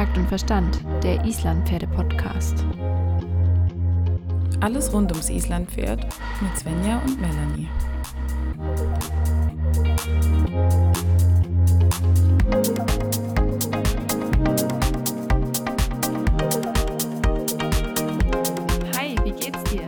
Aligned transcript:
Takt 0.00 0.16
und 0.16 0.28
Verstand, 0.28 0.80
der 1.02 1.22
Islandpferde-Podcast. 1.26 2.64
Alles 4.60 4.90
rund 4.94 5.12
ums 5.12 5.28
Islandpferd 5.28 6.06
mit 6.40 6.58
Svenja 6.58 7.02
und 7.04 7.20
Melanie. 7.20 7.68
Hi, 18.96 19.16
wie 19.22 19.32
geht's 19.32 19.64
dir? 19.64 19.86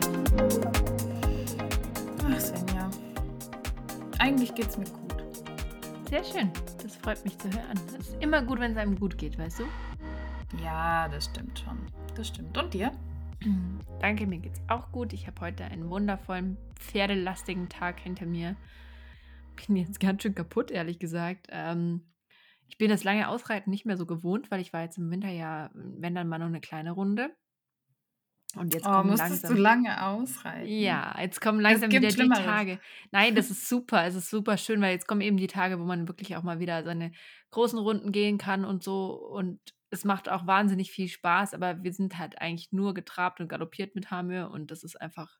Ach, 2.30 2.38
Svenja. 2.38 2.90
Eigentlich 4.18 4.54
geht's 4.54 4.76
mir 4.76 4.84
gut. 4.84 5.24
Sehr 6.10 6.22
schön. 6.22 6.50
Das 6.82 6.96
freut 6.96 7.24
mich 7.24 7.38
zu 7.38 7.48
hören. 7.48 7.80
Es 7.98 8.08
ist 8.08 8.16
immer 8.20 8.42
gut, 8.42 8.60
wenn 8.60 8.72
es 8.72 8.76
einem 8.76 9.00
gut 9.00 9.16
geht, 9.16 9.38
weißt 9.38 9.60
du? 9.60 9.64
Ja, 10.62 11.08
das 11.08 11.26
stimmt 11.26 11.58
schon. 11.58 11.78
Das 12.14 12.28
stimmt. 12.28 12.56
Und 12.58 12.74
dir? 12.74 12.92
Danke, 14.00 14.26
mir 14.26 14.38
geht's 14.38 14.60
auch 14.68 14.90
gut. 14.92 15.12
Ich 15.12 15.26
habe 15.26 15.40
heute 15.40 15.64
einen 15.64 15.88
wundervollen, 15.90 16.56
pferdelastigen 16.76 17.68
Tag 17.68 18.00
hinter 18.00 18.26
mir. 18.26 18.56
Bin 19.66 19.76
jetzt 19.76 20.00
ganz 20.00 20.22
schön 20.22 20.34
kaputt, 20.34 20.70
ehrlich 20.70 20.98
gesagt. 20.98 21.46
Ähm, 21.50 22.02
ich 22.68 22.78
bin 22.78 22.90
das 22.90 23.04
lange 23.04 23.28
Ausreiten 23.28 23.70
nicht 23.70 23.84
mehr 23.86 23.96
so 23.96 24.06
gewohnt, 24.06 24.50
weil 24.50 24.60
ich 24.60 24.72
war 24.72 24.82
jetzt 24.82 24.98
im 24.98 25.10
Winter 25.10 25.28
ja, 25.28 25.70
wenn 25.74 26.14
dann 26.14 26.28
mal 26.28 26.38
noch 26.38 26.46
eine 26.46 26.60
kleine 26.60 26.92
Runde. 26.92 27.30
Und 28.56 28.74
jetzt 28.74 28.86
Oh, 28.86 28.90
kommen 28.90 29.10
musstest 29.10 29.44
du 29.44 29.54
langsam. 29.54 29.62
lange 29.94 30.06
ausreiten? 30.06 30.68
Ja, 30.68 31.16
jetzt 31.18 31.40
kommen 31.40 31.58
langsam 31.60 31.90
wieder 31.90 32.08
die. 32.08 32.28
Tage. 32.28 32.78
Nein, 33.10 33.34
das 33.34 33.50
ist 33.50 33.66
super. 33.68 34.04
Es 34.04 34.14
ist 34.14 34.28
super 34.28 34.58
schön, 34.58 34.80
weil 34.82 34.92
jetzt 34.92 35.06
kommen 35.08 35.22
eben 35.22 35.38
die 35.38 35.46
Tage, 35.46 35.80
wo 35.80 35.84
man 35.84 36.06
wirklich 36.06 36.36
auch 36.36 36.42
mal 36.42 36.58
wieder 36.60 36.84
seine 36.84 37.12
großen 37.50 37.78
Runden 37.78 38.12
gehen 38.12 38.36
kann 38.36 38.66
und 38.66 38.82
so. 38.82 39.14
Und 39.14 39.58
es 39.92 40.04
macht 40.04 40.30
auch 40.30 40.46
wahnsinnig 40.46 40.90
viel 40.90 41.06
Spaß, 41.06 41.52
aber 41.52 41.82
wir 41.82 41.92
sind 41.92 42.18
halt 42.18 42.40
eigentlich 42.40 42.72
nur 42.72 42.94
getrabt 42.94 43.40
und 43.40 43.48
galoppiert 43.48 43.94
mit 43.94 44.10
Hamir 44.10 44.50
und 44.50 44.70
das 44.70 44.84
ist 44.84 44.98
einfach 44.98 45.38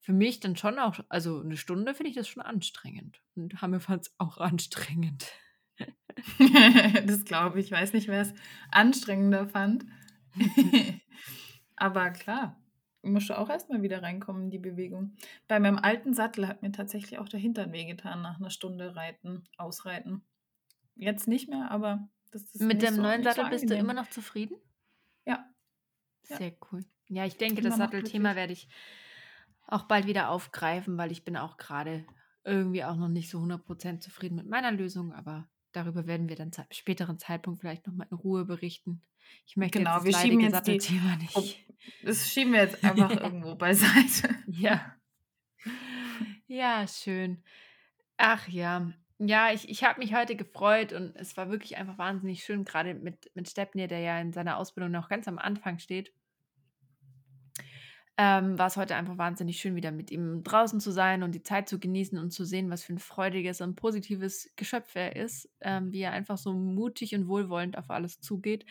für 0.00 0.12
mich 0.12 0.40
dann 0.40 0.56
schon 0.56 0.80
auch, 0.80 0.98
also 1.08 1.40
eine 1.40 1.56
Stunde 1.56 1.94
finde 1.94 2.10
ich 2.10 2.16
das 2.16 2.26
schon 2.26 2.42
anstrengend. 2.42 3.22
Und 3.36 3.62
Hamir 3.62 3.80
fand 3.80 4.02
es 4.02 4.14
auch 4.18 4.38
anstrengend. 4.38 5.30
das 7.06 7.24
glaube 7.24 7.60
ich. 7.60 7.66
Ich 7.66 7.72
weiß 7.72 7.92
nicht, 7.92 8.08
wer 8.08 8.22
es 8.22 8.34
anstrengender 8.72 9.46
fand. 9.48 9.86
Aber 11.76 12.10
klar, 12.10 12.60
musst 13.02 13.30
du 13.30 13.38
auch 13.38 13.48
erstmal 13.48 13.82
wieder 13.82 14.02
reinkommen 14.02 14.44
in 14.44 14.50
die 14.50 14.58
Bewegung. 14.58 15.14
Bei 15.46 15.60
meinem 15.60 15.78
alten 15.78 16.14
Sattel 16.14 16.48
hat 16.48 16.62
mir 16.62 16.72
tatsächlich 16.72 17.20
auch 17.20 17.28
der 17.28 17.38
Hintern 17.38 17.72
wehgetan 17.72 18.22
nach 18.22 18.40
einer 18.40 18.50
Stunde 18.50 18.96
Reiten, 18.96 19.44
Ausreiten. 19.56 20.24
Jetzt 20.96 21.28
nicht 21.28 21.48
mehr, 21.48 21.70
aber 21.70 22.08
Mit 22.58 22.82
dem 22.82 22.94
so, 22.94 23.02
neuen 23.02 23.20
nicht 23.22 23.30
so 23.34 23.42
Sattel 23.42 23.50
bist 23.58 23.70
du 23.70 23.74
immer 23.76 23.94
noch 23.94 24.08
zufrieden? 24.08 24.56
Ja, 25.26 25.44
Ja. 26.28 26.36
Sehr 26.36 26.52
cool. 26.72 26.84
Ja, 27.08 27.24
ich 27.24 27.36
denke, 27.38 27.62
das 27.62 27.76
Sattelthema 27.78 28.36
werde 28.36 28.52
ich 28.52 28.68
auch 29.66 29.84
bald 29.84 30.06
wieder 30.06 30.28
aufgreifen, 30.30 30.96
weil 30.98 31.10
ich 31.12 31.24
bin 31.24 31.36
auch 31.36 31.56
gerade 31.56 32.06
irgendwie 32.44 32.84
auch 32.84 32.96
noch 32.96 33.08
nicht 33.08 33.30
so 33.30 33.38
100% 33.38 34.00
zufrieden 34.00 34.36
mit 34.36 34.46
meiner 34.46 34.72
Lösung, 34.72 35.12
aber 35.12 35.48
darüber 35.72 36.06
werden 36.06 36.28
wir 36.28 36.36
dann 36.36 36.52
zu 36.52 36.60
einem 36.62 36.70
späteren 36.72 37.18
Zeitpunkt 37.18 37.60
vielleicht 37.60 37.86
nochmal 37.86 38.08
in 38.10 38.16
Ruhe 38.16 38.44
berichten. 38.44 39.02
Ich 39.46 39.56
möchte 39.56 39.78
Genau, 39.78 39.96
jetzt 39.96 40.04
wir 40.06 40.16
schieben 40.16 40.40
jetzt 40.40 40.66
die- 40.66 40.78
Sattelthema 40.80 41.14
Oh, 41.34 41.40
nicht. 41.40 41.66
das 42.02 42.28
schieben 42.30 42.52
wir 42.52 42.60
jetzt 42.60 42.82
einfach 42.84 43.10
irgendwo 43.10 43.54
beiseite. 43.56 44.34
Ja. 44.46 44.94
Ja, 46.46 46.86
schön. 46.86 47.42
Ach 48.16 48.48
ja. 48.48 48.90
Ja, 49.18 49.52
ich, 49.52 49.68
ich 49.68 49.82
habe 49.82 49.98
mich 49.98 50.14
heute 50.14 50.36
gefreut 50.36 50.92
und 50.92 51.16
es 51.16 51.36
war 51.36 51.50
wirklich 51.50 51.76
einfach 51.76 51.98
wahnsinnig 51.98 52.44
schön, 52.44 52.64
gerade 52.64 52.94
mit, 52.94 53.30
mit 53.34 53.48
Stepnir, 53.48 53.88
der 53.88 53.98
ja 54.00 54.20
in 54.20 54.32
seiner 54.32 54.58
Ausbildung 54.58 54.92
noch 54.92 55.08
ganz 55.08 55.26
am 55.26 55.38
Anfang 55.38 55.78
steht. 55.78 56.12
Ähm, 58.16 58.58
war 58.58 58.66
es 58.66 58.76
heute 58.76 58.96
einfach 58.96 59.18
wahnsinnig 59.18 59.60
schön, 59.60 59.76
wieder 59.76 59.92
mit 59.92 60.10
ihm 60.10 60.42
draußen 60.42 60.80
zu 60.80 60.90
sein 60.92 61.22
und 61.22 61.34
die 61.34 61.42
Zeit 61.42 61.68
zu 61.68 61.78
genießen 61.78 62.18
und 62.18 62.32
zu 62.32 62.44
sehen, 62.44 62.70
was 62.70 62.82
für 62.82 62.92
ein 62.92 62.98
freudiges 62.98 63.60
und 63.60 63.76
positives 63.76 64.50
Geschöpf 64.56 64.94
er 64.94 65.14
ist, 65.14 65.48
ähm, 65.60 65.92
wie 65.92 66.00
er 66.00 66.12
einfach 66.12 66.36
so 66.38 66.52
mutig 66.52 67.14
und 67.14 67.28
wohlwollend 67.28 67.78
auf 67.78 67.90
alles 67.90 68.20
zugeht. 68.20 68.66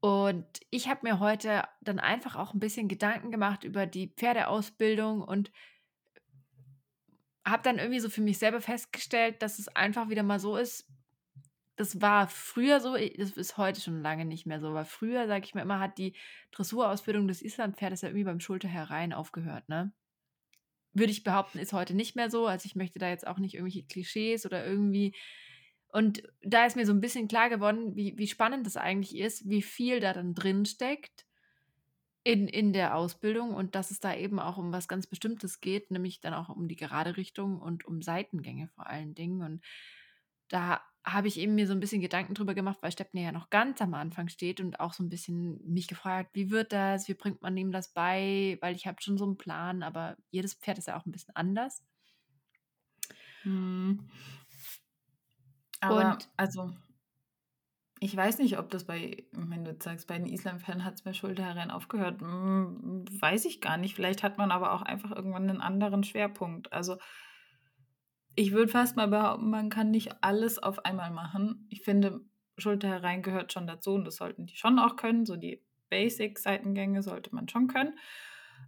Und 0.00 0.46
ich 0.70 0.88
habe 0.88 1.00
mir 1.04 1.20
heute 1.20 1.62
dann 1.80 2.00
einfach 2.00 2.34
auch 2.34 2.54
ein 2.54 2.60
bisschen 2.60 2.88
Gedanken 2.88 3.30
gemacht 3.30 3.62
über 3.62 3.86
die 3.86 4.08
Pferdeausbildung 4.08 5.22
und 5.22 5.52
habe 7.44 7.62
dann 7.62 7.78
irgendwie 7.78 8.00
so 8.00 8.08
für 8.08 8.20
mich 8.20 8.38
selber 8.38 8.60
festgestellt, 8.60 9.42
dass 9.42 9.58
es 9.58 9.68
einfach 9.68 10.08
wieder 10.08 10.22
mal 10.22 10.38
so 10.38 10.56
ist. 10.56 10.88
Das 11.76 12.00
war 12.00 12.28
früher 12.28 12.80
so, 12.80 12.96
das 12.96 13.32
ist 13.32 13.56
heute 13.56 13.80
schon 13.80 14.02
lange 14.02 14.24
nicht 14.24 14.46
mehr 14.46 14.60
so, 14.60 14.68
aber 14.68 14.84
früher, 14.84 15.26
sage 15.26 15.44
ich 15.44 15.54
mir 15.54 15.62
immer, 15.62 15.80
hat 15.80 15.98
die 15.98 16.14
Dressurausbildung 16.52 17.26
des 17.26 17.42
Islandpferdes 17.42 18.02
ja 18.02 18.08
irgendwie 18.08 18.24
beim 18.24 18.40
Schulterherein 18.40 19.12
aufgehört, 19.12 19.68
ne? 19.68 19.92
Würde 20.92 21.12
ich 21.12 21.24
behaupten, 21.24 21.58
ist 21.58 21.72
heute 21.72 21.94
nicht 21.94 22.16
mehr 22.16 22.30
so. 22.30 22.46
Also 22.46 22.66
ich 22.66 22.76
möchte 22.76 22.98
da 22.98 23.08
jetzt 23.08 23.26
auch 23.26 23.38
nicht 23.38 23.54
irgendwelche 23.54 23.86
Klischees 23.86 24.44
oder 24.44 24.66
irgendwie. 24.66 25.16
Und 25.88 26.22
da 26.42 26.66
ist 26.66 26.76
mir 26.76 26.84
so 26.84 26.92
ein 26.92 27.00
bisschen 27.00 27.28
klar 27.28 27.48
geworden, 27.48 27.96
wie, 27.96 28.16
wie 28.18 28.28
spannend 28.28 28.66
das 28.66 28.76
eigentlich 28.76 29.16
ist, 29.16 29.48
wie 29.48 29.62
viel 29.62 30.00
da 30.00 30.12
dann 30.12 30.34
drin 30.34 30.66
steckt 30.66 31.24
in, 32.24 32.46
in 32.46 32.72
der 32.72 32.96
Ausbildung 32.96 33.54
und 33.54 33.74
dass 33.74 33.90
es 33.90 34.00
da 34.00 34.14
eben 34.14 34.38
auch 34.38 34.56
um 34.56 34.72
was 34.72 34.88
ganz 34.88 35.06
Bestimmtes 35.06 35.60
geht, 35.60 35.90
nämlich 35.90 36.20
dann 36.20 36.34
auch 36.34 36.48
um 36.48 36.68
die 36.68 36.76
gerade 36.76 37.16
Richtung 37.16 37.60
und 37.60 37.84
um 37.84 38.00
Seitengänge 38.02 38.68
vor 38.68 38.86
allen 38.86 39.14
Dingen. 39.14 39.42
Und 39.42 39.64
da 40.48 40.80
habe 41.04 41.26
ich 41.26 41.38
eben 41.38 41.56
mir 41.56 41.66
so 41.66 41.72
ein 41.72 41.80
bisschen 41.80 42.00
Gedanken 42.00 42.34
drüber 42.34 42.54
gemacht, 42.54 42.78
weil 42.80 42.92
Steppner 42.92 43.22
ja 43.22 43.32
noch 43.32 43.50
ganz 43.50 43.82
am 43.82 43.94
Anfang 43.94 44.28
steht 44.28 44.60
und 44.60 44.78
auch 44.78 44.92
so 44.92 45.02
ein 45.02 45.08
bisschen 45.08 45.60
mich 45.66 45.88
gefragt, 45.88 46.30
wie 46.34 46.50
wird 46.50 46.72
das, 46.72 47.08
wie 47.08 47.14
bringt 47.14 47.42
man 47.42 47.56
ihm 47.56 47.72
das 47.72 47.92
bei, 47.92 48.56
weil 48.60 48.76
ich 48.76 48.86
habe 48.86 49.02
schon 49.02 49.18
so 49.18 49.24
einen 49.24 49.36
Plan, 49.36 49.82
aber 49.82 50.16
jedes 50.30 50.54
Pferd 50.54 50.78
ist 50.78 50.86
ja 50.86 50.96
auch 50.98 51.06
ein 51.06 51.10
bisschen 51.12 51.34
anders. 51.34 51.82
Hm. 53.42 54.08
Aber 55.80 56.12
Und- 56.12 56.28
also, 56.36 56.70
ich 58.02 58.16
weiß 58.16 58.38
nicht, 58.38 58.58
ob 58.58 58.68
das 58.68 58.82
bei, 58.82 59.24
wenn 59.30 59.64
du 59.64 59.76
sagst, 59.80 60.08
bei 60.08 60.18
den 60.18 60.26
Islam-Fans 60.26 60.82
hat 60.82 60.94
es 60.94 61.02
bei 61.02 61.12
Schulter 61.12 61.44
herein 61.44 61.70
aufgehört. 61.70 62.20
Hm, 62.20 63.04
weiß 63.20 63.44
ich 63.44 63.60
gar 63.60 63.76
nicht. 63.76 63.94
Vielleicht 63.94 64.24
hat 64.24 64.38
man 64.38 64.50
aber 64.50 64.72
auch 64.72 64.82
einfach 64.82 65.12
irgendwann 65.12 65.48
einen 65.48 65.60
anderen 65.60 66.02
Schwerpunkt. 66.02 66.72
Also, 66.72 66.96
ich 68.34 68.50
würde 68.50 68.72
fast 68.72 68.96
mal 68.96 69.06
behaupten, 69.06 69.48
man 69.50 69.70
kann 69.70 69.92
nicht 69.92 70.16
alles 70.20 70.58
auf 70.58 70.84
einmal 70.84 71.12
machen. 71.12 71.68
Ich 71.70 71.82
finde, 71.82 72.22
Schulter 72.58 72.88
herein 72.88 73.22
gehört 73.22 73.52
schon 73.52 73.68
dazu 73.68 73.92
und 73.92 74.04
das 74.04 74.16
sollten 74.16 74.46
die 74.46 74.56
schon 74.56 74.80
auch 74.80 74.96
können. 74.96 75.24
So 75.24 75.36
die 75.36 75.62
Basic-Seitengänge 75.88 77.04
sollte 77.04 77.32
man 77.32 77.48
schon 77.48 77.68
können. 77.68 77.96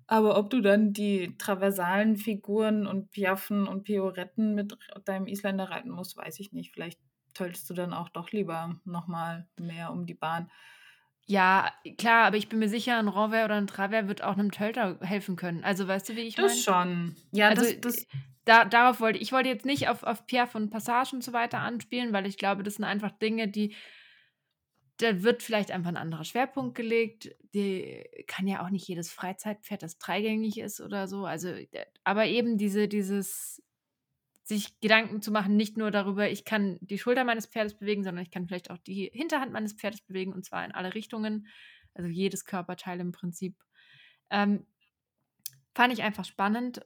Aber 0.07 0.39
ob 0.39 0.49
du 0.49 0.61
dann 0.61 0.93
die 0.93 1.37
traversalen 1.39 2.17
Figuren 2.17 2.87
und 2.87 3.11
Piaffen 3.11 3.67
und 3.67 3.83
Pioretten 3.83 4.55
mit 4.55 4.79
deinem 5.07 5.27
Isländer 5.27 5.71
reiten 5.71 5.91
musst, 5.91 6.17
weiß 6.17 6.39
ich 6.39 6.53
nicht. 6.53 6.73
Vielleicht 6.73 7.01
töltest 7.35 7.69
du 7.69 7.75
dann 7.75 7.93
auch 7.93 8.09
doch 8.09 8.31
lieber 8.31 8.81
nochmal 8.85 9.47
mehr 9.59 9.91
um 9.93 10.07
die 10.07 10.15
Bahn. 10.15 10.51
Ja, 11.27 11.73
klar, 11.97 12.27
aber 12.27 12.37
ich 12.37 12.49
bin 12.49 12.59
mir 12.59 12.69
sicher, 12.69 12.99
ein 12.99 13.09
Renvers 13.09 13.45
oder 13.47 13.55
ein 13.57 13.67
Travers 13.67 14.09
wird 14.09 14.23
auch 14.23 14.35
einem 14.35 14.53
Tölter 14.53 14.99
helfen 15.01 15.37
können. 15.37 15.65
Also 15.65 15.89
weißt 15.89 16.09
du, 16.09 16.17
wie 16.17 16.21
ich 16.21 16.37
meine? 16.37 16.49
Das 16.49 16.63
schon. 16.63 17.17
Ja, 17.33 17.49
Also, 17.49 17.63
das, 17.63 17.81
das, 17.81 18.07
da, 18.45 18.65
darauf 18.67 19.01
wollte 19.01 19.19
ich 19.19 19.33
wollte 19.33 19.49
jetzt 19.49 19.65
nicht 19.65 19.89
auf, 19.89 20.03
auf 20.03 20.27
Piaf 20.27 20.55
und 20.55 20.71
Passage 20.71 21.17
und 21.17 21.25
so 21.25 21.33
weiter 21.33 21.61
anspielen, 21.61 22.13
weil 22.13 22.27
ich 22.27 22.37
glaube, 22.37 22.63
das 22.63 22.75
sind 22.75 22.85
einfach 22.85 23.11
Dinge, 23.11 23.49
die 23.49 23.75
da 24.99 25.23
wird 25.23 25.43
vielleicht 25.43 25.71
einfach 25.71 25.89
ein 25.89 25.97
anderer 25.97 26.25
Schwerpunkt 26.25 26.77
gelegt. 26.77 27.35
Die 27.53 28.05
kann 28.27 28.47
ja 28.47 28.65
auch 28.65 28.71
nicht 28.71 28.87
jedes 28.87 29.11
Freizeitpferd, 29.11 29.83
das 29.83 29.99
dreigängig 29.99 30.59
ist 30.59 30.81
oder 30.81 31.09
so. 31.09 31.25
Also, 31.25 31.49
äh, 31.49 31.67
aber 32.05 32.27
eben 32.27 32.59
diese, 32.59 32.87
dieses 32.87 33.63
sich 34.45 34.79
Gedanken 34.81 35.23
zu 35.23 35.33
machen, 35.33 35.57
nicht 35.57 35.79
nur 35.79 35.91
darüber, 35.91 36.31
ich 36.31 36.45
kann 36.45 36.79
die 36.83 36.99
Schulter 36.99 37.25
meines 37.25 37.47
Pferdes 37.47 37.75
bewegen, 37.75 38.05
sondern 38.05 38.23
ich 38.23 38.31
kann 38.31 38.47
vielleicht 38.47 38.71
auch 38.71 38.79
die 38.79 39.11
Hinterhand 39.13 39.53
meines 39.53 39.73
Pferdes 39.73 40.03
bewegen 40.03 40.33
und 40.35 40.45
zwar 40.45 40.65
in 40.65 40.73
alle 40.73 40.95
Richtungen. 40.95 41.49
Also 41.95 42.11
jedes 42.11 42.45
Körperteil 42.45 43.01
im 43.01 43.13
Prinzip. 43.13 43.57
Ähm, 44.31 44.67
fand 45.75 45.93
ich 45.93 46.03
einfach 46.03 46.25
spannend 46.25 46.85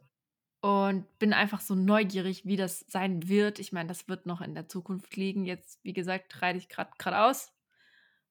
und 0.60 1.18
bin 1.18 1.32
einfach 1.32 1.60
so 1.60 1.74
neugierig, 1.74 2.44
wie 2.44 2.56
das 2.56 2.80
sein 2.88 3.28
wird. 3.28 3.58
Ich 3.58 3.72
meine, 3.72 3.88
das 3.88 4.08
wird 4.08 4.26
noch 4.26 4.40
in 4.40 4.54
der 4.54 4.68
Zukunft 4.68 5.16
liegen. 5.16 5.44
Jetzt, 5.44 5.82
wie 5.82 5.92
gesagt, 5.92 6.40
reite 6.42 6.58
ich 6.58 6.68
gerade 6.68 6.90
geradeaus. 6.98 7.52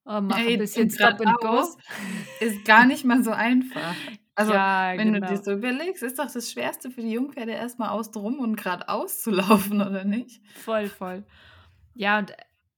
Äh, 0.08 0.20
mache 0.22 0.40
Ey, 0.40 0.54
ein 0.54 0.58
bisschen 0.58 0.90
Stop 0.90 1.20
and 1.20 1.36
Go. 1.38 1.64
ist 2.40 2.64
gar 2.64 2.86
nicht 2.86 3.04
mal 3.04 3.22
so 3.22 3.30
einfach. 3.30 3.94
Also, 4.34 4.54
ja, 4.54 4.94
wenn 4.96 5.12
genau. 5.12 5.26
du 5.26 5.34
dir 5.34 5.42
so 5.42 5.52
überlegst, 5.52 6.02
ist 6.02 6.18
doch 6.18 6.30
das 6.32 6.50
Schwerste 6.50 6.90
für 6.90 7.02
die 7.02 7.10
Jungpferde 7.10 7.52
erstmal 7.52 7.90
außenrum 7.90 8.38
und 8.38 8.56
geradeaus 8.56 9.20
zu 9.20 9.30
laufen, 9.32 9.82
oder 9.82 10.04
nicht? 10.04 10.40
Voll, 10.56 10.88
voll. 10.88 11.24
Ja, 11.94 12.18
und 12.18 12.32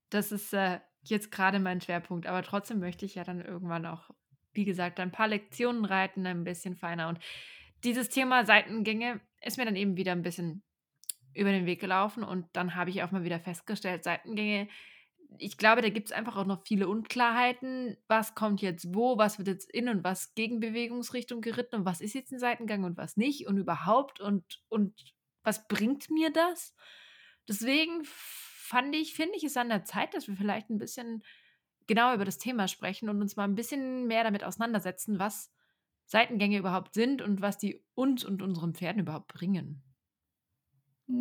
das 0.09 0.33
ist 0.33 0.53
äh, 0.53 0.81
jetzt 1.03 1.31
gerade 1.31 1.61
mein 1.61 1.81
Schwerpunkt. 1.81 2.27
Aber 2.27 2.43
trotzdem 2.43 2.81
möchte 2.81 3.05
ich 3.05 3.15
ja 3.15 3.25
dann 3.25 3.41
irgendwann 3.41 3.87
auch, 3.87 4.11
wie 4.53 4.65
gesagt, 4.65 4.99
ein 4.99 5.13
paar 5.13 5.29
Lektionen 5.29 5.85
reiten, 5.85 6.27
ein 6.27 6.45
bisschen 6.45 6.75
feiner. 6.75 7.09
Und 7.09 7.21
dieses 7.85 8.09
Thema 8.09 8.45
Seitengänge 8.45 9.21
ist 9.43 9.57
mir 9.57 9.67
dann 9.67 9.77
eben 9.77 9.97
wieder 9.97 10.13
ein 10.13 10.23
bisschen 10.23 10.63
über 11.35 11.53
den 11.53 11.67
Weg 11.67 11.81
gelaufen. 11.81 12.25
Und 12.25 12.47
dann 12.55 12.75
habe 12.75 12.91
ich 12.91 13.03
auch 13.03 13.13
mal 13.13 13.23
wieder 13.23 13.39
festgestellt, 13.39 14.03
Seitengänge, 14.03 14.67
ich 15.39 15.57
glaube, 15.57 15.83
da 15.83 15.89
gibt 15.89 16.09
es 16.09 16.13
einfach 16.13 16.37
auch 16.37 16.47
noch 16.47 16.63
viele 16.67 16.89
Unklarheiten. 16.89 17.97
Was 18.09 18.35
kommt 18.35 18.61
jetzt 18.63 18.95
wo? 18.95 19.19
Was 19.19 19.39
wird 19.39 19.49
jetzt 19.49 19.71
in 19.71 19.89
und 19.89 20.05
was 20.05 20.35
gegen 20.35 20.61
Bewegungsrichtung 20.61 21.41
geritten? 21.41 21.77
Und 21.77 21.85
was 21.85 22.01
ist 22.01 22.15
jetzt 22.15 22.33
ein 22.33 22.39
Seitengang 22.39 22.85
und 22.85 22.97
was 22.97 23.17
nicht? 23.17 23.47
Und 23.47 23.57
überhaupt? 23.57 24.21
Und, 24.21 24.61
und 24.69 24.95
was 25.43 25.67
bringt 25.69 26.11
mir 26.11 26.31
das? 26.31 26.75
Deswegen 27.49 28.03
fand 28.05 28.95
ich, 28.95 29.15
finde 29.15 29.37
ich 29.37 29.45
es 29.45 29.57
an 29.57 29.69
der 29.69 29.85
Zeit, 29.85 30.15
dass 30.15 30.29
wir 30.29 30.37
vielleicht 30.37 30.71
ein 30.71 30.79
bisschen 30.79 31.23
genauer 31.87 32.15
über 32.15 32.25
das 32.25 32.39
Thema 32.39 32.69
sprechen 32.69 33.09
und 33.09 33.21
uns 33.21 33.37
mal 33.37 33.45
ein 33.45 33.57
bisschen 33.57 34.07
mehr 34.07 34.23
damit 34.23 34.45
auseinandersetzen, 34.45 35.19
was 35.19 35.51
Seitengänge 36.05 36.59
überhaupt 36.59 36.95
sind 36.95 37.23
und 37.23 37.41
was 37.41 37.59
die 37.59 37.85
uns 37.95 38.25
und 38.25 38.43
unseren 38.43 38.75
Pferden 38.75 39.03
überhaupt 39.03 39.29
bringen. 39.29 39.83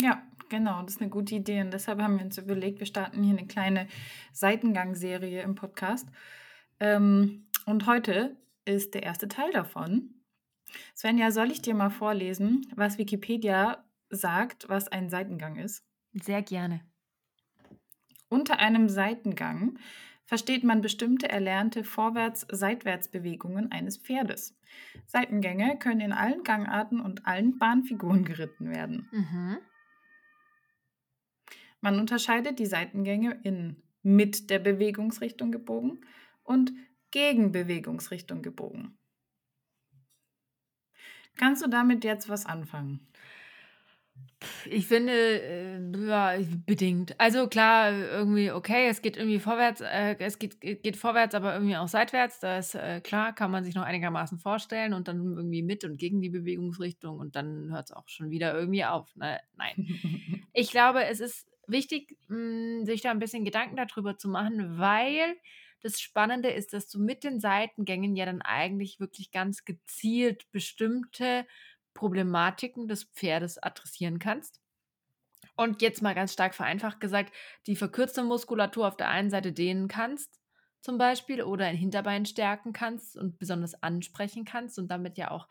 Ja, 0.01 0.21
genau, 0.49 0.81
das 0.83 0.95
ist 0.95 1.01
eine 1.01 1.09
gute 1.09 1.35
Idee. 1.35 1.61
Und 1.61 1.71
deshalb 1.71 2.01
haben 2.01 2.17
wir 2.17 2.25
uns 2.25 2.37
überlegt, 2.37 2.79
wir 2.79 2.87
starten 2.87 3.23
hier 3.23 3.37
eine 3.37 3.47
kleine 3.47 3.87
Seitengang-Serie 4.33 5.41
im 5.41 5.55
Podcast. 5.55 6.07
Ähm, 6.79 7.47
und 7.65 7.85
heute 7.85 8.37
ist 8.65 8.93
der 8.93 9.03
erste 9.03 9.27
Teil 9.27 9.51
davon. 9.51 10.13
Svenja, 10.95 11.31
soll 11.31 11.51
ich 11.51 11.61
dir 11.61 11.73
mal 11.73 11.89
vorlesen, 11.89 12.67
was 12.75 12.97
Wikipedia 12.97 13.83
sagt, 14.09 14.69
was 14.69 14.87
ein 14.87 15.09
Seitengang 15.09 15.55
ist? 15.57 15.83
Sehr 16.13 16.41
gerne. 16.41 16.81
Unter 18.29 18.59
einem 18.59 18.89
Seitengang 18.89 19.79
versteht 20.25 20.63
man 20.63 20.81
bestimmte 20.81 21.27
erlernte 21.27 21.83
Vorwärts-Seitwärts-Bewegungen 21.83 23.71
eines 23.71 23.97
Pferdes. 23.97 24.55
Seitengänge 25.07 25.79
können 25.79 26.01
in 26.01 26.13
allen 26.13 26.43
Gangarten 26.43 26.99
und 26.99 27.25
allen 27.25 27.57
Bahnfiguren 27.57 28.23
geritten 28.25 28.69
werden. 28.69 29.09
Mhm. 29.11 29.57
Man 31.81 31.99
unterscheidet 31.99 32.59
die 32.59 32.65
Seitengänge 32.65 33.39
in 33.43 33.81
mit 34.01 34.49
der 34.49 34.59
Bewegungsrichtung 34.59 35.51
gebogen 35.51 36.05
und 36.43 36.71
gegen 37.11 37.51
Bewegungsrichtung 37.51 38.41
gebogen. 38.41 38.97
Kannst 41.35 41.63
du 41.63 41.69
damit 41.69 42.03
jetzt 42.03 42.29
was 42.29 42.45
anfangen? 42.45 43.07
Ich 44.65 44.87
finde, 44.87 45.13
äh, 45.13 46.07
ja, 46.07 46.33
bedingt. 46.65 47.17
Also 47.19 47.47
klar, 47.47 47.91
irgendwie, 47.93 48.51
okay, 48.51 48.87
es 48.87 49.01
geht 49.01 49.17
irgendwie 49.17 49.39
vorwärts, 49.39 49.81
äh, 49.81 50.15
es 50.19 50.39
geht, 50.39 50.61
geht 50.61 50.97
vorwärts, 50.97 51.35
aber 51.35 51.53
irgendwie 51.53 51.75
auch 51.75 51.87
seitwärts. 51.87 52.39
Das 52.39 52.69
ist 52.69 52.75
äh, 52.75 53.01
klar, 53.01 53.33
kann 53.33 53.51
man 53.51 53.63
sich 53.63 53.75
noch 53.75 53.83
einigermaßen 53.83 54.39
vorstellen 54.39 54.93
und 54.93 55.07
dann 55.07 55.17
irgendwie 55.17 55.61
mit 55.61 55.83
und 55.83 55.97
gegen 55.97 56.21
die 56.21 56.29
Bewegungsrichtung 56.29 57.19
und 57.19 57.35
dann 57.35 57.69
hört 57.71 57.89
es 57.89 57.91
auch 57.91 58.07
schon 58.07 58.29
wieder 58.29 58.53
irgendwie 58.53 58.85
auf. 58.85 59.13
Ne? 59.15 59.39
Nein. 59.57 60.45
ich 60.53 60.71
glaube, 60.71 61.05
es 61.05 61.19
ist 61.19 61.47
wichtig, 61.71 62.17
mh, 62.27 62.35
hm, 62.79 62.85
sich 62.85 63.01
da 63.01 63.11
ein 63.11 63.19
bisschen 63.19 63.45
Gedanken 63.45 63.75
darüber 63.75 64.17
zu 64.17 64.29
machen, 64.29 64.77
weil 64.77 65.35
das 65.81 66.01
Spannende 66.01 66.49
ist, 66.49 66.73
dass 66.73 66.89
du 66.89 66.99
mit 66.99 67.23
den 67.23 67.39
Seitengängen 67.39 68.15
ja 68.15 68.25
dann 68.25 68.41
eigentlich 68.41 68.99
wirklich 68.99 69.31
ganz 69.31 69.63
gezielt 69.63 70.51
bestimmte 70.51 71.45
Problematiken 71.93 72.87
des 72.87 73.05
Pferdes 73.05 73.57
adressieren 73.57 74.19
kannst. 74.19 74.59
Und 75.55 75.81
jetzt 75.81 76.01
mal 76.01 76.15
ganz 76.15 76.33
stark 76.33 76.55
vereinfacht 76.55 76.99
gesagt, 76.99 77.33
die 77.67 77.75
verkürzte 77.75 78.23
Muskulatur 78.23 78.87
auf 78.87 78.97
der 78.97 79.09
einen 79.09 79.29
Seite 79.29 79.51
dehnen 79.51 79.87
kannst, 79.87 80.39
zum 80.81 80.97
Beispiel, 80.97 81.43
oder 81.43 81.65
ein 81.65 81.75
Hinterbein 81.75 82.25
stärken 82.25 82.71
kannst 82.71 83.17
und 83.17 83.37
besonders 83.39 83.81
ansprechen 83.83 84.45
kannst 84.45 84.79
und 84.79 84.89
damit 84.89 85.17
ja 85.17 85.31
auch 85.31 85.47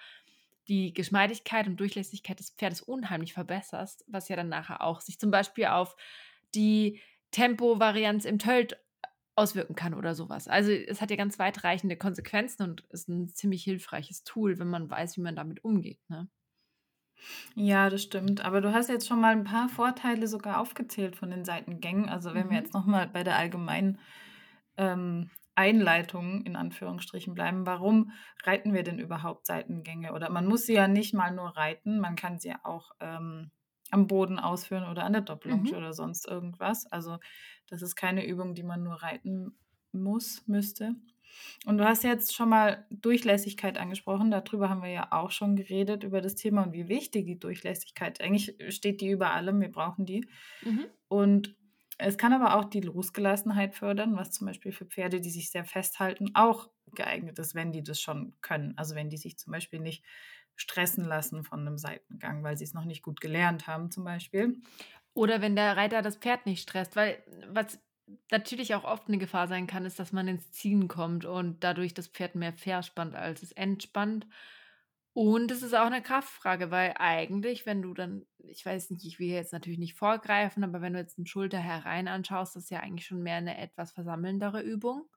die 0.68 0.92
Geschmeidigkeit 0.92 1.66
und 1.66 1.78
Durchlässigkeit 1.78 2.38
des 2.38 2.50
Pferdes 2.50 2.82
unheimlich 2.82 3.32
verbesserst, 3.32 4.04
was 4.06 4.28
ja 4.28 4.36
dann 4.36 4.48
nachher 4.48 4.82
auch 4.82 5.00
sich 5.00 5.18
zum 5.18 5.30
Beispiel 5.30 5.66
auf 5.66 5.96
die 6.54 7.00
Tempovarianz 7.30 8.24
im 8.24 8.38
Tölt 8.38 8.78
auswirken 9.36 9.74
kann 9.74 9.94
oder 9.94 10.14
sowas. 10.14 10.48
Also 10.48 10.72
es 10.72 11.00
hat 11.00 11.10
ja 11.10 11.16
ganz 11.16 11.38
weitreichende 11.38 11.96
Konsequenzen 11.96 12.64
und 12.64 12.80
ist 12.90 13.08
ein 13.08 13.28
ziemlich 13.28 13.62
hilfreiches 13.62 14.24
Tool, 14.24 14.58
wenn 14.58 14.68
man 14.68 14.90
weiß, 14.90 15.16
wie 15.16 15.20
man 15.20 15.36
damit 15.36 15.62
umgeht. 15.64 16.00
Ne? 16.08 16.28
Ja, 17.54 17.88
das 17.88 18.02
stimmt. 18.02 18.44
Aber 18.44 18.60
du 18.60 18.72
hast 18.72 18.88
jetzt 18.88 19.06
schon 19.06 19.20
mal 19.20 19.32
ein 19.32 19.44
paar 19.44 19.68
Vorteile 19.68 20.26
sogar 20.26 20.60
aufgezählt 20.60 21.16
von 21.16 21.30
den 21.30 21.44
Seitengängen. 21.44 22.08
Also 22.08 22.30
wenn 22.30 22.50
wir 22.50 22.58
mhm. 22.58 22.64
jetzt 22.64 22.74
nochmal 22.74 23.08
bei 23.08 23.22
der 23.22 23.36
allgemeinen 23.36 23.98
ähm, 24.76 25.30
Einleitung 25.58 26.43
in 26.46 26.55
Anführungsstrichen 26.55 27.34
bleiben, 27.34 27.66
warum 27.66 28.12
reiten 28.44 28.72
wir 28.72 28.84
denn 28.84 29.00
überhaupt 29.00 29.44
Seitengänge? 29.46 30.12
Oder 30.12 30.31
man 30.31 30.46
muss 30.46 30.66
sie 30.66 30.75
ja 30.75 30.87
nicht 30.87 31.14
mal 31.14 31.34
nur 31.34 31.56
reiten, 31.56 31.99
man 31.99 32.14
kann 32.14 32.38
sie 32.38 32.55
auch 32.62 32.93
ähm, 33.00 33.50
am 33.90 34.06
Boden 34.06 34.38
ausführen 34.38 34.88
oder 34.88 35.02
an 35.05 35.14
der 35.14 35.22
Doppellonge 35.22 35.72
Mhm. 35.72 35.76
oder 35.76 35.93
sonst 35.93 36.28
irgendwas. 36.28 36.87
Also 36.87 37.19
das 37.69 37.82
ist 37.82 37.96
keine 37.96 38.25
Übung, 38.25 38.55
die 38.55 38.62
man 38.62 38.84
nur 38.84 39.02
reiten 39.02 39.58
muss, 39.93 40.46
müsste. 40.46 40.94
Und 41.66 41.78
du 41.78 41.84
hast 41.84 42.04
jetzt 42.04 42.34
schon 42.34 42.49
mal 42.49 42.87
Durchlässigkeit 42.90 43.78
angesprochen. 43.78 44.31
Darüber 44.31 44.70
haben 44.70 44.82
wir 44.82 44.90
ja 44.90 45.08
auch 45.11 45.31
schon 45.31 45.56
geredet, 45.56 46.04
über 46.04 46.20
das 46.20 46.37
Thema 46.37 46.62
und 46.62 46.72
wie 46.72 46.88
wichtig 46.88 47.26
die 47.26 47.38
Durchlässigkeit. 47.38 48.20
Eigentlich 48.20 48.54
steht 48.69 49.00
die 49.00 49.11
über 49.11 49.32
allem, 49.32 49.61
wir 49.61 49.72
brauchen 49.72 50.06
die. 50.06 50.28
Mhm. 50.62 50.87
Und 51.08 51.54
es 51.98 52.16
kann 52.18 52.32
aber 52.32 52.56
auch 52.56 52.64
die 52.64 52.80
Losgelassenheit 52.80 53.74
fördern, 53.74 54.16
was 54.16 54.30
zum 54.30 54.46
Beispiel 54.46 54.72
für 54.72 54.86
Pferde, 54.86 55.20
die 55.20 55.30
sich 55.30 55.50
sehr 55.50 55.64
festhalten, 55.64 56.30
auch 56.34 56.70
geeignet 56.94 57.38
ist, 57.38 57.54
wenn 57.54 57.72
die 57.72 57.82
das 57.82 58.00
schon 58.00 58.34
können. 58.40 58.74
Also 58.78 58.94
wenn 58.94 59.10
die 59.10 59.16
sich 59.18 59.38
zum 59.38 59.52
Beispiel 59.52 59.80
nicht 59.80 60.04
stressen 60.56 61.04
lassen 61.04 61.44
von 61.44 61.60
einem 61.60 61.78
Seitengang, 61.78 62.42
weil 62.42 62.56
sie 62.56 62.64
es 62.64 62.74
noch 62.74 62.84
nicht 62.84 63.02
gut 63.02 63.20
gelernt 63.20 63.66
haben 63.66 63.90
zum 63.90 64.04
Beispiel. 64.04 64.60
Oder 65.14 65.40
wenn 65.40 65.56
der 65.56 65.76
Reiter 65.76 66.02
das 66.02 66.16
Pferd 66.16 66.46
nicht 66.46 66.62
stresst, 66.62 66.96
weil 66.96 67.22
was 67.48 67.78
natürlich 68.30 68.74
auch 68.74 68.84
oft 68.84 69.08
eine 69.08 69.18
Gefahr 69.18 69.48
sein 69.48 69.66
kann, 69.66 69.84
ist, 69.84 69.98
dass 69.98 70.12
man 70.12 70.28
ins 70.28 70.50
Ziehen 70.52 70.88
kommt 70.88 71.24
und 71.24 71.62
dadurch 71.64 71.94
das 71.94 72.08
Pferd 72.08 72.34
mehr 72.34 72.52
verspannt, 72.52 73.14
als 73.14 73.42
es 73.42 73.52
entspannt. 73.52 74.26
Und 75.18 75.50
es 75.50 75.64
ist 75.64 75.74
auch 75.74 75.86
eine 75.86 76.00
Kraftfrage, 76.00 76.70
weil 76.70 76.94
eigentlich, 76.96 77.66
wenn 77.66 77.82
du 77.82 77.92
dann, 77.92 78.22
ich 78.38 78.64
weiß 78.64 78.90
nicht, 78.90 79.04
ich 79.04 79.18
will 79.18 79.26
jetzt 79.26 79.52
natürlich 79.52 79.80
nicht 79.80 79.94
vorgreifen, 79.94 80.62
aber 80.62 80.80
wenn 80.80 80.92
du 80.92 81.00
jetzt 81.00 81.18
einen 81.18 81.26
Schulter 81.26 81.58
herein 81.58 82.06
anschaust, 82.06 82.54
das 82.54 82.62
ist 82.62 82.70
ja 82.70 82.78
eigentlich 82.78 83.06
schon 83.06 83.24
mehr 83.24 83.38
eine 83.38 83.58
etwas 83.58 83.90
versammelndere 83.90 84.62
Übung. 84.62 85.08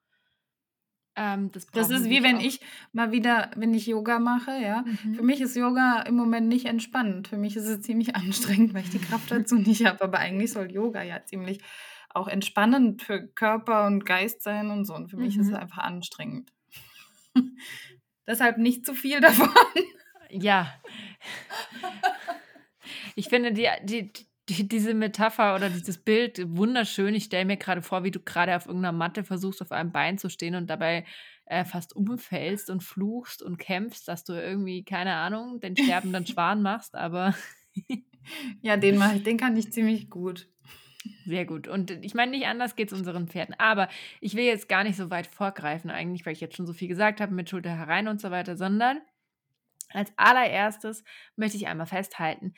Ähm, 1.16 1.52
das 1.52 1.68
Das 1.68 1.92
ist 1.92 2.10
wie 2.10 2.24
wenn 2.24 2.38
auch. 2.38 2.42
ich 2.44 2.62
mal 2.94 3.12
wieder 3.12 3.52
wenn 3.56 3.76
ich 3.76 3.86
Yoga 3.86 4.18
mache, 4.18 4.60
ja. 4.60 4.84
Für 5.04 5.22
mhm. 5.22 5.26
mich 5.28 5.40
ist 5.40 5.56
Yoga 5.56 6.02
im 6.02 6.16
Moment 6.16 6.48
nicht 6.48 6.66
entspannend. 6.66 7.28
Für 7.28 7.38
mich 7.38 7.56
ist 7.56 7.68
es 7.68 7.82
ziemlich 7.84 8.16
anstrengend, 8.16 8.74
weil 8.74 8.82
ich 8.82 8.90
die 8.90 8.98
Kraft 8.98 9.30
dazu 9.30 9.54
nicht 9.54 9.86
habe. 9.86 10.04
Aber 10.04 10.18
eigentlich 10.18 10.52
soll 10.52 10.72
Yoga 10.72 11.04
ja 11.04 11.24
ziemlich 11.26 11.62
auch 12.10 12.28
entspannend 12.28 13.04
für 13.04 13.28
Körper 13.28 13.86
und 13.86 14.04
Geist 14.04 14.42
sein 14.42 14.72
und 14.72 14.86
so. 14.86 14.96
Und 14.96 15.12
für 15.12 15.18
mich 15.18 15.38
ist 15.38 15.46
es 15.46 15.52
mhm. 15.52 15.58
einfach 15.58 15.84
anstrengend. 15.84 16.52
Deshalb 18.28 18.58
nicht 18.58 18.86
zu 18.86 18.94
viel 18.94 19.20
davon. 19.22 19.50
Ja. 20.30 20.74
Ich 23.16 23.30
finde 23.30 23.52
die 23.52 23.68
die 23.84 24.12
die 24.50 24.68
diese 24.68 24.94
Metapher 24.94 25.56
oder 25.56 25.70
dieses 25.70 25.98
Bild 25.98 26.42
wunderschön. 26.56 27.14
Ich 27.14 27.26
stelle 27.26 27.46
mir 27.46 27.58
gerade 27.58 27.82
vor, 27.82 28.04
wie 28.04 28.12
du 28.12 28.20
gerade 28.20 28.56
auf 28.56 28.66
irgendeiner 28.66 28.98
Matte 28.98 29.24
versuchst, 29.24 29.62
auf 29.62 29.72
einem 29.72 29.92
Bein 29.92 30.18
zu 30.18 30.30
stehen 30.30 30.56
und 30.56 30.70
dabei 30.70 31.06
äh, 31.46 31.66
fast 31.66 31.96
umfällst 31.96 32.70
und 32.70 32.82
fluchst 32.82 33.44
und 33.44 33.58
kämpfst, 33.58 34.08
dass 34.08 34.24
du 34.24 34.34
irgendwie, 34.34 34.84
keine 34.84 35.16
Ahnung, 35.16 35.60
den 35.60 35.76
sterbenden 35.76 36.26
Schwan 36.28 36.62
machst, 36.62 36.96
aber. 36.96 37.36
ja, 38.62 38.78
den 38.78 38.98
mache 38.98 39.18
ich, 39.18 39.24
den 39.24 39.38
kann 39.38 39.58
ich 39.58 39.72
ziemlich 39.72 40.10
gut. 40.10 40.48
Sehr 41.26 41.46
gut. 41.46 41.68
Und 41.68 41.92
ich 41.92 42.14
meine, 42.14 42.32
nicht 42.32 42.48
anders 42.48 42.76
geht 42.76 42.92
es 42.92 42.98
unseren 42.98 43.28
Pferden. 43.28 43.56
Aber 43.60 43.88
ich 44.20 44.36
will 44.36 44.46
jetzt 44.46 44.70
gar 44.70 44.84
nicht 44.84 44.96
so 44.96 45.10
weit 45.10 45.28
vorgreifen, 45.28 45.92
eigentlich, 45.92 46.26
weil 46.26 46.34
ich 46.34 46.42
jetzt 46.42 46.56
schon 46.56 46.66
so 46.66 46.74
viel 46.74 46.88
gesagt 46.88 47.22
habe 47.22 47.34
mit 47.34 47.50
Schulter 47.50 47.76
herein 47.76 48.08
und 48.08 48.20
so 48.20 48.32
weiter, 48.32 48.58
sondern 48.58 49.02
als 49.90 50.12
allererstes 50.16 51.04
möchte 51.36 51.58
ich 51.58 51.68
einmal 51.68 51.88
festhalten, 51.88 52.54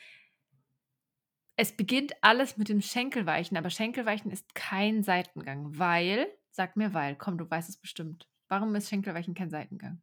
es 1.56 1.76
beginnt 1.76 2.12
alles 2.20 2.56
mit 2.56 2.68
dem 2.68 2.80
Schenkelweichen, 2.80 3.56
aber 3.56 3.70
Schenkelweichen 3.70 4.30
ist 4.30 4.54
kein 4.54 5.02
Seitengang, 5.02 5.78
weil, 5.78 6.26
sag 6.50 6.76
mir 6.76 6.94
weil, 6.94 7.14
komm, 7.14 7.38
du 7.38 7.48
weißt 7.48 7.68
es 7.68 7.76
bestimmt. 7.76 8.28
Warum 8.48 8.74
ist 8.74 8.88
Schenkelweichen 8.88 9.34
kein 9.34 9.50
Seitengang? 9.50 10.02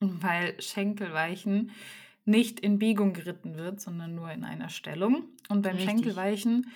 Weil 0.00 0.60
Schenkelweichen 0.60 1.70
nicht 2.24 2.58
in 2.58 2.78
Biegung 2.78 3.12
geritten 3.12 3.56
wird, 3.56 3.80
sondern 3.80 4.14
nur 4.14 4.30
in 4.32 4.44
einer 4.44 4.68
Stellung. 4.68 5.28
Und 5.48 5.62
beim 5.62 5.76
Richtig. 5.76 5.90
Schenkelweichen 5.90 6.66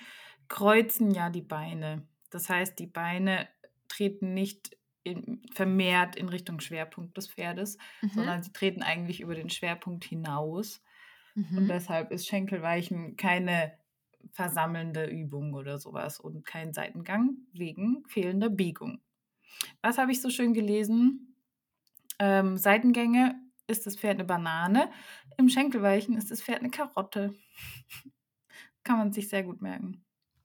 kreuzen 0.51 1.11
ja 1.11 1.29
die 1.29 1.41
Beine. 1.41 2.05
Das 2.29 2.49
heißt, 2.49 2.77
die 2.77 2.85
Beine 2.85 3.47
treten 3.87 4.33
nicht 4.33 4.77
in, 5.03 5.41
vermehrt 5.53 6.17
in 6.17 6.27
Richtung 6.27 6.59
Schwerpunkt 6.59 7.15
des 7.15 7.29
Pferdes, 7.29 7.77
mhm. 8.01 8.09
sondern 8.09 8.43
sie 8.43 8.51
treten 8.51 8.83
eigentlich 8.83 9.21
über 9.21 9.33
den 9.33 9.49
Schwerpunkt 9.49 10.03
hinaus. 10.03 10.83
Mhm. 11.35 11.57
Und 11.57 11.67
deshalb 11.69 12.11
ist 12.11 12.27
Schenkelweichen 12.27 13.15
keine 13.15 13.71
versammelnde 14.33 15.05
Übung 15.05 15.53
oder 15.53 15.79
sowas 15.79 16.19
und 16.19 16.45
kein 16.45 16.73
Seitengang 16.73 17.37
wegen 17.53 18.03
fehlender 18.09 18.49
Biegung. 18.49 18.99
Was 19.81 19.97
habe 19.97 20.11
ich 20.11 20.21
so 20.21 20.29
schön 20.29 20.53
gelesen? 20.53 21.33
Ähm, 22.19 22.57
Seitengänge 22.57 23.35
ist 23.67 23.85
das 23.85 23.95
Pferd 23.95 24.15
eine 24.15 24.25
Banane, 24.25 24.91
im 25.37 25.47
Schenkelweichen 25.47 26.17
ist 26.17 26.29
das 26.29 26.43
Pferd 26.43 26.59
eine 26.59 26.71
Karotte. 26.71 27.33
Kann 28.83 28.97
man 28.97 29.13
sich 29.13 29.29
sehr 29.29 29.43
gut 29.43 29.61
merken. 29.61 30.03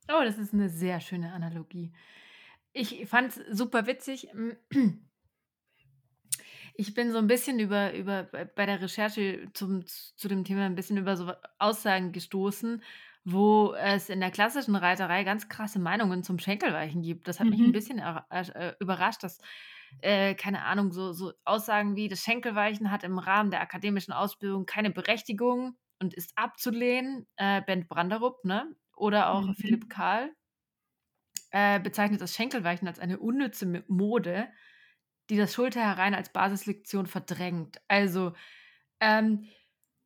Oh, 0.08 0.22
das 0.24 0.38
ist 0.38 0.52
eine 0.54 0.68
sehr 0.68 1.00
schöne 1.00 1.32
Analogie. 1.32 1.92
Ich 2.72 3.06
fand 3.08 3.36
es 3.36 3.58
super 3.58 3.86
witzig. 3.86 4.28
Ich 6.74 6.94
bin 6.94 7.12
so 7.12 7.18
ein 7.18 7.26
bisschen 7.26 7.58
über 7.58 7.92
über 7.94 8.24
bei 8.24 8.66
der 8.66 8.80
Recherche 8.80 9.48
zum 9.54 9.84
zu 9.86 10.28
dem 10.28 10.44
Thema 10.44 10.66
ein 10.66 10.74
bisschen 10.74 10.96
über 10.96 11.16
so 11.16 11.32
Aussagen 11.58 12.12
gestoßen, 12.12 12.82
wo 13.24 13.74
es 13.74 14.08
in 14.08 14.20
der 14.20 14.30
klassischen 14.30 14.76
Reiterei 14.76 15.24
ganz 15.24 15.48
krasse 15.48 15.78
Meinungen 15.78 16.22
zum 16.22 16.38
Schenkelweichen 16.38 17.02
gibt. 17.02 17.28
Das 17.28 17.40
hat 17.40 17.50
mich 17.50 17.60
ein 17.62 17.72
Mhm. 17.72 17.72
bisschen 17.72 17.98
äh, 17.98 18.74
überrascht, 18.80 19.22
dass, 19.24 19.38
äh, 19.98 20.34
keine 20.34 20.64
Ahnung, 20.64 20.92
so 20.92 21.12
so 21.12 21.32
Aussagen 21.44 21.96
wie: 21.96 22.08
„Das 22.08 22.20
Schenkelweichen 22.22 22.90
hat 22.90 23.04
im 23.04 23.18
Rahmen 23.18 23.50
der 23.50 23.60
akademischen 23.62 24.12
Ausbildung 24.12 24.66
keine 24.66 24.90
Berechtigung 24.90 25.76
und 26.00 26.14
ist 26.14 26.32
abzulehnen.“ 26.36 27.26
Äh, 27.36 27.62
Bent 27.62 27.88
Branderup, 27.88 28.44
ne? 28.44 28.74
Oder 28.96 29.30
auch 29.30 29.54
Philipp 29.54 29.88
Mhm. 29.88 29.90
Karl 29.90 30.34
äh, 31.50 31.80
bezeichnet 31.80 32.20
das 32.20 32.34
Schenkelweichen 32.34 32.88
als 32.88 32.98
eine 32.98 33.18
unnütze 33.18 33.84
Mode, 33.88 34.48
die 35.30 35.36
das 35.36 35.54
Schulterherein 35.54 36.14
als 36.14 36.32
Basislektion 36.32 37.06
verdrängt. 37.06 37.80
Also, 37.88 38.34
ähm, 39.00 39.46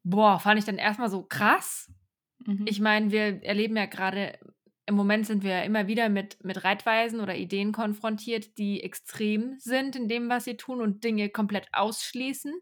boah, 0.05 0.41
fand 0.41 0.59
ich 0.59 0.67
dann 0.67 0.79
erstmal 0.79 1.11
so 1.11 1.25
krass. 1.25 1.93
Ich 2.65 2.81
Mhm. 2.81 2.81
meine, 2.81 3.11
wir 3.13 3.43
erleben 3.45 3.77
ja 3.77 3.87
gerade 3.87 4.39
im 4.87 4.97
Moment 4.97 5.27
sind 5.27 5.45
wir 5.45 5.53
ja 5.53 5.63
immer 5.63 5.89
wieder 5.89 6.09
mit 6.11 6.45
mit 6.45 6.65
Reitweisen 6.65 7.21
oder 7.21 7.37
Ideen 7.37 7.73
konfrontiert, 7.73 8.59
die 8.59 8.83
extrem 8.83 9.59
sind 9.59 9.97
in 9.97 10.09
dem, 10.09 10.29
was 10.29 10.45
sie 10.45 10.57
tun 10.57 10.81
und 10.83 11.05
Dinge 11.05 11.31
komplett 11.31 11.69
ausschließen. 11.73 12.53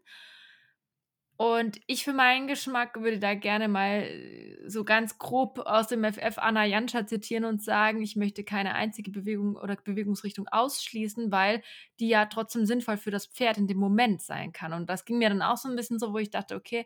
Und 1.41 1.79
ich 1.87 2.03
für 2.03 2.11
meinen 2.11 2.47
Geschmack 2.47 2.99
würde 3.01 3.17
da 3.17 3.33
gerne 3.33 3.69
mal, 3.69 4.01
äh, 4.03 4.69
so 4.69 4.83
ganz 4.83 5.17
grob 5.19 5.59
aus 5.59 5.87
dem 5.87 6.03
FF 6.03 6.37
Anna 6.37 6.65
Jantscha 6.65 7.07
zitieren 7.07 7.45
und 7.45 7.63
sagen: 7.63 8.01
„Ich 8.01 8.17
möchte 8.17 8.43
keine 8.43 8.75
einzige 8.75 9.09
Bewegung 9.09 9.55
oder 9.55 9.77
Bewegungsrichtung 9.77 10.49
ausschließen, 10.49 11.31
weil 11.31 11.63
die 12.01 12.09
ja 12.09 12.25
trotzdem 12.25 12.65
sinnvoll 12.65 12.97
für 12.97 13.11
das 13.11 13.25
Pferd 13.27 13.57
in 13.57 13.67
dem 13.67 13.77
Moment 13.77 14.21
sein 14.21 14.51
kann.“ 14.51 14.73
Und 14.73 14.89
das 14.89 15.05
ging 15.05 15.17
mir 15.17 15.29
dann 15.29 15.41
auch 15.41 15.55
so 15.57 15.69
ein 15.69 15.77
bisschen 15.77 15.97
so, 15.97 16.11
wo 16.13 16.17
ich 16.17 16.29
dachte: 16.29 16.55
„Okay, 16.57 16.85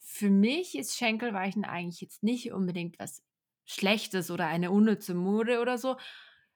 für 0.00 0.30
mich 0.30 0.76
ist 0.78 0.96
Schenkelweichen 0.96 1.64
eigentlich 1.64 2.00
jetzt 2.00 2.22
nicht 2.22 2.52
unbedingt 2.52 2.98
was 2.98 3.22
Schlechtes 3.66 4.30
oder 4.30 4.46
eine 4.46 4.70
unnütze 4.70 5.14
Mode 5.14 5.60
oder 5.60 5.78
so, 5.78 5.96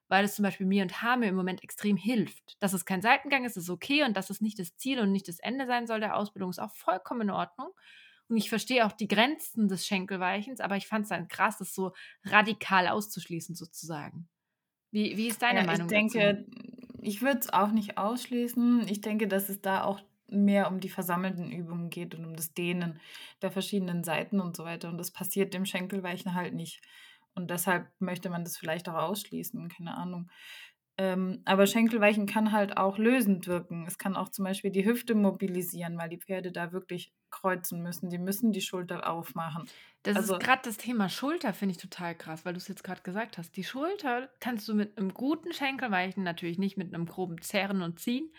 weil 0.09 0.25
es 0.25 0.35
zum 0.37 0.43
Beispiel 0.43 0.67
mir 0.67 0.83
und 0.83 1.03
Hame 1.03 1.27
im 1.29 1.35
Moment 1.35 1.63
extrem 1.63 1.97
hilft. 1.97 2.57
Dass 2.63 2.73
es 2.73 2.85
kein 2.85 3.03
Seitengang 3.03 3.45
ist, 3.45 3.57
ist 3.57 3.71
okay 3.71 4.05
und 4.05 4.17
dass 4.17 4.31
es 4.31 4.41
nicht 4.41 4.59
das 4.59 4.77
Ziel 4.77 5.01
und 5.01 5.13
nicht 5.13 5.29
das 5.29 5.39
Ende 5.39 5.67
sein 5.67 5.87
soll 5.87 6.01
der 6.01 6.17
Ausbildung, 6.17 6.51
ist 6.51 6.59
auch 6.61 6.75
vollkommen 6.75 7.23
in 7.23 7.31
Ordnung. 7.31 7.71
Und 8.29 8.37
ich 8.37 8.49
verstehe 8.51 8.87
auch 8.87 8.93
die 8.93 9.09
Grenzen 9.09 9.69
des 9.69 9.87
Schenkelweichens, 9.87 10.61
aber 10.61 10.77
ich 10.77 10.87
fand 10.87 11.05
es 11.05 11.09
dann 11.11 11.29
krass, 11.29 11.59
das 11.59 11.75
so 11.75 11.93
radikal 12.25 12.89
auszuschließen 12.89 13.55
sozusagen. 13.55 14.29
Wie 14.93 15.17
wie 15.17 15.29
ist 15.29 15.43
deine 15.43 15.63
Ja, 15.63 15.67
ich 15.71 15.81
Meinung 15.81 15.93
dazu? 15.93 16.27
denke, 16.27 16.47
ich 17.01 17.23
würde 17.23 17.41
es 17.41 17.53
auch 17.53 17.71
nicht 17.73 17.97
ausschließen. 17.99 18.87
Ich 18.89 19.01
denke, 19.01 19.29
dass 19.29 19.49
es 19.49 19.61
da 19.63 19.85
auch 19.85 20.01
mehr 20.31 20.69
um 20.71 20.81
die 20.81 20.91
versammelten 20.91 21.51
Übungen 21.51 21.89
geht 21.91 22.15
und 22.15 22.25
um 22.27 22.37
das 22.37 22.53
Dehnen 22.53 23.01
der 23.41 23.51
verschiedenen 23.51 24.05
Seiten 24.05 24.41
und 24.41 24.57
so 24.57 24.65
weiter. 24.65 24.89
Und 24.91 24.99
das 24.99 25.11
passiert 25.11 25.55
dem 25.55 25.65
Schenkelweichen 25.65 26.35
halt 26.35 26.55
nicht. 26.55 26.83
Und 27.35 27.51
deshalb 27.51 27.89
möchte 28.01 28.31
man 28.31 28.45
das 28.45 28.57
vielleicht 28.57 28.89
auch 28.89 28.95
ausschließen, 28.95 29.69
keine 29.69 29.97
Ahnung. 29.97 30.31
Ähm, 30.97 31.43
aber 31.45 31.67
Schenkelweichen 31.67 32.27
kann 32.27 32.53
halt 32.53 32.77
auch 32.77 32.99
lösend 32.99 33.47
wirken. 33.47 33.87
Es 33.87 33.99
kann 33.99 34.17
auch 34.17 34.31
zum 34.31 34.45
Beispiel 34.45 34.73
die 34.73 34.85
Hüfte 34.85 35.15
mobilisieren, 35.15 35.97
weil 35.99 36.09
die 36.09 36.19
Pferde 36.21 36.51
da 36.53 36.73
wirklich 36.73 37.15
kreuzen 37.31 37.83
müssen. 37.83 38.11
Die 38.11 38.19
müssen 38.19 38.53
die 38.53 38.61
Schulter 38.61 39.09
aufmachen. 39.09 39.71
Das 40.03 40.19
ist 40.19 40.39
Also 40.39 40.39
gerade 40.39 40.63
das 40.65 40.77
Thema 40.77 41.09
Schulter, 41.09 41.53
finde 41.53 41.73
ich 41.73 41.79
total 41.79 42.15
krass, 42.17 42.45
weil 42.45 42.55
du 42.55 42.59
es 42.59 42.69
jetzt 42.69 42.85
gerade 42.85 43.03
gesagt 43.03 43.37
hast. 43.37 43.57
Die 43.57 43.65
Schulter 43.65 44.31
kannst 44.41 44.69
du 44.69 44.75
mit 44.75 44.97
einem 44.97 45.13
guten 45.13 45.53
Schenkelweichen 45.53 46.23
natürlich 46.23 46.59
nicht 46.59 46.77
mit 46.77 46.95
einem 46.95 47.07
groben 47.07 47.41
Zerren 47.43 47.83
und 47.83 47.99
Ziehen, 48.01 48.33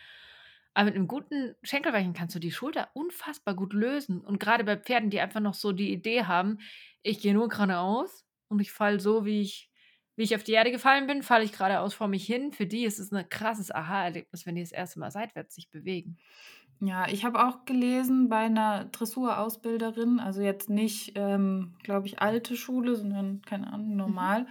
aber 0.73 0.85
mit 0.85 0.95
einem 0.95 1.07
guten 1.07 1.55
Schenkelweichen 1.63 2.13
kannst 2.13 2.35
du 2.35 2.39
die 2.39 2.51
Schulter 2.51 2.89
unfassbar 2.93 3.55
gut 3.55 3.73
lösen. 3.73 4.21
Und 4.21 4.39
gerade 4.39 4.63
bei 4.63 4.77
Pferden, 4.77 5.09
die 5.09 5.19
einfach 5.19 5.41
noch 5.41 5.53
so 5.55 5.71
die 5.73 5.91
Idee 5.91 6.23
haben: 6.25 6.59
„Ich 7.03 7.19
gehe 7.21 7.33
nur 7.33 7.49
geradeaus 7.49 8.25
und 8.49 8.59
ich 8.61 8.71
falle 8.73 8.99
so, 8.99 9.25
wie 9.25 9.41
ich 9.41 9.69
wie 10.17 10.23
ich 10.23 10.35
auf 10.35 10.43
die 10.43 10.53
Erde 10.53 10.71
gefallen 10.71 11.07
bin, 11.07 11.23
falle 11.23 11.45
ich 11.45 11.53
geradeaus 11.53 11.93
vor 11.95 12.07
mich 12.09 12.25
hin.“ 12.25 12.51
Für 12.53 12.67
die 12.67 12.83
ist 12.85 12.99
es 12.99 13.11
'ne 13.11 13.25
krasses 13.25 13.71
Aha-Erlebnis, 13.71 14.45
wenn 14.45 14.55
die 14.55 14.61
das 14.63 14.71
erste 14.73 14.99
Mal 14.99 15.11
seitwärts 15.11 15.55
sich 15.55 15.69
bewegen. 15.71 16.19
Ja, 16.81 17.09
ich 17.09 17.25
habe 17.25 17.45
auch 17.45 17.65
gelesen 17.65 18.29
bei 18.29 18.47
'ner 18.47 18.85
Dressurausbilderin, 18.85 20.19
also 20.21 20.41
jetzt 20.41 20.69
nicht, 20.69 21.11
ähm, 21.15 21.75
glaube 21.83 22.07
ich, 22.07 22.21
alte 22.21 22.55
Schule, 22.55 22.95
sondern, 22.95 23.41
keine 23.41 23.73
Ahnung, 23.73 23.97
Mhm. 24.05 24.35
normal. 24.37 24.47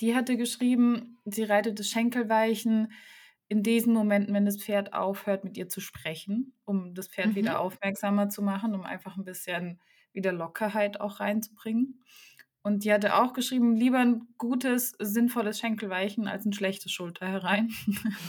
Die 0.00 0.14
hatte 0.14 0.36
geschrieben, 0.36 1.18
sie 1.24 1.44
reitet 1.44 1.78
das 1.78 1.88
Schenkelweichen 1.88 2.92
in 3.48 3.62
diesen 3.62 3.94
Momenten, 3.94 4.34
wenn 4.34 4.44
das 4.46 4.58
Pferd 4.62 4.92
aufhört, 4.94 5.44
mit 5.44 5.56
ihr 5.56 5.68
zu 5.68 5.80
sprechen, 5.80 6.54
um 6.66 6.94
das 6.94 7.08
Pferd 7.08 7.34
wieder 7.36 7.58
Mhm. 7.58 7.60
aufmerksamer 7.60 8.28
zu 8.28 8.42
machen, 8.42 8.74
um 8.74 8.82
einfach 8.84 9.16
'n 9.16 9.24
bisschen 9.24 9.80
wieder 10.12 10.32
Lockerheit 10.32 11.00
auch 11.00 11.20
reinzubringen. 11.20 12.02
Und 12.64 12.84
die 12.84 12.92
hatte 12.92 13.16
auch 13.16 13.32
geschrieben: 13.32 13.74
„Lieber 13.76 13.98
'n 14.00 14.28
gutes, 14.38 14.92
sinnvolles 15.00 15.58
Schenkelweichen 15.58 16.28
als 16.28 16.46
'n 16.46 16.52
schlechtes 16.52 16.92
Schulterherein.“ 16.92 17.70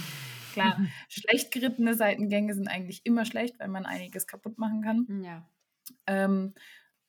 Klar, 0.53 0.81
schlecht 1.09 1.51
gerittene 1.51 1.95
Seitengänge 1.95 2.53
sind 2.53 2.67
eigentlich 2.67 3.01
immer 3.05 3.25
schlecht, 3.25 3.59
weil 3.59 3.69
man 3.69 3.85
einiges 3.87 4.27
kaputt 4.27 4.57
machen 4.59 4.81
kann. 4.83 5.07
Ja. 5.07 5.49
Ähm, 6.07 6.53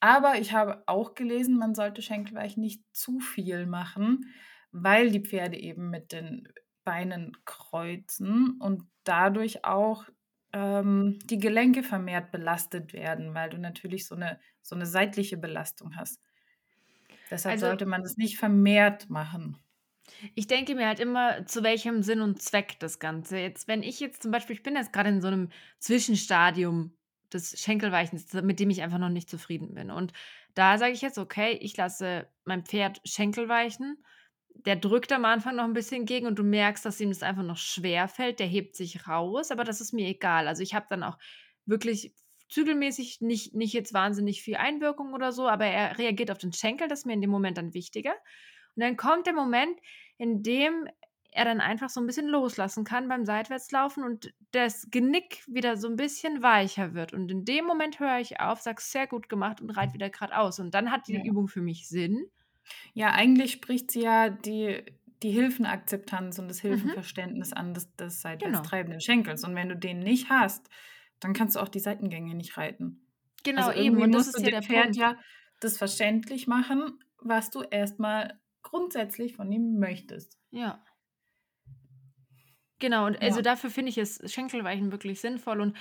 aber 0.00 0.38
ich 0.38 0.52
habe 0.52 0.84
auch 0.88 1.14
gelesen, 1.14 1.58
man 1.58 1.74
sollte 1.74 2.02
Schenkelweichen 2.02 2.62
nicht 2.62 2.82
zu 2.94 3.20
viel 3.20 3.66
machen, 3.66 4.26
weil 4.72 5.10
die 5.12 5.20
Pferde 5.22 5.58
eben 5.58 5.90
mit 5.90 6.12
den 6.12 6.48
Beinen 6.84 7.32
kreuzen 7.46 8.58
und 8.60 8.84
dadurch 9.04 9.64
auch, 9.64 10.06
ähm, 10.52 11.18
die 11.24 11.38
Gelenke 11.38 11.82
vermehrt 11.84 12.32
belastet 12.32 12.92
werden, 12.94 13.34
weil 13.34 13.50
du 13.50 13.58
natürlich 13.58 14.06
so 14.08 14.14
'ne 14.16 14.40
so 14.62 14.76
'ne 14.76 14.86
seitliche 14.86 15.36
Belastung 15.38 15.96
hast. 15.96 16.20
Deshalb 17.30 17.58
Also 17.58 17.58
sollte 17.58 17.86
man 17.86 18.02
das 18.02 18.16
nicht 18.16 18.38
vermehrt 18.38 19.10
machen. 19.10 19.58
Ich 20.34 20.46
denke 20.46 20.74
mir 20.74 20.86
halt 20.86 21.00
immer, 21.00 21.46
zu 21.46 21.62
welchem 21.62 22.02
Sinn 22.02 22.20
und 22.20 22.40
Zweck 22.42 22.78
das 22.80 22.98
Ganze. 22.98 23.38
Jetzt, 23.38 23.68
wenn 23.68 23.82
ich 23.82 24.00
jetzt 24.00 24.22
zum 24.22 24.30
Beispiel 24.30 24.56
ich 24.56 24.62
bin 24.62 24.76
jetzt 24.76 24.92
gerade 24.92 25.08
in 25.10 25.20
so 25.20 25.28
einem 25.28 25.48
Zwischenstadium 25.78 26.96
des 27.32 27.58
Schenkelweichens, 27.60 28.32
mit 28.34 28.60
dem 28.60 28.70
ich 28.70 28.82
einfach 28.82 28.98
noch 28.98 29.08
nicht 29.08 29.28
zufrieden 29.30 29.74
bin. 29.74 29.90
Und 29.90 30.12
da 30.54 30.78
sage 30.78 30.92
ich 30.92 31.02
jetzt: 31.02 31.18
„Okay, 31.18 31.52
ich 31.60 31.76
lasse 31.76 32.28
mein 32.44 32.64
Pferd 32.64 33.00
Schenkel 33.04 33.48
weichen.“ 33.48 34.04
Der 34.54 34.76
drückt 34.76 35.12
am 35.12 35.24
Anfang 35.24 35.56
noch 35.56 35.64
ein 35.64 35.72
bisschen 35.72 36.06
gegen 36.06 36.26
und 36.26 36.38
du 36.38 36.44
merkst, 36.44 36.84
dass 36.84 37.00
ihm 37.00 37.10
das 37.10 37.22
einfach 37.22 37.42
noch 37.42 37.56
schwer 37.56 38.08
fällt. 38.08 38.38
Der 38.40 38.46
hebt 38.46 38.76
sich 38.76 39.08
raus, 39.08 39.50
aber 39.50 39.64
das 39.64 39.80
ist 39.80 39.92
mir 39.92 40.08
egal. 40.08 40.46
Also, 40.48 40.62
ich 40.62 40.74
habe 40.74 40.86
dann 40.88 41.02
auch 41.02 41.18
wirklich 41.66 42.14
zügelmäßig 42.54 43.20
nicht 43.20 43.54
nicht 43.54 43.72
jetzt 43.74 43.94
wahnsinnig 43.94 44.42
viel 44.42 44.56
Einwirkung 44.56 45.12
oder 45.14 45.32
so, 45.32 45.48
aber 45.48 45.66
er 45.66 45.98
reagiert 45.98 46.30
auf 46.30 46.38
den 46.38 46.52
Schenkel, 46.54 46.88
das 46.88 47.00
ist 47.00 47.06
mir 47.06 47.14
in 47.14 47.20
dem 47.22 47.30
Moment 47.30 47.58
dann 47.58 47.74
wichtiger. 47.74 48.12
Und 48.76 48.82
dann 48.82 48.96
kommt 48.96 49.26
der 49.26 49.34
Moment, 49.34 49.78
in 50.18 50.42
dem 50.42 50.88
er 51.32 51.44
dann 51.44 51.60
einfach 51.60 51.90
so 51.90 52.00
'n 52.00 52.06
bisschen 52.06 52.28
loslassen 52.28 52.84
kann 52.84 53.08
beim 53.08 53.24
Seitwärtslaufen 53.26 54.04
und 54.04 54.32
das 54.52 54.88
Genick 54.90 55.42
wieder 55.48 55.76
so 55.76 55.88
'n 55.88 55.96
bisschen 55.96 56.42
weicher 56.42 56.94
wird. 56.94 57.12
Und 57.12 57.30
in 57.30 57.44
dem 57.44 57.64
Moment 57.66 57.98
höre 58.00 58.20
ich 58.20 58.40
auf, 58.40 58.60
sage: 58.60 58.80
„Sehr 58.82 59.06
gut 59.08 59.28
gemacht“ 59.28 59.60
und 59.60 59.70
reite 59.70 59.94
wieder 59.94 60.10
geradeaus. 60.10 60.60
Und 60.60 60.74
dann 60.74 60.90
hat 60.92 61.08
die 61.08 61.14
Ja. 61.14 61.24
Übung 61.26 61.48
für 61.48 61.62
mich 61.62 61.88
Sinn. 61.88 62.30
Ja, 62.94 63.10
eigentlich 63.12 63.52
spricht 63.52 63.90
sie 63.90 64.02
ja 64.02 64.30
die 64.30 64.84
die 65.22 65.30
Hilfenakzeptanz 65.30 66.38
und 66.38 66.48
das 66.48 66.60
Mhm, 66.68 66.94
Hilfenverständnis 67.00 67.52
an 67.54 67.72
des 67.72 67.94
des 67.96 68.20
seitwärts 68.20 68.60
genau. 68.60 68.62
treibenden 68.62 69.00
Schenkels. 69.00 69.42
Und 69.44 69.54
wenn 69.54 69.68
du 69.70 69.76
den 69.76 70.00
nicht 70.00 70.28
hast, 70.28 70.68
dann 71.24 71.34
kannst 71.34 71.56
du 71.56 71.60
auch 71.60 71.68
die 71.70 71.80
Seitengänge 71.80 72.34
nicht 72.34 72.56
reiten. 72.58 73.08
Genau, 73.44 73.70
Also, 73.70 73.72
eben. 73.72 74.02
Und 74.02 74.12
das 74.14 74.26
musst 74.26 74.34
du 74.34 74.38
ist 74.38 74.42
ja 74.42 74.50
dem 74.50 74.50
der 74.50 74.62
Pferd 74.62 74.90
Punkt. 74.92 74.96
ja 74.96 75.16
das 75.60 75.78
verständlich 75.78 76.46
machen, 76.48 77.00
was 77.18 77.50
du 77.50 77.62
erst 77.62 77.98
mal 78.00 78.40
grundsätzlich 78.62 79.34
von 79.36 79.50
ihm 79.52 79.78
möchtest. 79.78 80.38
Ja. 80.52 80.84
Genau, 82.80 83.06
und 83.06 83.20
also 83.22 83.40
Ja. 83.40 83.42
dafür 83.42 83.70
finde 83.70 83.90
ich 83.90 83.98
es 83.98 84.20
Schenkelweichen 84.32 84.90
wirklich 84.92 85.20
sinnvoll 85.20 85.60
und 85.60 85.76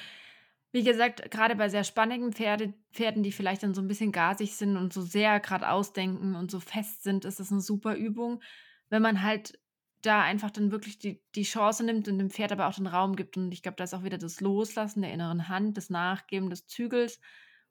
wie 0.72 0.84
gesagt, 0.84 1.30
grade 1.32 1.56
bei 1.56 1.70
sehr 1.70 1.84
spannigen 1.84 2.34
Pferde 2.34 2.74
Pferden, 2.94 3.24
die 3.24 3.32
vielleicht 3.32 3.64
dann 3.64 3.74
so 3.76 3.82
'n 3.82 3.88
bisschen 3.88 4.12
gasig 4.12 4.56
sind 4.56 4.78
und 4.78 4.94
so 4.94 5.02
sehr 5.02 5.40
geradeaus 5.40 5.94
denken 5.94 6.36
und 6.36 6.52
so 6.52 6.60
fest 6.60 7.04
sind, 7.04 7.26
ist 7.26 7.40
das 7.40 7.52
'ne 7.52 7.62
super 7.62 7.96
Übung, 7.96 8.42
wenn 8.90 9.02
man 9.04 9.22
halt 9.24 9.60
da 10.04 10.22
einfach 10.22 10.52
dann 10.52 10.72
wirklich 10.72 11.00
die 11.00 11.24
die 11.36 11.44
Chance 11.44 11.84
nimmt 11.84 12.08
und 12.08 12.20
dem 12.20 12.30
Pferd 12.32 12.52
aber 12.52 12.68
auch 12.68 12.76
den 12.76 12.88
Raum 12.88 13.16
gibt. 13.16 13.38
Und 13.38 13.52
ich 13.54 13.64
glaube, 13.64 13.76
da 13.78 13.84
ist 13.86 13.94
auch 13.94 14.04
wieder 14.04 14.18
das 14.20 14.42
Loslassen 14.42 15.02
der 15.02 15.14
inneren 15.14 15.50
Hand, 15.50 15.78
das 15.78 15.90
Nachgeben 15.90 16.50
des 16.50 16.68
Zügels, 16.68 17.20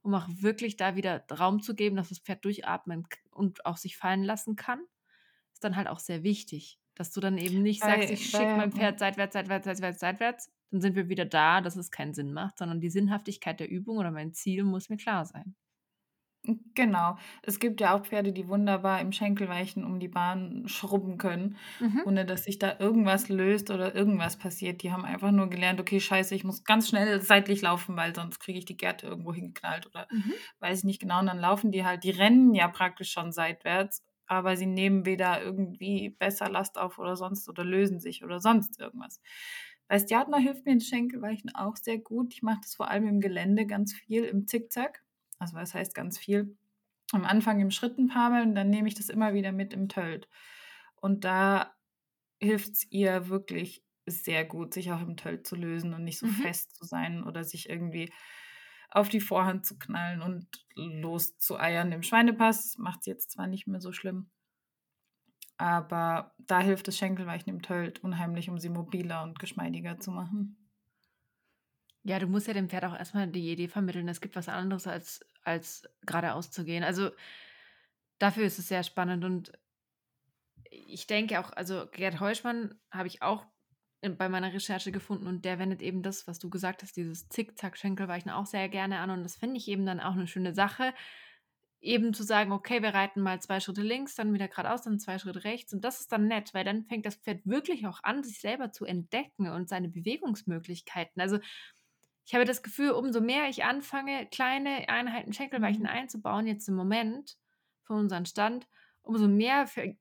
um 0.03 0.15
auch 0.15 0.27
wirklich 0.29 0.77
da 0.77 0.97
wieder 0.97 1.25
Raum 1.31 1.63
zu 1.63 1.75
geben, 1.75 1.97
dass 1.97 2.09
das 2.11 2.19
Pferd 2.21 2.45
durchatmen 2.45 3.07
und 3.31 3.67
auch 3.67 3.77
sich 3.77 3.97
fallen 3.97 4.25
lassen 4.25 4.57
kann. 4.57 4.81
Ist 5.55 5.65
dann 5.65 5.77
halt 5.77 5.89
auch 5.89 5.99
sehr 6.01 6.23
wichtig, 6.25 6.81
dass 6.95 7.13
du 7.13 7.21
dann 7.21 7.39
eben 7.39 7.63
nicht 7.63 7.85
sagst: 7.85 8.11
„Ich 8.11 8.25
schicke 8.27 8.57
mein 8.57 8.73
Pferd 8.73 8.99
seitwärts, 8.99 9.35
seitwärts, 9.35 9.67
seitwärts, 9.67 10.01
seitwärts.“ 10.01 10.53
Dann 10.71 10.81
sind 10.83 10.97
wir 10.97 11.09
wieder 11.09 11.27
da, 11.27 11.61
dass 11.61 11.77
es 11.77 11.91
keinen 11.91 12.15
Sinn 12.15 12.33
macht, 12.33 12.59
sondern 12.59 12.81
die 12.81 12.91
Sinnhaftigkeit 12.91 13.61
der 13.61 13.71
Übung 13.71 13.99
oder 13.99 14.11
mein 14.11 14.33
Ziel 14.35 14.65
muss 14.65 14.89
mir 14.91 14.97
klar 14.99 15.25
sein. 15.27 15.55
Genau. 16.75 17.19
Es 17.43 17.61
gibt 17.61 17.81
ja 17.81 17.95
auch 17.95 18.05
Pferde, 18.05 18.33
die 18.33 18.49
wunderbar 18.49 19.01
im 19.01 19.13
Schenkelweichen 19.13 19.85
um 19.85 20.01
die 20.01 20.09
Bahn 20.09 20.65
schrubben 20.67 21.17
können, 21.17 21.57
Mhm. 21.81 22.03
ohne 22.03 22.25
dass 22.27 22.45
sich 22.45 22.59
da 22.59 22.79
irgendwas 22.81 23.29
löst 23.29 23.71
oder 23.71 23.95
irgendwas 23.95 24.37
passiert. 24.39 24.83
Die 24.83 24.91
haben 24.91 25.05
einfach 25.05 25.31
nur 25.31 25.49
gelernt: 25.49 25.81
„Okay, 25.81 26.01
scheiße, 26.01 26.35
ich 26.35 26.43
muss 26.43 26.65
ganz 26.65 26.89
schnell 26.89 27.21
seitlich 27.21 27.63
laufen, 27.63 27.97
weil 27.97 28.15
sonst 28.15 28.41
kriege 28.41 28.59
ich 28.59 28.65
die 28.65 28.77
Gerte 28.77 29.07
irgendwo 29.07 29.33
hingeknallt“ 29.33 29.87
oder 29.87 30.09
Mhm. 30.11 30.33
weiß 30.59 30.79
ich 30.81 30.85
nicht 30.85 31.01
genau. 31.01 31.21
Und 31.21 31.27
dann 31.27 31.39
laufen 31.39 31.71
die 31.71 31.85
halt 31.85 32.03
die 32.03 32.11
rennen 32.11 32.55
ja 32.55 32.67
praktisch 32.69 33.13
schon 33.13 33.31
seitwärts, 33.31 34.03
aber 34.27 34.57
sie 34.57 34.67
nehmen 34.67 35.07
weder 35.07 35.41
irgendwie 35.43 36.11
besser 36.11 36.49
Last 36.49 36.77
auf 36.77 36.99
oder 36.99 37.15
sonst 37.17 37.49
oder 37.49 37.65
lösen 37.65 38.01
sich 38.01 38.25
oder 38.25 38.41
sonst 38.41 38.81
irgendwas. 38.81 39.21
Bei 39.87 39.99
Stjardner 39.99 40.39
hilft 40.39 40.65
mir 40.67 40.75
das 40.75 40.87
Schenkelweichen 40.89 41.55
auch 41.55 41.77
sehr 41.77 41.99
gut. 41.99 42.35
Ich 42.35 42.43
mache 42.43 42.61
das 42.63 42.75
vor 42.75 42.89
allem 42.91 43.07
im 43.07 43.21
Gelände 43.21 43.67
ganz 43.67 43.93
viel, 43.93 44.25
im 44.25 44.47
Zickzack. 44.49 45.02
Also, 45.43 45.57
was 45.57 45.75
heißt 45.75 45.95
ganz 45.95 46.19
viel? 46.19 46.57
Am 47.13 47.25
Anfang 47.25 47.61
im 47.61 47.71
Schritt 47.71 47.99
'n 47.99 48.09
paarmal 48.09 48.43
und 48.45 48.55
dann 48.55 48.71
nehme 48.71 48.89
ich 48.89 48.95
das 48.95 49.09
immer 49.11 49.35
wieder 49.35 49.53
mit 49.53 49.73
im 49.75 49.89
Tölt. 49.89 50.29
Und 50.97 51.25
da 51.25 51.75
hilft's 52.41 52.87
ihr 52.91 53.29
wirklich 53.29 53.85
sehr 54.07 54.45
gut, 54.45 54.75
sich 54.75 54.93
auch 54.93 55.01
im 55.03 55.17
Tölt 55.17 55.47
zu 55.47 55.57
lösen 55.57 55.95
und 55.95 56.05
nicht 56.05 56.19
so 56.21 56.27
Mhm. 56.27 56.47
fest 56.47 56.77
zu 56.77 56.85
sein 56.87 57.25
oder 57.25 57.45
sich 57.45 57.69
irgendwie 57.71 58.13
auf 58.91 59.09
die 59.09 59.21
Vorhand 59.21 59.67
zu 59.67 59.79
knallen 59.79 60.23
und 60.23 60.49
loszueiern. 60.77 61.93
Im 61.93 62.03
Schweinepass 62.05 62.79
macht 62.79 63.05
sie 63.05 63.11
jetzt 63.11 63.31
zwar 63.33 63.47
nicht 63.49 63.67
mehr 63.69 63.81
so 63.81 63.93
schlimm 63.93 64.31
aber 65.57 66.35
da 66.39 66.61
hilft 66.61 66.89
das 66.89 66.99
Schenkelweichen 66.99 67.49
im 67.49 67.63
Tölt 67.63 68.05
unheimlich, 68.05 68.51
um 68.51 68.59
sie 68.59 68.69
mobiler 68.69 69.23
und 69.23 69.39
geschmeidiger 69.39 69.99
zu 69.99 70.11
machen. 70.11 70.69
Ja, 72.05 72.19
du 72.19 72.27
musst 72.27 72.49
ja 72.49 72.55
dem 72.55 72.69
Pferd 72.69 72.85
auch 72.85 72.97
erst 72.97 73.15
mal 73.15 73.29
die 73.29 73.51
Idee 73.53 73.69
vermitteln, 73.69 74.09
es 74.09 74.21
gibt 74.21 74.35
was 74.37 74.49
anderes 74.49 74.87
als 74.87 75.21
als 75.45 75.89
geradeaus 76.07 76.51
zu 76.51 76.65
gehen. 76.65 76.85
Also, 76.85 77.11
dafür 78.19 78.45
ist 78.47 78.59
es 78.59 78.69
sehr 78.69 78.83
spannend 78.85 79.23
und 79.25 79.53
ich 80.71 81.07
denke 81.07 81.39
auch 81.41 81.53
also, 81.53 81.87
Gerd 81.93 82.21
Heuschmann 82.21 82.75
habe 82.91 83.09
ich 83.09 83.23
auch 83.23 83.47
bei 84.01 84.29
meiner 84.29 84.53
Recherche 84.53 84.91
gefunden 84.91 85.27
und 85.29 85.45
der 85.45 85.59
wendet 85.61 85.81
eben 85.81 86.03
das, 86.03 86.27
was 86.27 86.39
du 86.41 86.51
gesagt 86.51 86.83
hast, 86.83 86.97
dieses 86.97 87.29
Zickzack-Schenkelweichen 87.29 88.31
auch 88.31 88.47
sehr 88.47 88.69
gerne 88.69 88.99
an 88.99 89.11
und 89.11 89.23
das 89.23 89.37
finde 89.37 89.59
ich 89.59 89.69
eben 89.69 89.87
dann 89.87 90.01
auch 90.01 90.15
'ne 90.17 90.27
schöne 90.27 90.55
Sache, 90.55 90.93
eben 91.81 92.15
zu 92.15 92.25
sagen: 92.25 92.53
„Okay, 92.53 92.83
wir 92.83 92.95
reiten 92.95 93.21
mal 93.23 93.41
2 93.43 93.61
Schritte 93.61 93.83
links, 93.83 94.15
dann 94.17 94.35
wieder 94.35 94.49
geradeaus, 94.49 94.83
dann 94.83 94.99
2 95.01 95.19
Schritte 95.19 95.45
rechts.“ 95.45 95.73
Und 95.75 95.85
das 95.85 96.01
ist 96.01 96.13
dann 96.13 96.29
nett, 96.29 96.55
weil 96.55 96.65
dann 96.65 96.85
fängt 96.87 97.07
das 97.07 97.17
Pferd 97.17 97.47
wirklich 97.47 97.87
auch 97.87 98.01
an, 98.05 98.25
sich 98.25 98.41
selber 98.41 98.73
zu 98.73 98.85
entdecken 98.87 99.49
und 99.51 99.69
seine 99.69 99.89
Bewegungsmöglichkeiten. 99.89 101.23
Also, 101.23 101.39
ich 102.25 102.35
habe 102.35 102.45
das 102.45 102.63
Gefühl, 102.63 102.91
umso 102.93 103.21
mehr 103.21 103.49
ich 103.49 103.65
anfange, 103.65 104.27
kleine 104.27 104.89
Einheiten 104.89 105.33
Schenkelweichen 105.33 105.83
Mhm. 105.83 105.87
einzubauen, 105.87 106.47
jetzt 106.47 106.69
im 106.69 106.75
Moment 106.75 107.37
für 107.83 107.95
unseren 107.95 108.27
Stand, 108.27 108.69
umso 109.03 109.29
mehr 109.29 109.67
fäng 109.67 109.99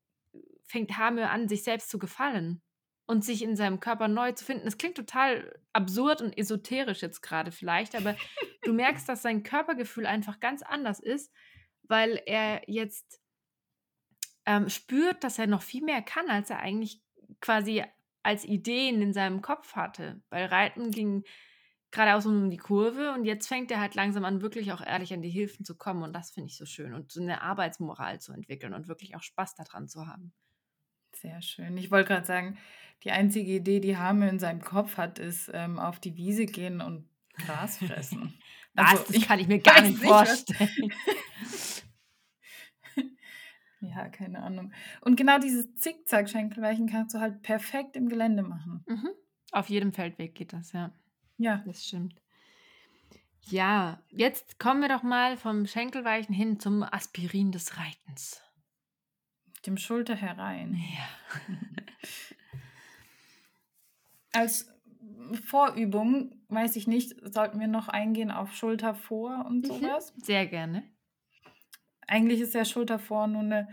fängt 0.65 0.97
Hamir 0.97 1.29
an, 1.29 1.49
sich 1.49 1.63
selbst 1.63 1.89
zu 1.89 1.99
gefallen 1.99 2.61
und 3.05 3.25
sich 3.25 3.43
in 3.43 3.57
seinem 3.57 3.81
Körper 3.81 4.07
neu 4.07 4.31
zu 4.31 4.45
finden. 4.45 4.63
Das 4.65 4.77
klingt 4.77 4.95
total 4.95 5.59
absurd 5.73 6.21
und 6.21 6.37
esoterisch 6.37 7.01
jetzt 7.01 7.21
grade 7.21 7.51
vielleicht, 7.51 7.95
aber 7.95 8.15
du 8.63 8.71
merkst, 8.73 9.09
dass 9.09 9.21
sein 9.21 9.43
Körpergefühl 9.43 10.05
einfach 10.05 10.39
ganz 10.39 10.61
anders 10.61 11.01
ist, 11.01 11.33
weil 11.83 12.21
er 12.25 12.61
jetzt 12.67 13.19
ähm, 14.45 14.69
spürt, 14.69 15.23
dass 15.23 15.39
er 15.39 15.47
noch 15.47 15.61
viel 15.61 15.83
mehr 15.83 16.01
kann, 16.01 16.29
als 16.29 16.49
er 16.49 16.59
eigentlich 16.59 17.01
quasi 17.41 17.83
als 18.23 18.45
Ideen 18.45 19.01
in 19.01 19.13
seinem 19.13 19.41
Kopf 19.41 19.75
hatte. 19.75 20.21
Weil 20.29 20.45
Reiten 20.45 20.91
ging 20.91 21.23
geradeaus 21.91 22.25
um 22.25 22.50
die 22.50 22.57
Kurve 22.57 23.12
und 23.13 23.25
jetzt 23.25 23.48
fängt 23.48 23.71
er 23.71 23.79
halt 23.81 23.95
langsam 23.95 24.25
an, 24.25 24.41
wirklich 24.41 24.71
auch 24.71 24.81
ehrlich 24.81 25.13
an 25.13 25.21
die 25.21 25.29
Hilfen 25.29 25.65
zu 25.65 25.75
kommen 25.77 26.03
und 26.03 26.13
das 26.13 26.31
finde 26.31 26.48
ich 26.50 26.57
so 26.57 26.65
schön 26.65 26.93
und 26.93 27.12
so 27.12 27.21
'ne 27.21 27.41
Arbeitsmoral 27.41 28.19
zu 28.21 28.33
entwickeln 28.33 28.74
und 28.74 28.88
wirklich 28.88 29.15
auch 29.15 29.24
Spaß 29.24 29.55
da 29.55 29.63
dran 29.63 29.88
zu 29.89 30.07
haben. 30.07 30.33
Sehr 31.13 31.41
schön. 31.41 31.77
Ich 31.77 31.91
wollte 31.91 32.07
grad 32.07 32.25
sagen, 32.25 32.57
die 33.03 33.12
einzige 33.12 33.51
Idee, 33.51 33.79
die 33.79 33.98
Hamir 33.98 34.29
in 34.29 34.39
seinem 34.39 34.62
Kopf 34.62 34.98
hat, 34.98 35.19
ist, 35.19 35.51
ähm, 35.53 35.77
auf 35.79 36.00
die 36.00 36.15
Wiese 36.15 36.45
gehen 36.45 36.81
und 36.81 37.07
Gras 37.37 37.77
fressen. 37.77 38.33
Was? 38.74 38.92
Also, 38.92 39.13
Das 39.13 39.22
kann 39.27 39.39
ich 39.39 39.48
mir 39.48 39.59
gar 39.59 39.81
nicht 39.81 40.00
vorstellen. 40.00 40.70
Ja, 43.81 44.09
keine 44.09 44.44
Ahnung. 44.44 44.72
Und 45.01 45.15
genau 45.15 45.39
dieses 45.39 45.75
Zickzack-Schenkelweichen 45.75 46.87
kannst 46.87 47.15
du 47.15 47.20
halt 47.20 47.42
perfekt 47.42 47.96
im 47.96 48.09
Gelände 48.09 48.44
machen. 48.44 48.85
Mhm. 48.87 49.09
Auf 49.51 49.70
jedem 49.70 49.92
Feldweg 49.92 50.35
geht 50.35 50.53
das, 50.53 50.72
ja. 50.72 50.94
Ja. 51.41 51.65
Das 51.65 51.83
stimmt. 51.85 52.21
Ja, 53.49 53.99
jetzt 54.09 54.59
kommen 54.59 54.81
wir 54.81 54.89
doch 54.89 55.03
mal 55.03 55.35
vom 55.35 55.65
Schenkelweichen 55.65 56.33
hin 56.33 56.59
zum 56.59 56.83
Aspirin 56.83 57.51
des 57.51 57.77
Reitens. 57.77 58.41
Dem 59.65 59.77
Schulter 59.77 60.15
herein. 60.15 60.73
Ja. 60.75 61.07
Als 64.33 64.71
Vorübung, 65.45 66.35
weiß 66.49 66.75
ich 66.77 66.87
nicht, 66.87 67.15
sollten 67.33 67.59
wir 67.59 67.67
noch 67.67 67.87
eingehen 67.89 68.31
auf 68.31 68.53
Schulter 68.55 68.95
vor 68.95 69.45
und 69.45 69.67
Mhm. 69.69 69.83
was? 69.83 70.13
Sehr 70.23 70.47
gerne. 70.47 70.83
Eigentlich 72.07 72.41
ist 72.41 72.53
ja 72.53 72.65
Schulter 72.65 72.99
vor 72.99 73.27
nur 73.27 73.43
'ne 73.43 73.69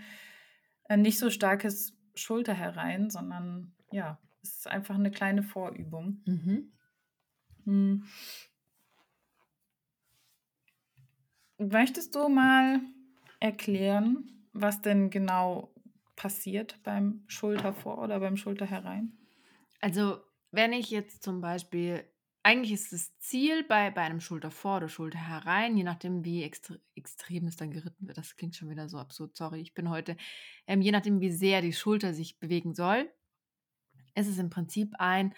ein 0.85 1.03
nicht 1.03 1.19
so 1.19 1.31
starkes 1.31 1.97
Schulter 2.15 2.55
herein, 2.55 3.11
sondern 3.11 3.75
ja, 3.93 4.19
es 4.43 4.59
ist 4.59 4.69
einfach 4.69 4.97
'ne 4.99 5.11
kleine 5.11 5.43
Vorübung. 5.43 6.23
Mhm. 6.27 6.73
Hm. 7.69 8.01
Möchtest 11.59 12.15
du 12.15 12.29
mal 12.31 12.81
erklären, 13.41 14.49
was 14.55 14.81
denn 14.81 15.11
genau 15.11 15.75
passiert 16.17 16.83
beim 16.83 17.25
Schulter 17.27 17.75
vor 17.75 17.99
oder 17.99 18.21
beim 18.21 18.39
Schulter 18.39 18.65
herein? 18.65 19.13
Also, 19.83 20.21
wenn 20.51 20.73
ich 20.73 20.91
jetzt 20.91 21.23
zum 21.23 21.43
Beispiel 21.43 22.05
eigentlich 22.43 22.73
ist 22.73 22.93
das 22.95 23.19
Ziel 23.19 23.65
bei 23.65 23.91
bei 23.91 24.01
einem 24.01 24.21
Schulter 24.21 24.51
vor 24.51 24.79
oder 24.79 24.89
Schulter 24.89 25.19
herein, 25.19 25.77
je 25.77 25.85
nachdem, 25.85 26.25
wie 26.25 26.45
extre 26.45 26.81
extrem 26.95 27.47
es 27.49 27.57
dann 27.57 27.71
geritten 27.71 28.07
wird. 28.07 28.17
Das 28.17 28.37
klingt 28.37 28.57
schon 28.57 28.71
wieder 28.71 28.89
so 28.89 28.97
absurd, 28.97 29.37
sorry, 29.37 29.61
ich 29.61 29.75
bin 29.75 29.91
heute 29.91 30.17
ähm, 30.67 30.81
je 30.81 30.93
nachdem, 30.93 31.21
wie 31.21 31.31
sehr 31.31 31.61
die 31.61 31.75
Schulter 31.75 32.15
sich 32.15 32.39
bewegen 32.39 32.75
soll, 32.75 33.11
ist 34.15 34.29
es 34.29 34.39
im 34.39 34.49
Prinzip 34.51 34.95
ein, 34.99 35.35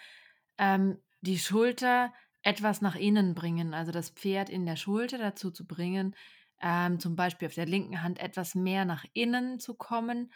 ähm, 0.57 0.97
die 1.21 1.39
Schulter 1.39 2.13
etwas 2.43 2.81
nach 2.81 2.95
innen 2.95 3.35
bringen, 3.35 3.73
also 3.73 3.91
das 3.91 4.09
Pferd 4.09 4.49
in 4.49 4.65
der 4.65 4.75
Schulter 4.75 5.17
dazu 5.17 5.51
zu 5.51 5.65
bringen, 5.65 6.15
ähm, 6.61 6.99
zum 6.99 7.15
Beispiel 7.15 7.47
auf 7.47 7.53
der 7.53 7.65
linken 7.65 8.01
Hand 8.03 8.19
etwas 8.19 8.55
mehr 8.55 8.85
nach 8.85 9.05
innen 9.13 9.59
zu 9.59 9.75
kommen. 9.75 10.31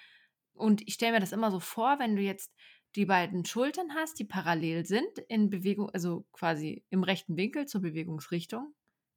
Und 0.54 0.88
ich 0.88 0.95
stelle 0.95 1.13
mir 1.13 1.19
das 1.19 1.32
immer 1.32 1.52
so 1.52 1.60
vor, 1.60 2.00
wenn 2.00 2.15
du 2.15 2.21
jetzt 2.21 2.54
die 2.95 3.06
beiden 3.06 3.45
Schultern 3.45 3.93
hast, 3.93 4.19
die 4.19 4.24
parallel 4.24 4.86
sind 4.86 5.19
in 5.28 5.50
Bewegung 5.50 5.89
also 5.89 6.26
quasi 6.32 6.86
im 6.89 7.04
rechten 7.04 7.36
Winkel 7.36 7.65
zur 7.65 7.82
Bewegungsrichtung. 7.82 8.74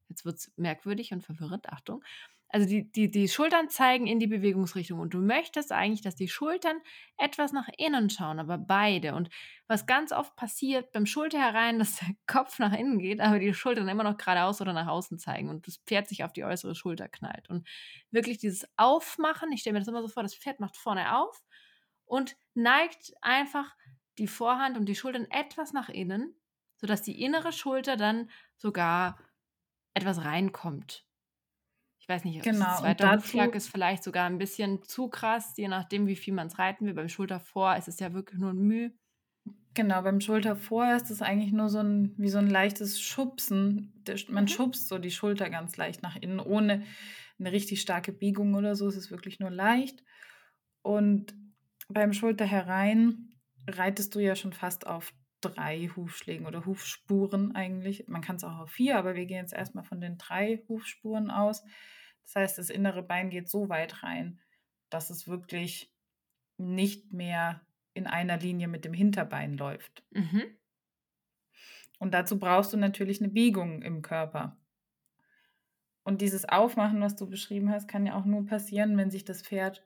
Jetzt 0.08 0.24
wird's 0.24 0.52
merkwürdig 0.56 1.12
und 1.12 1.22
verwirrend, 1.22 1.68
Achtung. 1.68 2.02
Also 2.50 2.66
die 2.66 2.90
die 2.90 3.10
die 3.10 3.28
Schultern 3.28 3.68
zeigen 3.68 4.06
in 4.06 4.18
die 4.18 4.26
Bewegungsrichtung 4.26 5.00
und 5.00 5.12
du 5.12 5.20
möchtest 5.20 5.70
eigentlich, 5.70 6.00
dass 6.00 6.16
die 6.16 6.28
Schultern 6.28 6.80
etwas 7.18 7.52
nach 7.52 7.68
innen 7.76 8.08
schauen, 8.08 8.40
aber 8.40 8.56
beide. 8.56 9.14
Und 9.14 9.28
was 9.66 9.86
ganz 9.86 10.12
oft 10.12 10.34
passiert 10.34 10.92
beim 10.92 11.04
Schulter 11.04 11.38
herein, 11.38 11.78
dass 11.78 11.96
der 11.96 12.08
Kopf 12.26 12.58
nach 12.58 12.72
innen 12.72 12.98
geht, 12.98 13.20
aber 13.20 13.38
die 13.38 13.52
Schultern 13.52 13.88
immer 13.88 14.04
noch 14.04 14.16
geradeaus 14.16 14.60
oder 14.60 14.72
nach 14.72 14.86
außen 14.86 15.18
zeigen 15.18 15.50
und 15.50 15.66
das 15.66 15.78
Pferd 15.86 16.08
sich 16.08 16.24
auf 16.24 16.32
die 16.32 16.44
äußere 16.44 16.74
Schulter 16.74 17.08
knallt. 17.08 17.50
Und 17.50 17.68
wirklich 18.10 18.38
dieses 18.38 18.66
Aufmachen 18.76 19.52
ich 19.52 19.60
stelle 19.60 19.74
mir 19.74 19.80
das 19.80 19.88
immer 19.88 20.02
so 20.02 20.08
vor, 20.08 20.22
das 20.22 20.34
Pferd 20.34 20.60
macht 20.60 20.76
vorne 20.76 21.16
auf 21.18 21.42
und 22.06 22.36
neigt 22.54 23.12
einfach 23.20 23.74
die 24.18 24.26
Vorhand 24.26 24.76
und 24.76 24.86
die 24.86 24.96
Schultern 24.96 25.26
etwas 25.30 25.72
nach 25.72 25.88
innen, 25.88 26.34
sodass 26.76 27.02
die 27.02 27.22
innere 27.22 27.52
Schulter 27.52 27.96
dann 27.96 28.30
sogar 28.56 29.18
etwas 29.94 30.24
reinkommt. 30.24 31.07
Ich 32.10 32.14
weiß 32.14 32.24
nicht, 32.24 32.40
ob 32.40 32.50
das 32.52 32.66
Genau, 32.66 32.86
und 32.86 33.02
zweiter 33.02 33.10
Hufschlag 33.10 33.54
ist 33.56 33.68
vielleicht 33.68 34.04
sogar 34.04 34.26
'n 34.28 34.38
bisschen 34.38 34.82
zu 34.84 35.08
krass, 35.08 35.54
je 35.56 35.66
nachdem, 35.66 36.06
wie 36.06 36.14
viel 36.14 36.32
man's 36.34 36.58
reiten 36.58 36.86
will. 36.86 36.94
Beim 36.94 37.08
Schulter 37.08 37.40
vor 37.40 37.74
ist 37.76 37.88
es 37.88 37.98
ja 37.98 38.12
wirklich 38.12 38.38
nur 38.38 38.50
'n 38.52 38.58
Müh. 38.58 38.90
Genau, 39.74 40.02
beim 40.02 40.20
Schulter 40.20 40.56
vor 40.56 40.94
ist 40.96 41.10
es 41.10 41.22
eigentlich 41.22 41.52
nur 41.52 41.68
so 41.68 41.78
'n 41.78 42.14
wie 42.16 42.28
so 42.28 42.38
'n 42.38 42.48
leichtes 42.48 43.00
Schubsen. 43.00 44.02
Man 44.28 44.48
Mhm. 44.48 44.48
schubst 44.48 44.88
so 44.88 44.98
die 44.98 45.10
Schulter 45.10 45.50
ganz 45.50 45.76
leicht 45.76 46.02
nach 46.02 46.16
innen, 46.16 46.40
ohne 46.40 46.84
'ne 47.38 47.52
richtig 47.52 47.80
starke 47.80 48.12
Biegung 48.12 48.54
oder 48.54 48.74
so. 48.76 48.88
Es 48.88 48.96
ist 48.96 49.10
wirklich 49.10 49.38
nur 49.40 49.50
leicht. 49.50 50.02
Und 50.82 51.34
beim 51.88 52.12
Schulter 52.12 52.44
herein 52.46 53.30
reitest 53.68 54.14
du 54.14 54.20
ja 54.20 54.34
schon 54.36 54.52
fast 54.52 54.86
auf 54.86 55.12
3 55.40 55.88
Hufschlägen 55.96 56.46
oder 56.46 56.66
Hufspuren 56.66 57.54
eigentlich. 57.54 58.08
Man 58.08 58.22
kann's 58.22 58.44
auch 58.44 58.58
auf 58.58 58.70
4, 58.70 58.98
aber 58.98 59.14
wir 59.14 59.26
gehen 59.26 59.38
jetzt 59.38 59.52
erst 59.54 59.74
mal 59.74 59.84
von 59.84 60.00
den 60.00 60.18
3 60.18 60.62
Hufspuren 60.68 61.30
aus. 61.30 61.64
Das 62.24 62.36
heißt, 62.36 62.58
das 62.58 62.70
innere 62.70 63.02
Bein 63.02 63.30
geht 63.30 63.48
so 63.48 63.68
weit 63.68 64.02
rein, 64.02 64.40
dass 64.90 65.10
es 65.10 65.28
wirklich 65.28 65.92
nicht 66.58 67.12
mehr 67.12 67.62
in 67.94 68.06
einer 68.06 68.38
Linie 68.38 68.68
mit 68.68 68.84
dem 68.84 68.94
Hinterbein 68.94 69.56
läuft. 69.58 70.04
Mhm. 70.12 70.58
Und 72.00 72.14
dazu 72.14 72.38
brauchst 72.38 72.72
du 72.72 72.76
natürlich 72.76 73.20
'ne 73.20 73.28
Biegung 73.28 73.82
im 73.82 74.02
Körper. 74.02 74.58
Und 76.06 76.20
dieses 76.22 76.48
Aufmachen, 76.48 77.00
was 77.00 77.16
du 77.16 77.28
beschrieben 77.28 77.70
hast, 77.70 77.88
kann 77.88 78.06
ja 78.06 78.14
auch 78.14 78.24
nur 78.24 78.46
passieren, 78.46 78.96
wenn 78.96 79.10
sich 79.10 79.24
das 79.24 79.42
Pferd, 79.42 79.84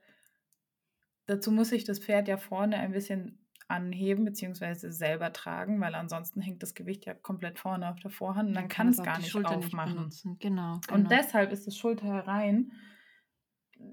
dazu 1.27 1.51
muss 1.53 1.71
sich 1.71 1.85
das 1.85 1.99
Pferd 2.01 2.29
ja 2.29 2.37
vorne 2.37 2.77
ein 2.79 2.93
bisschen 2.93 3.42
anheben 3.73 4.27
bzw. 4.27 4.91
selber 4.91 5.33
tragen, 5.33 5.81
weil 5.81 5.95
ansonsten 5.95 6.43
hängt 6.43 6.63
das 6.63 6.75
Gewicht 6.75 7.07
ja 7.07 7.15
komplett 7.15 7.59
vorne 7.59 7.89
auf 7.89 7.99
der 8.01 8.11
Vorhand 8.11 8.51
und 8.51 8.55
dann 8.55 8.69
kann, 8.69 8.89
es 8.89 9.03
gar 9.03 9.19
nicht 9.19 9.31
Schulter 9.31 9.57
aufmachen. 9.57 10.05
Nicht 10.05 10.23
genau, 10.41 10.79
genau, 10.87 10.95
Und 10.95 11.11
deshalb 11.11 11.53
ist 11.53 11.67
das 11.67 11.77
Schulter 11.77 12.07
herein, 12.07 12.73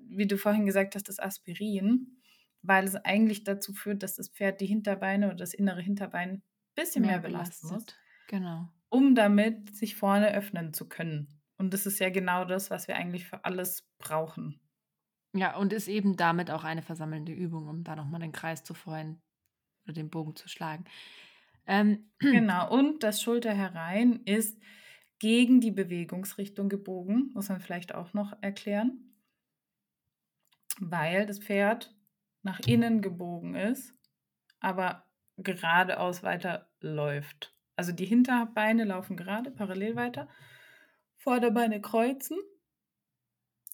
wie 0.09 0.27
du 0.27 0.37
vorhin 0.37 0.65
gesagt 0.65 0.95
hast, 0.95 1.07
das 1.07 1.19
Aspirin, 1.19 2.21
weil 2.61 2.83
es 2.83 2.95
eigentlich 2.95 3.45
dazu 3.45 3.73
führt, 3.73 4.03
dass 4.03 4.15
das 4.15 4.29
Pferd 4.29 4.59
die 4.59 4.65
Hinterbeine 4.65 5.27
oder 5.27 5.37
das 5.37 5.53
innere 5.53 5.81
Hinterbein 5.81 6.29
ein 6.29 6.43
bisschen 6.75 7.01
mehr, 7.03 7.21
mehr 7.21 7.21
belasten 7.21 7.69
muss. 7.69 7.85
Genau. 8.27 8.67
Um 8.89 9.15
damit 9.15 9.73
sich 9.73 9.95
vorne 9.95 10.33
öffnen 10.33 10.73
zu 10.73 10.89
können. 10.89 11.39
Und 11.57 11.73
das 11.73 11.85
ist 11.85 11.99
ja 11.99 12.09
genau 12.09 12.43
das, 12.43 12.69
was 12.69 12.87
wir 12.87 12.95
eigentlich 12.95 13.25
für 13.25 13.45
alles 13.45 13.87
brauchen. 13.97 14.59
Ja, 15.33 15.55
und 15.55 15.71
ist 15.71 15.87
eben 15.87 16.17
damit 16.17 16.51
auch 16.51 16.63
eine 16.63 16.81
versammelnde 16.81 17.31
Übung, 17.31 17.67
um 17.67 17.83
da 17.83 17.95
nochmal 17.95 18.19
den 18.19 18.31
Kreis 18.31 18.63
zu 18.63 18.73
freuen 18.73 19.21
oder 19.89 19.93
den 19.95 20.09
Bogen 20.09 20.35
zu 20.35 20.47
schlagen. 20.47 20.85
Ähm, 21.65 22.11
genau, 22.19 22.71
und 22.71 23.03
das 23.03 23.21
Schulter 23.21 23.53
herein 23.53 24.21
ist 24.25 24.59
gegen 25.19 25.59
die 25.59 25.71
Bewegungsrichtung 25.71 26.69
gebogen, 26.69 27.31
muss 27.33 27.49
man 27.49 27.59
vielleicht 27.59 27.93
auch 27.93 28.13
noch 28.13 28.33
erklären, 28.41 29.15
weil 30.79 31.25
das 31.25 31.39
Pferd 31.39 31.93
nach 32.41 32.59
innen 32.61 33.01
gebogen 33.01 33.55
ist, 33.55 33.93
aber 34.61 35.05
geradeaus 35.37 36.23
weiter 36.23 36.69
läuft. 36.79 37.53
Also 37.75 37.91
die 37.91 38.05
Hinterbeine 38.05 38.85
laufen 38.85 39.17
gerade 39.17 39.51
parallel 39.51 39.95
weiter, 39.95 40.29
Vorderbeine 41.17 41.81
kreuzen 41.81 42.37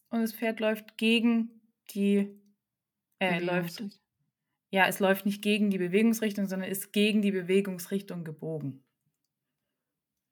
und 0.09 0.21
das 0.21 0.33
Pferd 0.33 0.59
läuft 0.59 0.97
gegen 0.97 1.61
die, 1.91 2.41
äh, 3.19 3.39
läuft 3.39 3.83
ja, 4.69 4.87
es 4.87 4.99
läuft 4.99 5.25
nicht 5.25 5.41
gegen 5.41 5.69
die 5.69 5.77
Bewegungsrichtung, 5.77 6.47
sondern 6.47 6.69
ist 6.69 6.91
gegen 6.91 7.21
die 7.21 7.31
Bewegungsrichtung 7.31 8.23
gebogen. 8.23 8.83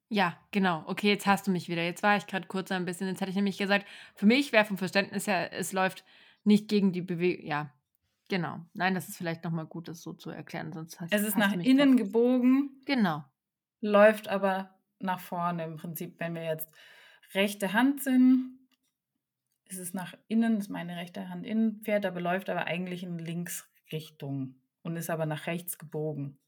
Ja, 0.08 0.38
genau. 0.50 0.84
Okay, 0.86 1.08
jetzt 1.08 1.26
hast 1.26 1.46
du 1.46 1.50
mich 1.50 1.68
wieder. 1.68 1.82
Jetzt 1.82 2.02
war 2.02 2.16
ich 2.16 2.26
gerade 2.26 2.46
kurz 2.46 2.70
ein 2.70 2.84
bisschen, 2.84 3.08
jetzt 3.08 3.20
hatte 3.20 3.30
ich 3.30 3.36
nämlich 3.36 3.58
gesagt, 3.58 3.86
für 4.14 4.26
mich 4.26 4.52
wäre 4.52 4.64
vom 4.64 4.78
Verständnis 4.78 5.26
her, 5.26 5.52
es 5.52 5.72
läuft 5.72 6.04
nicht 6.44 6.68
gegen 6.68 6.92
die 6.92 7.02
Bewegung. 7.02 7.46
Ja, 7.46 7.72
genau. 8.28 8.60
Nein, 8.74 8.94
das 8.94 9.08
ist 9.08 9.16
vielleicht 9.16 9.44
nochmal 9.44 9.66
gut, 9.66 9.88
das 9.88 10.02
so 10.02 10.12
zu 10.12 10.30
erklären. 10.30 10.72
Sonst 10.72 11.00
hast, 11.00 11.12
es 11.12 11.22
ist 11.22 11.38
nach 11.38 11.52
innen 11.52 11.96
gebogen. 11.96 12.82
Genau. 12.84 13.24
Läuft 13.80 14.28
aber 14.28 14.78
nach 14.98 15.20
vorne 15.20 15.64
im 15.64 15.76
Prinzip. 15.76 16.20
Wenn 16.20 16.34
wir 16.34 16.44
jetzt 16.44 16.68
rechte 17.32 17.72
Hand 17.72 18.02
sind, 18.02 18.58
ist 19.66 19.78
es 19.78 19.94
nach 19.94 20.14
innen, 20.28 20.58
ist 20.58 20.68
meine 20.68 20.96
rechte 20.96 21.28
Hand 21.28 21.46
innen, 21.46 21.80
fährt 21.82 22.06
aber 22.06 22.20
läuft 22.20 22.50
aber 22.50 22.66
eigentlich 22.66 23.02
in 23.02 23.18
links 23.18 23.68
Richtung 23.94 24.56
und 24.82 24.96
ist 24.96 25.08
aber 25.08 25.24
nach 25.24 25.46
rechts 25.46 25.78
gebogen. 25.78 26.38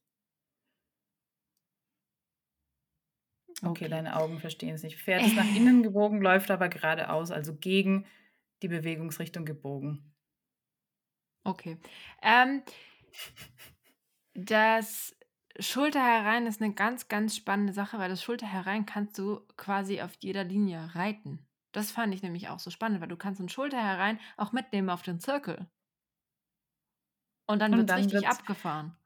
Okay, 3.63 3.69
okay. 3.69 3.89
deine 3.89 4.17
Augen 4.17 4.39
verstehen 4.39 4.75
es 4.75 4.83
nicht. 4.83 4.99
Pferd 4.99 5.25
ist 5.25 5.37
nach 5.37 5.57
innen 5.57 5.83
gebogen, 5.83 6.21
läuft 6.21 6.51
aber 6.51 6.69
geradeaus, 6.69 7.31
also 7.31 7.57
gegen 7.57 8.05
die 8.63 8.69
Bewegungsrichtung 8.69 9.47
gebogen. 9.47 10.13
Okay. 11.45 11.79
Ähm, 12.23 12.63
das 14.35 15.17
Schulter 15.59 16.05
herein 16.05 16.47
ist 16.47 16.61
eine 16.61 16.75
ganz, 16.75 17.09
ganz 17.09 17.37
spannende 17.37 17.73
Sache, 17.73 17.99
weil 17.99 18.11
das 18.11 18.23
Schulter 18.23 18.47
herein 18.47 18.85
kannst 18.85 19.17
du 19.19 19.41
quasi 19.57 20.03
auf 20.03 20.13
jeder 20.19 20.45
Linie 20.45 20.95
reiten. 20.95 21.47
Das 21.73 21.91
fand 21.91 22.13
ich 22.15 22.23
nämlich 22.23 22.49
auch 22.49 22.59
so 22.59 22.71
spannend, 22.71 23.01
weil 23.01 23.09
du 23.09 23.17
kannst 23.17 23.41
ein 23.41 23.49
Schulter 23.49 23.83
herein 23.83 24.19
auch 24.37 24.53
mitnehmen 24.53 24.91
auf 24.91 25.03
den 25.03 25.21
Zirkel. 25.21 25.67
Und 27.47 27.61
dann 27.61 27.77
wird 27.77 27.91
es 27.91 27.97
richtig 27.97 28.23
wird's, 28.23 28.27
abgefahren. 28.27 28.97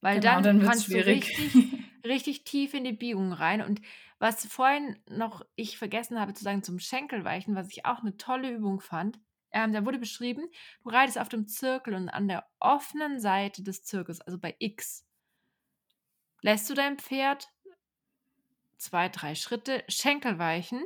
Weil 0.00 0.20
genau, 0.20 0.40
dann, 0.40 0.58
dann 0.58 0.62
kannst 0.62 0.86
schwierig. 0.86 1.34
du 1.36 1.42
richtig, 1.42 1.84
richtig 2.04 2.44
tief 2.44 2.74
in 2.74 2.84
die 2.84 2.92
Biegung 2.92 3.32
rein. 3.32 3.62
Und 3.62 3.80
was 4.18 4.46
vorhin 4.46 4.98
noch 5.08 5.44
ich 5.54 5.78
vergessen 5.78 6.20
habe 6.20 6.34
zu 6.34 6.44
sagen 6.44 6.62
zum 6.62 6.78
Schenkelweichen, 6.78 7.54
was 7.54 7.70
ich 7.70 7.86
auch 7.86 8.00
eine 8.00 8.16
tolle 8.16 8.50
Übung 8.50 8.80
fand, 8.80 9.18
ähm, 9.52 9.72
da 9.72 9.84
wurde 9.86 9.98
beschrieben, 9.98 10.48
du 10.82 10.90
reitest 10.90 11.18
auf 11.18 11.28
dem 11.28 11.46
Zirkel 11.46 11.94
und 11.94 12.08
an 12.08 12.28
der 12.28 12.46
offenen 12.60 13.20
Seite 13.20 13.62
des 13.62 13.84
Zirkels, 13.84 14.20
also 14.20 14.38
bei 14.38 14.54
X, 14.58 15.06
lässt 16.42 16.68
du 16.68 16.74
dein 16.74 16.98
Pferd 16.98 17.48
zwei, 18.76 19.08
drei 19.08 19.34
Schritte 19.34 19.82
Schenkel 19.88 20.38
weichen 20.38 20.84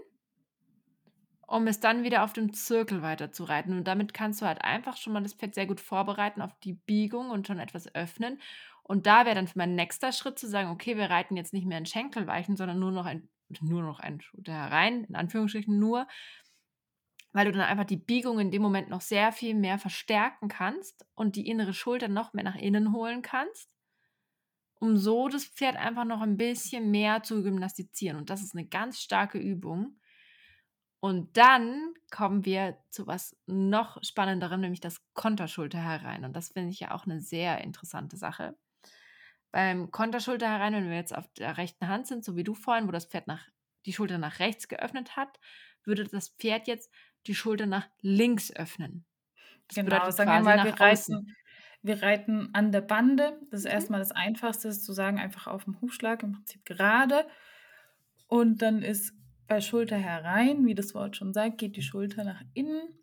um 1.50 1.66
es 1.66 1.80
dann 1.80 2.04
wieder 2.04 2.22
auf 2.22 2.32
dem 2.32 2.52
Zirkel 2.52 3.02
weiterzureiten. 3.02 3.76
Und 3.76 3.88
damit 3.88 4.14
kannst 4.14 4.40
du 4.40 4.46
halt 4.46 4.62
einfach 4.62 4.96
schon 4.96 5.12
mal 5.12 5.22
das 5.22 5.34
Pferd 5.34 5.56
sehr 5.56 5.66
gut 5.66 5.80
vorbereiten 5.80 6.42
auf 6.42 6.56
die 6.60 6.74
Biegung 6.74 7.30
und 7.30 7.48
schon 7.48 7.58
etwas 7.58 7.92
öffnen. 7.92 8.40
Und 8.84 9.06
da 9.06 9.26
wäre 9.26 9.34
dann 9.34 9.48
für 9.48 9.58
mein 9.58 9.74
nächster 9.74 10.12
Schritt 10.12 10.38
zu 10.38 10.48
sagen, 10.48 10.70
okay, 10.70 10.96
wir 10.96 11.10
reiten 11.10 11.36
jetzt 11.36 11.52
nicht 11.52 11.66
mehr 11.66 11.78
in 11.78 11.86
Schenkelweichen, 11.86 12.56
sondern 12.56 12.78
nur 12.78 12.92
noch 12.92 13.04
ein, 13.04 13.28
nur 13.60 13.82
noch 13.82 13.98
ein 13.98 14.20
Schulter 14.20 14.52
herein, 14.52 15.02
in 15.02 15.16
Anführungsstrichen 15.16 15.76
nur, 15.76 16.06
weil 17.32 17.46
du 17.46 17.52
dann 17.52 17.62
einfach 17.62 17.84
die 17.84 17.96
Biegung 17.96 18.38
in 18.38 18.52
dem 18.52 18.62
Moment 18.62 18.88
noch 18.88 19.00
sehr 19.00 19.32
viel 19.32 19.56
mehr 19.56 19.78
verstärken 19.80 20.46
kannst 20.46 21.04
und 21.16 21.34
die 21.34 21.48
innere 21.48 21.74
Schulter 21.74 22.06
noch 22.06 22.32
mehr 22.32 22.44
nach 22.44 22.56
innen 22.56 22.92
holen 22.92 23.22
kannst, 23.22 23.74
um 24.78 24.96
so 24.96 25.28
das 25.28 25.46
Pferd 25.46 25.74
einfach 25.74 26.04
noch 26.04 26.20
ein 26.20 26.36
bisschen 26.36 26.92
mehr 26.92 27.24
zu 27.24 27.42
gymnastizieren. 27.42 28.18
Und 28.18 28.30
das 28.30 28.40
ist 28.40 28.54
eine 28.54 28.66
ganz 28.66 29.00
starke 29.00 29.38
Übung 29.38 29.99
und 31.00 31.36
dann 31.38 31.94
kommen 32.10 32.44
wir 32.44 32.76
zu 32.90 33.06
was 33.06 33.34
noch 33.46 34.02
spannenderem, 34.04 34.60
nämlich 34.60 34.80
das 34.80 35.00
Konterschulter 35.14 35.78
herein. 35.78 36.24
Und 36.24 36.34
das 36.34 36.50
finde 36.50 36.70
ich 36.70 36.80
ja 36.80 36.90
auch 36.92 37.06
eine 37.06 37.20
sehr 37.20 37.62
interessante 37.62 38.18
Sache. 38.18 38.54
Beim 39.50 39.90
Konterschulter 39.90 40.48
herein, 40.48 40.74
wenn 40.74 40.90
wir 40.90 40.96
jetzt 40.96 41.16
auf 41.16 41.26
der 41.34 41.56
rechten 41.56 41.88
Hand 41.88 42.06
sind, 42.06 42.24
so 42.24 42.36
wie 42.36 42.44
du 42.44 42.54
vorhin, 42.54 42.86
wo 42.86 42.92
das 42.92 43.06
Pferd 43.06 43.26
nach, 43.26 43.48
die 43.86 43.94
Schulter 43.94 44.18
nach 44.18 44.38
rechts 44.40 44.68
geöffnet 44.68 45.16
hat, 45.16 45.40
würde 45.84 46.04
das 46.04 46.28
Pferd 46.28 46.68
jetzt 46.68 46.92
die 47.26 47.34
Schulter 47.34 47.66
nach 47.66 47.88
links 48.02 48.52
öffnen. 48.54 49.06
Das 49.68 49.76
genau, 49.76 50.10
sagen 50.10 50.30
wir 50.30 50.40
mal, 50.40 50.64
wir 50.64 50.78
reiten, 50.78 51.34
wir 51.82 52.02
reiten 52.02 52.50
an 52.52 52.72
der 52.72 52.82
Bande. 52.82 53.40
Das 53.50 53.60
ist 53.60 53.66
mhm. 53.66 53.72
erstmal 53.72 54.00
das 54.00 54.12
Einfachste, 54.12 54.68
ist 54.68 54.84
zu 54.84 54.92
sagen, 54.92 55.18
einfach 55.18 55.46
auf 55.46 55.64
dem 55.64 55.80
Hufschlag, 55.80 56.22
im 56.22 56.32
Prinzip 56.32 56.64
gerade. 56.66 57.26
Und 58.26 58.60
dann 58.62 58.82
ist 58.82 59.14
bei 59.50 59.60
Schulter 59.60 59.96
herein, 59.96 60.64
wie 60.64 60.76
das 60.76 60.94
Wort 60.94 61.16
schon 61.16 61.34
sagt, 61.34 61.58
geht 61.58 61.74
die 61.74 61.82
Schulter 61.82 62.22
nach 62.22 62.40
innen. 62.54 63.00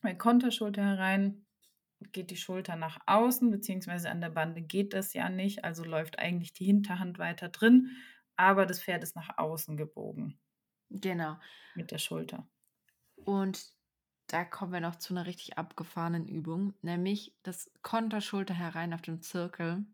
Bei 0.00 0.14
Konterschulter 0.14 0.82
herein 0.82 1.44
geht 2.10 2.30
die 2.30 2.38
Schulter 2.38 2.74
nach 2.74 2.98
außen, 3.04 3.50
beziehungsweise 3.50 4.08
an 4.08 4.22
der 4.22 4.30
Bande 4.30 4.62
geht 4.62 4.94
das 4.94 5.12
ja 5.12 5.28
nicht, 5.28 5.66
also 5.66 5.84
läuft 5.84 6.18
eigentlich 6.18 6.54
die 6.54 6.64
Hinterhand 6.64 7.18
weiter 7.18 7.50
drin, 7.50 7.90
aber 8.34 8.64
das 8.64 8.82
Pferd 8.82 9.02
ist 9.02 9.14
nach 9.14 9.36
außen 9.36 9.76
gebogen. 9.76 10.40
Genau. 10.88 11.36
Mit 11.74 11.90
der 11.90 11.98
Schulter. 11.98 12.48
Und 13.16 13.62
da 14.28 14.46
kommen 14.46 14.72
wir 14.72 14.80
noch 14.80 14.96
zu 14.96 15.12
einer 15.12 15.26
richtig 15.26 15.58
abgefahrenen 15.58 16.26
Übung, 16.26 16.72
nämlich 16.80 17.36
das 17.42 17.70
Konterschulter 17.82 18.54
herein 18.54 18.94
auf 18.94 19.02
dem 19.02 19.20
Zirkel. 19.20 19.84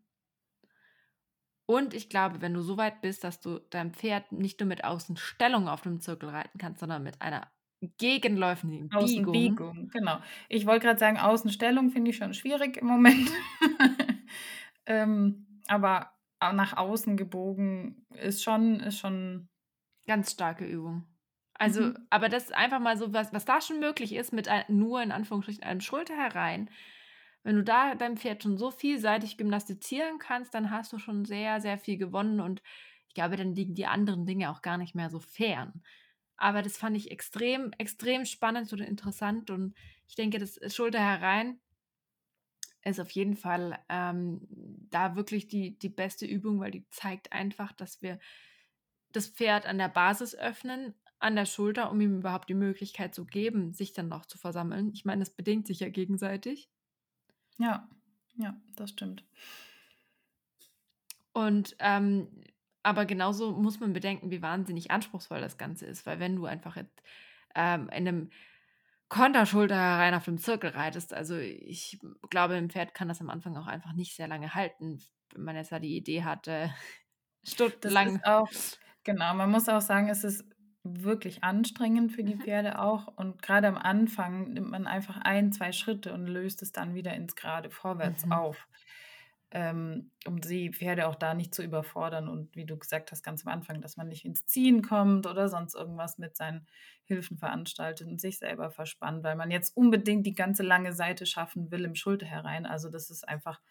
Und 1.65 1.93
ich 1.93 2.09
glaube, 2.09 2.41
wenn 2.41 2.53
du 2.53 2.61
so 2.61 2.77
weit 2.77 3.01
bist, 3.01 3.23
dass 3.23 3.39
du 3.39 3.59
dein 3.69 3.91
Pferd 3.91 4.31
nicht 4.31 4.59
nur 4.59 4.67
mit 4.67 4.83
Außenstellung 4.83 5.67
auf 5.67 5.81
dem 5.81 5.99
Zirkel 5.99 6.29
reiten 6.29 6.59
kannst, 6.59 6.79
sondern 6.79 7.01
mit 7.01 7.21
einer 7.21 7.47
gegenläufigen 7.97 8.89
Biegung. 8.89 9.03
Außenbiegung, 9.03 9.89
genau. 9.89 10.19
Ich 10.47 10.65
wollte 10.65 10.85
gerade 10.85 10.99
sagen, 10.99 11.17
Außenstellung 11.17 11.89
finde 11.89 12.11
ich 12.11 12.17
schon 12.17 12.33
schwierig 12.33 12.77
im 12.77 12.87
Moment. 12.87 13.31
ähm, 14.85 15.61
aber 15.67 16.11
nach 16.39 16.77
außen 16.77 17.17
gebogen 17.17 18.05
ist 18.13 18.43
schon, 18.43 18.79
ist 18.79 18.99
schon. 18.99 19.49
Ganz 20.07 20.33
starke 20.33 20.65
Übung. 20.65 21.03
Also, 21.55 21.81
mhm. 21.81 21.97
aber 22.11 22.29
das 22.29 22.43
ist 22.43 22.53
einfach 22.53 22.79
mal 22.79 22.95
so, 22.95 23.11
was, 23.11 23.33
was 23.33 23.45
da 23.45 23.59
schon 23.59 23.79
möglich 23.79 24.13
ist, 24.13 24.33
mit 24.33 24.47
ein, 24.47 24.65
nur 24.67 25.01
in 25.01 25.11
Anführungsstrichen 25.11 25.63
einem 25.63 25.81
Schulter 25.81 26.15
herein, 26.15 26.69
wenn 27.45 27.57
du 27.57 27.63
da 27.63 27.93
deinem 27.93 28.17
Pferd 28.17 28.41
schon 28.41 28.57
so 28.57 28.71
vielseitig 28.71 29.37
gymnastizieren 29.37 30.17
kannst, 30.17 30.55
dann 30.55 30.71
hast 30.71 30.91
du 30.91 30.97
schon 30.97 31.25
sehr, 31.25 31.61
sehr 31.61 31.77
viel 31.77 31.97
gewonnen 31.97 32.39
und 32.39 32.63
ich 33.07 33.13
glaube, 33.13 33.37
dann 33.37 33.53
liegen 33.53 33.75
die 33.75 33.85
anderen 33.85 34.25
Dinge 34.25 34.49
auch 34.49 34.63
gar 34.63 34.79
nicht 34.79 34.95
mehr 34.95 35.11
so 35.11 35.19
fern. 35.19 35.83
Aber 36.37 36.63
das 36.63 36.75
fand 36.75 36.97
ich 36.97 37.11
extrem, 37.11 37.71
extrem 37.77 38.25
spannend 38.25 38.73
und 38.73 38.79
interessant 38.81 39.51
und 39.51 39.75
ich 40.07 40.15
denke, 40.15 40.39
das 40.39 40.59
Schulter 40.73 40.99
herein 40.99 41.59
ist 42.83 42.99
auf 42.99 43.11
jeden 43.11 43.35
Fall 43.35 43.77
ähm, 43.89 44.41
da 44.89 45.15
wirklich 45.15 45.47
die, 45.47 45.77
die 45.77 45.89
beste 45.89 46.25
Übung, 46.25 46.59
weil 46.59 46.71
die 46.71 46.87
zeigt 46.89 47.31
einfach, 47.31 47.73
dass 47.73 48.01
wir 48.01 48.17
das 49.11 49.27
Pferd 49.27 49.67
an 49.67 49.77
der 49.77 49.89
Basis 49.89 50.33
öffnen, 50.35 50.95
an 51.19 51.35
der 51.35 51.45
Schulter, 51.45 51.91
um 51.91 52.01
ihm 52.01 52.17
überhaupt 52.17 52.49
die 52.49 52.55
Möglichkeit 52.55 53.13
zu 53.13 53.25
geben, 53.25 53.71
sich 53.71 53.93
dann 53.93 54.07
noch 54.07 54.25
zu 54.25 54.39
versammeln. 54.39 54.91
Ich 54.93 55.05
meine, 55.05 55.19
das 55.19 55.29
bedingt 55.29 55.67
sich 55.67 55.79
ja 55.79 55.89
gegenseitig. 55.89 56.69
Ja, 57.57 57.87
ja, 58.35 58.55
das 58.75 58.89
stimmt. 58.91 59.23
Und 61.33 61.75
ähm, 61.79 62.29
aber 62.83 63.05
genauso 63.05 63.51
muss 63.51 63.79
man 63.79 63.93
bedenken, 63.93 64.29
wie 64.29 64.41
wahnsinnig 64.41 64.91
anspruchsvoll 64.91 65.41
das 65.41 65.57
Ganze 65.57 65.85
ist, 65.85 66.05
weil 66.05 66.19
wenn 66.19 66.35
du 66.35 66.45
einfach 66.45 66.75
jetzt 66.75 67.01
ähm, 67.55 67.89
in 67.89 68.07
einem 68.07 68.29
Konterschulter 69.09 69.75
herein 69.75 70.13
auf 70.13 70.25
dem 70.25 70.37
Zirkel 70.37 70.71
reitest. 70.71 71.13
Also 71.13 71.37
ich 71.37 71.99
glaube, 72.29 72.55
im 72.57 72.69
Pferd 72.69 72.93
kann 72.93 73.07
das 73.07 73.21
am 73.21 73.29
Anfang 73.29 73.55
auch 73.57 73.67
einfach 73.67 73.93
nicht 73.93 74.15
sehr 74.15 74.27
lange 74.27 74.53
halten, 74.55 75.01
wenn 75.33 75.43
man 75.43 75.55
jetzt 75.55 75.71
da 75.71 75.79
die 75.79 75.95
Idee 75.95 76.23
hatte, 76.23 76.73
stundenlang. 77.43 78.21
Genau, 79.03 79.33
man 79.35 79.51
muss 79.51 79.69
auch 79.69 79.81
sagen, 79.81 80.09
es 80.09 80.23
ist 80.23 80.43
wirklich 80.85 81.43
anstrengend 81.43 82.11
für 82.11 82.23
die 82.23 82.35
mhm. 82.35 82.41
Pferde 82.41 82.79
auch. 82.79 83.07
Und 83.07 83.41
gerade 83.41 83.67
am 83.67 83.77
Anfang 83.77 84.53
nimmt 84.53 84.69
man 84.69 84.87
einfach 84.87 85.17
ein, 85.17 85.51
zwei 85.51 85.71
Schritte 85.71 86.13
und 86.13 86.27
löst 86.27 86.61
es 86.61 86.71
dann 86.71 86.95
wieder 86.95 87.13
ins 87.13 87.35
Gerade 87.35 87.69
vorwärts 87.69 88.25
mhm. 88.25 88.31
auf 88.31 88.67
ähm, 89.55 90.11
um 90.25 90.41
die 90.41 90.69
Pferde 90.73 91.07
auch 91.07 91.15
da 91.15 91.33
nicht 91.33 91.55
zu 91.55 91.63
überfordern 91.63 92.27
und 92.27 92.53
wie 92.57 92.65
du 92.65 92.77
gesagt 92.77 93.11
hast 93.13 93.23
ganz 93.23 93.45
am 93.45 93.53
Anfang, 93.53 93.81
dass 93.81 93.95
man 93.95 94.09
nicht 94.09 94.25
ins 94.25 94.45
Ziehen 94.45 94.81
kommt 94.81 95.27
oder 95.27 95.47
sonst 95.47 95.75
irgendwas 95.75 96.17
mit 96.17 96.35
seinen 96.35 96.67
Hilfen 97.05 97.37
veranstaltet 97.37 98.05
und 98.05 98.19
sich 98.19 98.37
selber 98.37 98.69
verspannt, 98.69 99.23
weil 99.23 99.37
man 99.37 99.51
jetzt 99.51 99.77
unbedingt 99.77 100.25
die 100.25 100.35
ganze 100.35 100.61
lange 100.61 100.91
Seite 100.91 101.25
schaffen 101.25 101.71
will 101.71 101.85
im 101.85 101.95
Schulter 101.95 102.25
herein. 102.25 102.65
Also 102.65 102.89
das 102.89 103.09
ist 103.09 103.25
einfach, 103.25 103.61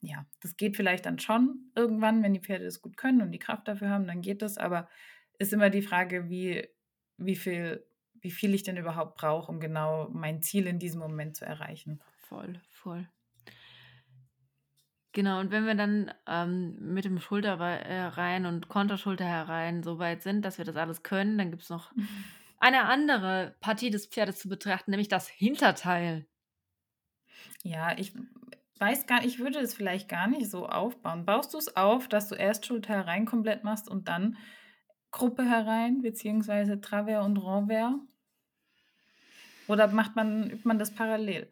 ja, 0.00 0.26
das 0.40 0.56
geht 0.56 0.76
vielleicht 0.76 1.06
dann 1.06 1.18
schon 1.18 1.72
irgendwann, 1.74 2.22
wenn 2.22 2.34
die 2.34 2.40
Pferde 2.40 2.64
das 2.64 2.80
gut 2.80 2.96
können 2.96 3.20
und 3.20 3.32
die 3.32 3.40
Kraft 3.40 3.66
dafür 3.66 3.88
haben, 3.88 4.06
dann 4.06 4.20
geht 4.20 4.42
das, 4.42 4.58
aber 4.58 4.88
ist 5.38 5.52
immer 5.52 5.70
die 5.70 5.82
Frage, 5.82 6.28
wie, 6.28 6.68
wie 7.18 7.36
viel 7.36 7.84
wie 8.24 8.30
viel 8.30 8.54
ich 8.54 8.62
denn 8.62 8.78
überhaupt 8.78 9.18
brauche, 9.18 9.52
um 9.52 9.60
genau 9.60 10.08
mein 10.10 10.42
Ziel 10.42 10.66
in 10.66 10.78
diesem 10.78 10.98
Moment 10.98 11.36
zu 11.36 11.44
erreichen. 11.44 12.00
Voll, 12.16 12.58
voll. 12.70 13.06
Genau, 15.12 15.38
und 15.40 15.50
wenn 15.50 15.66
wir 15.66 15.74
dann 15.74 16.12
ähm, 16.26 16.74
mit 16.80 17.04
dem 17.04 17.20
Schulterreihen 17.20 18.46
und 18.46 18.68
Konterschulter 18.68 19.26
herein 19.26 19.82
so 19.82 19.98
weit 19.98 20.22
sind, 20.22 20.42
dass 20.42 20.56
wir 20.56 20.64
das 20.64 20.74
alles 20.74 21.02
können, 21.02 21.36
dann 21.36 21.50
gibt 21.50 21.62
es 21.64 21.68
noch 21.68 21.92
eine 22.58 22.86
andere 22.86 23.54
Partie 23.60 23.90
des 23.90 24.06
Pferdes 24.06 24.38
zu 24.38 24.48
betrachten, 24.48 24.90
nämlich 24.90 25.08
das 25.08 25.28
Hinterteil. 25.28 26.26
Ja, 27.62 27.96
ich 27.98 28.14
weiß 28.78 29.06
gar 29.06 29.22
ich 29.22 29.38
würde 29.38 29.58
es 29.58 29.74
vielleicht 29.74 30.08
gar 30.08 30.28
nicht 30.28 30.50
so 30.50 30.66
aufbauen. 30.66 31.26
Baust 31.26 31.52
du 31.52 31.58
es 31.58 31.76
auf, 31.76 32.08
dass 32.08 32.30
du 32.30 32.36
erst 32.36 32.64
Schulter 32.64 32.94
herein 32.94 33.26
komplett 33.26 33.64
machst 33.64 33.88
und 33.88 34.08
dann 34.08 34.38
Gruppe 35.14 35.44
herein, 35.44 36.02
beziehungsweise 36.02 36.80
Travers 36.80 37.24
und 37.24 37.38
Renvers? 37.38 37.94
Oder 39.68 39.88
macht 39.88 40.16
man, 40.16 40.50
übt 40.50 40.68
man 40.68 40.78
das 40.78 40.94
parallel? 40.94 41.48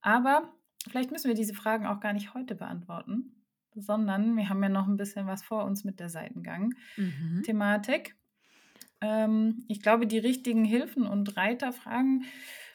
Aber 0.00 0.52
Vielleicht 0.88 1.10
müssen 1.10 1.28
wir 1.28 1.34
diese 1.34 1.54
Fragen 1.54 1.86
auch 1.86 2.00
gar 2.00 2.12
nicht 2.12 2.34
heute 2.34 2.54
beantworten, 2.54 3.42
sondern 3.74 4.36
wir 4.36 4.46
haben 4.48 4.62
ja 4.62 4.68
noch 4.68 4.86
ein 4.86 4.96
bisschen 4.96 5.26
was 5.26 5.42
vor 5.42 5.64
uns 5.64 5.82
mit 5.84 5.98
der 5.98 6.08
Seitengang-Thematik. 6.08 8.10
Mhm. 8.10 8.14
Ähm, 9.00 9.64
ich 9.68 9.82
glaube, 9.82 10.06
die 10.06 10.18
richtigen 10.18 10.64
Hilfen 10.64 11.04
und 11.06 11.36
Reiterfragen 11.36 12.24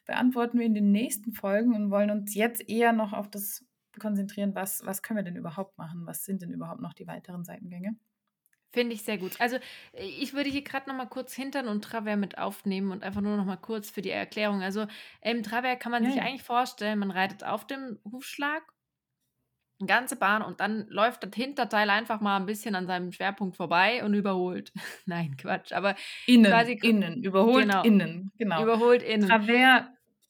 beantworten 0.05 0.59
wir 0.59 0.65
in 0.65 0.73
den 0.73 0.91
nächsten 0.91 1.31
Folgen 1.31 1.73
und 1.73 1.89
wollen 1.89 2.11
uns 2.11 2.35
jetzt 2.35 2.67
eher 2.67 2.91
noch 2.91 3.13
auf 3.13 3.29
das 3.29 3.65
konzentrieren, 3.97 4.53
was, 4.55 4.85
was 4.85 5.01
können 5.01 5.19
wir 5.19 5.23
denn 5.23 5.37
überhaupt 5.37 5.77
machen? 5.77 6.05
Was 6.05 6.25
sind 6.25 6.41
denn 6.41 6.51
überhaupt 6.51 6.81
noch 6.81 6.93
die 6.93 7.07
weiteren 7.07 7.45
Seitengänge? 7.45 7.95
Finde 8.73 8.95
ich 8.95 9.03
sehr 9.03 9.17
gut. 9.17 9.39
Also 9.39 9.57
äh, 9.93 10.05
ich 10.05 10.33
würde 10.33 10.49
hier 10.49 10.63
gerade 10.63 10.89
noch 10.89 10.95
mal 10.95 11.07
kurz 11.07 11.33
Hintern 11.33 11.67
und 11.67 11.83
Travers 11.83 12.17
mit 12.17 12.37
aufnehmen 12.37 12.91
und 12.91 13.03
einfach 13.03 13.21
nur 13.21 13.35
noch 13.35 13.45
mal 13.45 13.57
kurz 13.57 13.89
für 13.89 14.01
die 14.01 14.11
Erklärung. 14.11 14.61
Also 14.61 14.87
im 15.21 15.43
Travers 15.43 15.79
kann 15.79 15.91
man 15.91 16.03
ja, 16.03 16.11
sich 16.11 16.21
eigentlich 16.21 16.43
vorstellen, 16.43 16.99
man 16.99 17.11
reitet 17.11 17.43
auf 17.43 17.67
dem 17.67 17.99
Hufschlag, 18.09 18.63
eine 19.79 19.87
ganze 19.87 20.15
Bahn 20.15 20.41
und 20.41 20.59
dann 20.59 20.85
läuft 20.87 21.23
das 21.23 21.31
Hinterteil 21.33 21.89
einfach 21.89 22.21
mal 22.21 22.37
ein 22.37 22.45
bisschen 22.45 22.75
an 22.75 22.87
seinem 22.87 23.11
Schwerpunkt 23.11 23.57
vorbei 23.57 24.05
und 24.05 24.13
überholt. 24.13 24.71
Nein, 25.05 25.35
Quatsch, 25.37 25.73
aber 25.73 25.95
innen, 26.27 26.51
quasi 26.51 26.73
innen, 26.81 27.23
überholt 27.23 27.65
genau, 27.65 27.83
innen, 27.83 28.31
genau. 28.37 28.63
Überholt 28.63 29.03
innen. 29.03 29.27
Travers 29.27 29.87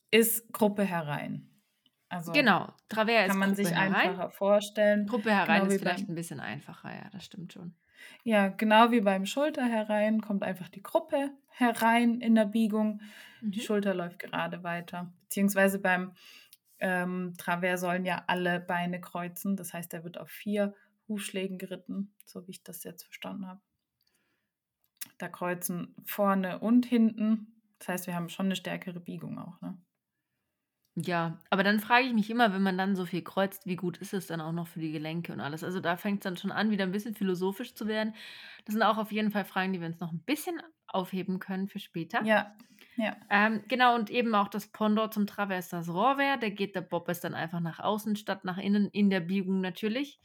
ist 0.10 0.51
Gruppe 0.51 0.84
herein. 0.84 1.50
Also 2.12 2.34
genau, 2.34 2.67
Travers 2.89 3.30
kann 3.30 3.39
man 3.39 3.50
Gruppe 3.52 3.63
sich 3.63 3.74
herein. 3.74 3.95
einfacher 3.95 4.30
vorstellen. 4.32 5.08
Gruppe 5.08 5.32
herein 5.32 5.62
genau 5.62 5.74
ist 5.74 5.80
vielleicht 5.80 6.10
ein 6.10 6.15
bisschen 6.15 6.41
einfacher, 6.41 6.93
ja, 6.93 7.10
das 7.10 7.24
stimmt 7.24 7.54
schon. 7.54 7.74
Ja, 8.24 8.50
genau 8.50 8.91
wie 8.91 9.00
beim 9.00 9.26
Schulter 9.26 9.63
herein 9.63 10.19
kommt 10.19 10.43
einfach 10.43 10.67
die 10.67 10.84
Gruppe 10.84 11.32
herein 11.47 12.19
in 12.19 12.36
der 12.36 12.45
Biegung. 12.45 13.00
Mhm. 13.39 13.52
Die 13.52 13.62
Schulter 13.62 13.93
läuft 13.93 14.19
gerade 14.19 14.62
weiter. 14.62 15.13
Beziehungsweise 15.21 15.80
beim 15.80 16.13
ähm, 16.80 17.34
Travers 17.38 17.80
sollen 17.80 18.04
ja 18.04 18.26
alle 18.28 18.60
Beine 18.60 19.00
kreuzen. 19.00 19.56
Das 19.56 19.74
heißt, 19.74 19.93
er 19.93 20.04
wird 20.04 20.17
auf 20.17 20.30
vier 20.30 20.76
Hufschlägen 21.08 21.58
geritten, 21.58 22.13
so 22.26 22.45
wie 22.45 22.52
ich 22.52 22.63
das 22.63 22.84
jetzt 22.84 23.04
verstanden 23.04 23.47
habe. 23.47 23.62
Da 25.17 25.30
kreuzen 25.30 25.95
vorne 26.04 26.60
und 26.60 26.86
hinten. 26.86 27.62
Das 27.80 27.88
heißt, 27.88 28.08
wir 28.08 28.15
haben 28.15 28.28
schon 28.28 28.47
eine 28.47 28.58
stärkere 28.58 29.00
Biegung 29.00 29.39
auch. 29.39 29.62
Ne? 29.62 29.78
Ja, 30.95 31.39
aber 31.49 31.63
dann 31.63 31.80
frage 31.80 32.06
ich 32.08 32.13
mich 32.13 32.30
immer, 32.30 32.54
wenn 32.54 32.63
man 32.63 32.77
dann 32.77 32.97
so 32.97 33.06
viel 33.06 33.21
kreuzt, 33.23 33.65
wie 33.65 33.77
gut 33.77 33.97
ist 33.97 34.13
es 34.13 34.27
dann 34.27 34.41
auch 34.41 34.51
noch 34.51 34.67
für 34.67 34.80
die 34.82 34.91
Gelenke 34.91 35.32
und 35.32 35.39
alles? 35.39 35.63
Also 35.63 35.80
da 35.80 35.95
fängt 35.95 36.19
es 36.19 36.23
dann 36.25 36.36
schon 36.36 36.51
an, 36.51 36.69
wieder 36.69 36.84
ein 36.84 36.91
bisschen 36.91 37.15
philosophisch 37.15 37.75
zu 37.75 37.88
werden. 37.88 38.13
Das 38.65 38.73
sind 38.73 38.84
auch 38.84 38.97
auf 38.97 39.12
jeden 39.13 39.32
Fall 39.32 39.45
Fragen, 39.45 39.71
die 39.71 39.80
wir 39.80 39.88
uns 39.88 40.01
noch 40.01 40.12
ein 40.12 40.21
bisschen 40.23 40.62
aufheben 40.88 41.39
können 41.39 41.69
für 41.69 41.80
später. 41.80 42.25
Ja, 42.25 42.56
ja. 42.95 43.15
Ähm, 43.30 43.63
genau, 43.69 43.95
und 43.95 44.10
eben 44.10 44.36
auch 44.36 44.49
das 44.49 44.67
Pendant 44.67 45.13
zum 45.13 45.27
Travers, 45.27 45.69
das 45.69 45.89
Rohrwehr, 45.89 46.38
der 46.38 46.51
geht 46.51 46.75
der 46.75 46.82
Bob 46.82 47.08
ist 47.10 47.23
dann 47.23 47.34
einfach 47.36 47.62
nach 47.62 47.80
außen 47.80 48.15
statt 48.17 48.43
nach 48.45 48.58
innen, 48.58 48.88
in 48.89 49.10
der 49.10 49.21
Biegung 49.21 49.62
natürlich. 49.62 50.19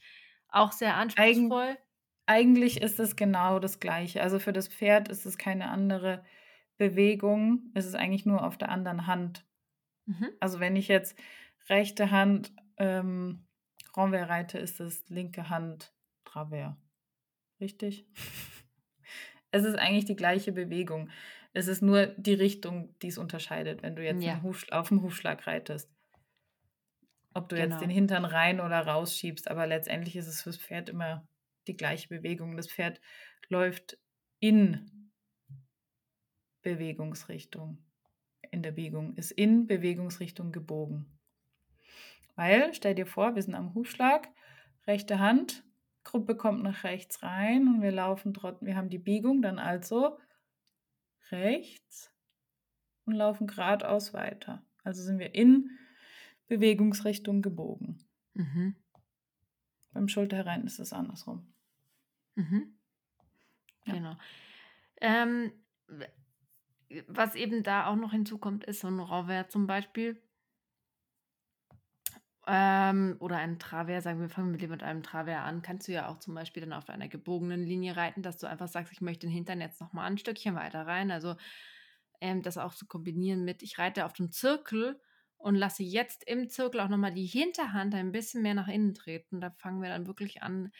Auch 0.49 0.71
sehr 0.73 0.95
anspruchsvoll. 0.97 1.77
Eig 1.77 1.79
eigentlich 2.25 2.81
ist 2.81 2.99
es 2.99 3.15
genau 3.15 3.59
das 3.59 3.79
Gleiche. 3.79 4.21
Also 4.21 4.39
für 4.39 4.53
das 4.53 4.67
Pferd 4.67 5.07
ist 5.09 5.25
es 5.25 5.37
keine 5.37 5.69
andere 5.69 6.23
Bewegung. 6.77 7.71
Es 7.73 7.85
ist 7.85 7.95
eigentlich 7.95 8.25
nur 8.25 8.45
auf 8.45 8.57
der 8.57 8.69
anderen 8.69 9.07
Hand 9.07 9.45
Mhm. 10.07 10.29
Also 10.39 10.59
wenn 10.59 10.75
ich 10.75 10.87
jetzt 10.87 11.17
rechte 11.69 12.11
Hand 12.11 12.53
ähm, 12.77 13.45
Renvers 13.95 14.29
reite, 14.29 14.57
ist 14.57 14.79
es 14.79 15.07
linke 15.09 15.49
Hand 15.49 15.93
Travers. 16.25 16.75
Richtig? 17.59 18.07
es 19.51 19.63
ist 19.63 19.75
eigentlich 19.75 20.05
die 20.05 20.15
gleiche 20.15 20.51
Bewegung. 20.51 21.09
Es 21.53 21.67
ist 21.67 21.81
nur 21.81 22.07
die 22.07 22.33
Richtung, 22.33 22.97
die 22.99 23.07
es 23.07 23.17
unterscheidet, 23.17 23.81
wenn 23.81 23.95
du 23.95 24.03
jetzt 24.03 24.23
ja. 24.23 24.41
auf 24.71 24.87
dem 24.89 25.01
Hufschlag 25.01 25.47
reitest. 25.47 25.91
Ob 27.33 27.49
du 27.49 27.55
genau. 27.55 27.69
jetzt 27.69 27.81
den 27.81 27.89
Hintern 27.89 28.25
rein 28.25 28.59
oder 28.59 28.79
rausschiebst, 28.81 29.49
aber 29.49 29.67
letztendlich 29.67 30.15
ist 30.15 30.27
es 30.27 30.41
fürs 30.41 30.57
Pferd 30.57 30.89
immer 30.89 31.27
die 31.67 31.77
gleiche 31.77 32.07
Bewegung. 32.07 32.55
Das 32.57 32.71
Pferd 32.71 33.01
läuft 33.49 33.97
in 34.39 35.11
Bewegungsrichtung 36.61 37.86
in 38.51 38.63
der 38.63 38.71
Biegung, 38.71 39.15
ist 39.15 39.31
in 39.31 39.67
Bewegungsrichtung 39.67 40.51
gebogen. 40.51 41.05
Weil, 42.35 42.73
stell 42.73 42.95
dir 42.95 43.07
vor, 43.07 43.35
wir 43.35 43.41
sind 43.41 43.55
am 43.55 43.73
Hufschlag, 43.73 44.29
rechte 44.85 45.19
Hand, 45.19 45.63
Gruppe 46.03 46.35
kommt 46.35 46.63
nach 46.63 46.83
rechts 46.83 47.23
rein 47.23 47.67
und 47.67 47.81
wir 47.81 47.91
laufen 47.91 48.33
trotzdem, 48.33 48.67
wir 48.67 48.77
haben 48.77 48.89
die 48.89 48.99
Biegung 48.99 49.41
dann 49.41 49.59
also 49.59 50.17
rechts 51.31 52.13
und 53.05 53.13
laufen 53.13 53.47
geradeaus 53.47 54.13
weiter. 54.13 54.63
Also 54.83 55.03
sind 55.03 55.19
wir 55.19 55.35
in 55.35 55.71
Bewegungsrichtung 56.47 57.41
gebogen. 57.41 58.05
Mhm. 58.33 58.75
Beim 59.91 60.07
Schulter 60.07 60.37
herein 60.37 60.65
ist 60.65 60.79
es 60.79 60.93
andersrum. 60.93 61.53
Mhm. 62.35 62.77
Ja. 63.85 63.93
Genau. 63.93 64.17
Ähm, 65.01 65.51
was 67.07 67.35
eben 67.35 67.63
da 67.63 67.87
auch 67.87 67.95
noch 67.95 68.11
hinzukommt, 68.11 68.63
ist 68.65 68.81
so 68.81 68.87
ein 68.87 68.99
Rauwehr 68.99 69.49
zum 69.49 69.67
Beispiel. 69.67 70.21
Ähm, 72.49 73.17
oder 73.19 73.37
ein 73.37 73.59
Travers, 73.59 74.05
sagen 74.05 74.21
wir, 74.21 74.29
fangen 74.29 74.57
wir 74.57 74.69
mit 74.69 74.81
einem 74.81 75.03
Travers 75.03 75.43
an. 75.43 75.61
Kannst 75.61 75.87
du 75.87 75.91
ja 75.91 76.07
auch 76.07 76.19
zum 76.19 76.33
Beispiel 76.33 76.61
dann 76.61 76.71
auf 76.71 76.87
einer 76.89 77.09
gebogenen 77.09 77.65
Linie 77.65 77.97
reiten, 77.97 78.21
dass 78.21 78.37
du 78.37 78.47
einfach 78.47 78.69
sagst, 78.69 78.93
ich 78.93 79.01
möchte 79.01 79.27
den 79.27 79.33
Hintern 79.33 79.59
jetzt 79.59 79.81
nochmal 79.81 80.09
ein 80.09 80.17
Stückchen 80.17 80.55
weiter 80.55 80.87
rein. 80.87 81.11
Also 81.11 81.35
ähm, 82.21 82.41
das 82.41 82.57
auch 82.57 82.73
zu 82.73 82.87
kombinieren 82.87 83.43
mit, 83.43 83.63
ich 83.63 83.77
reite 83.77 84.05
auf 84.05 84.13
dem 84.13 84.31
Zirkel 84.31 84.99
und 85.37 85.55
lasse 85.55 85.83
jetzt 85.83 86.23
im 86.25 86.49
Zirkel 86.49 86.79
auch 86.79 86.89
nochmal 86.89 87.13
die 87.13 87.25
Hinterhand 87.25 87.93
ein 87.93 88.13
bisschen 88.13 88.41
mehr 88.41 88.53
nach 88.53 88.69
innen 88.69 88.93
treten. 88.93 89.41
Da 89.41 89.51
fangen 89.51 89.81
wir 89.81 89.89
dann 89.89 90.07
wirklich 90.07 90.41
an, 90.41 90.71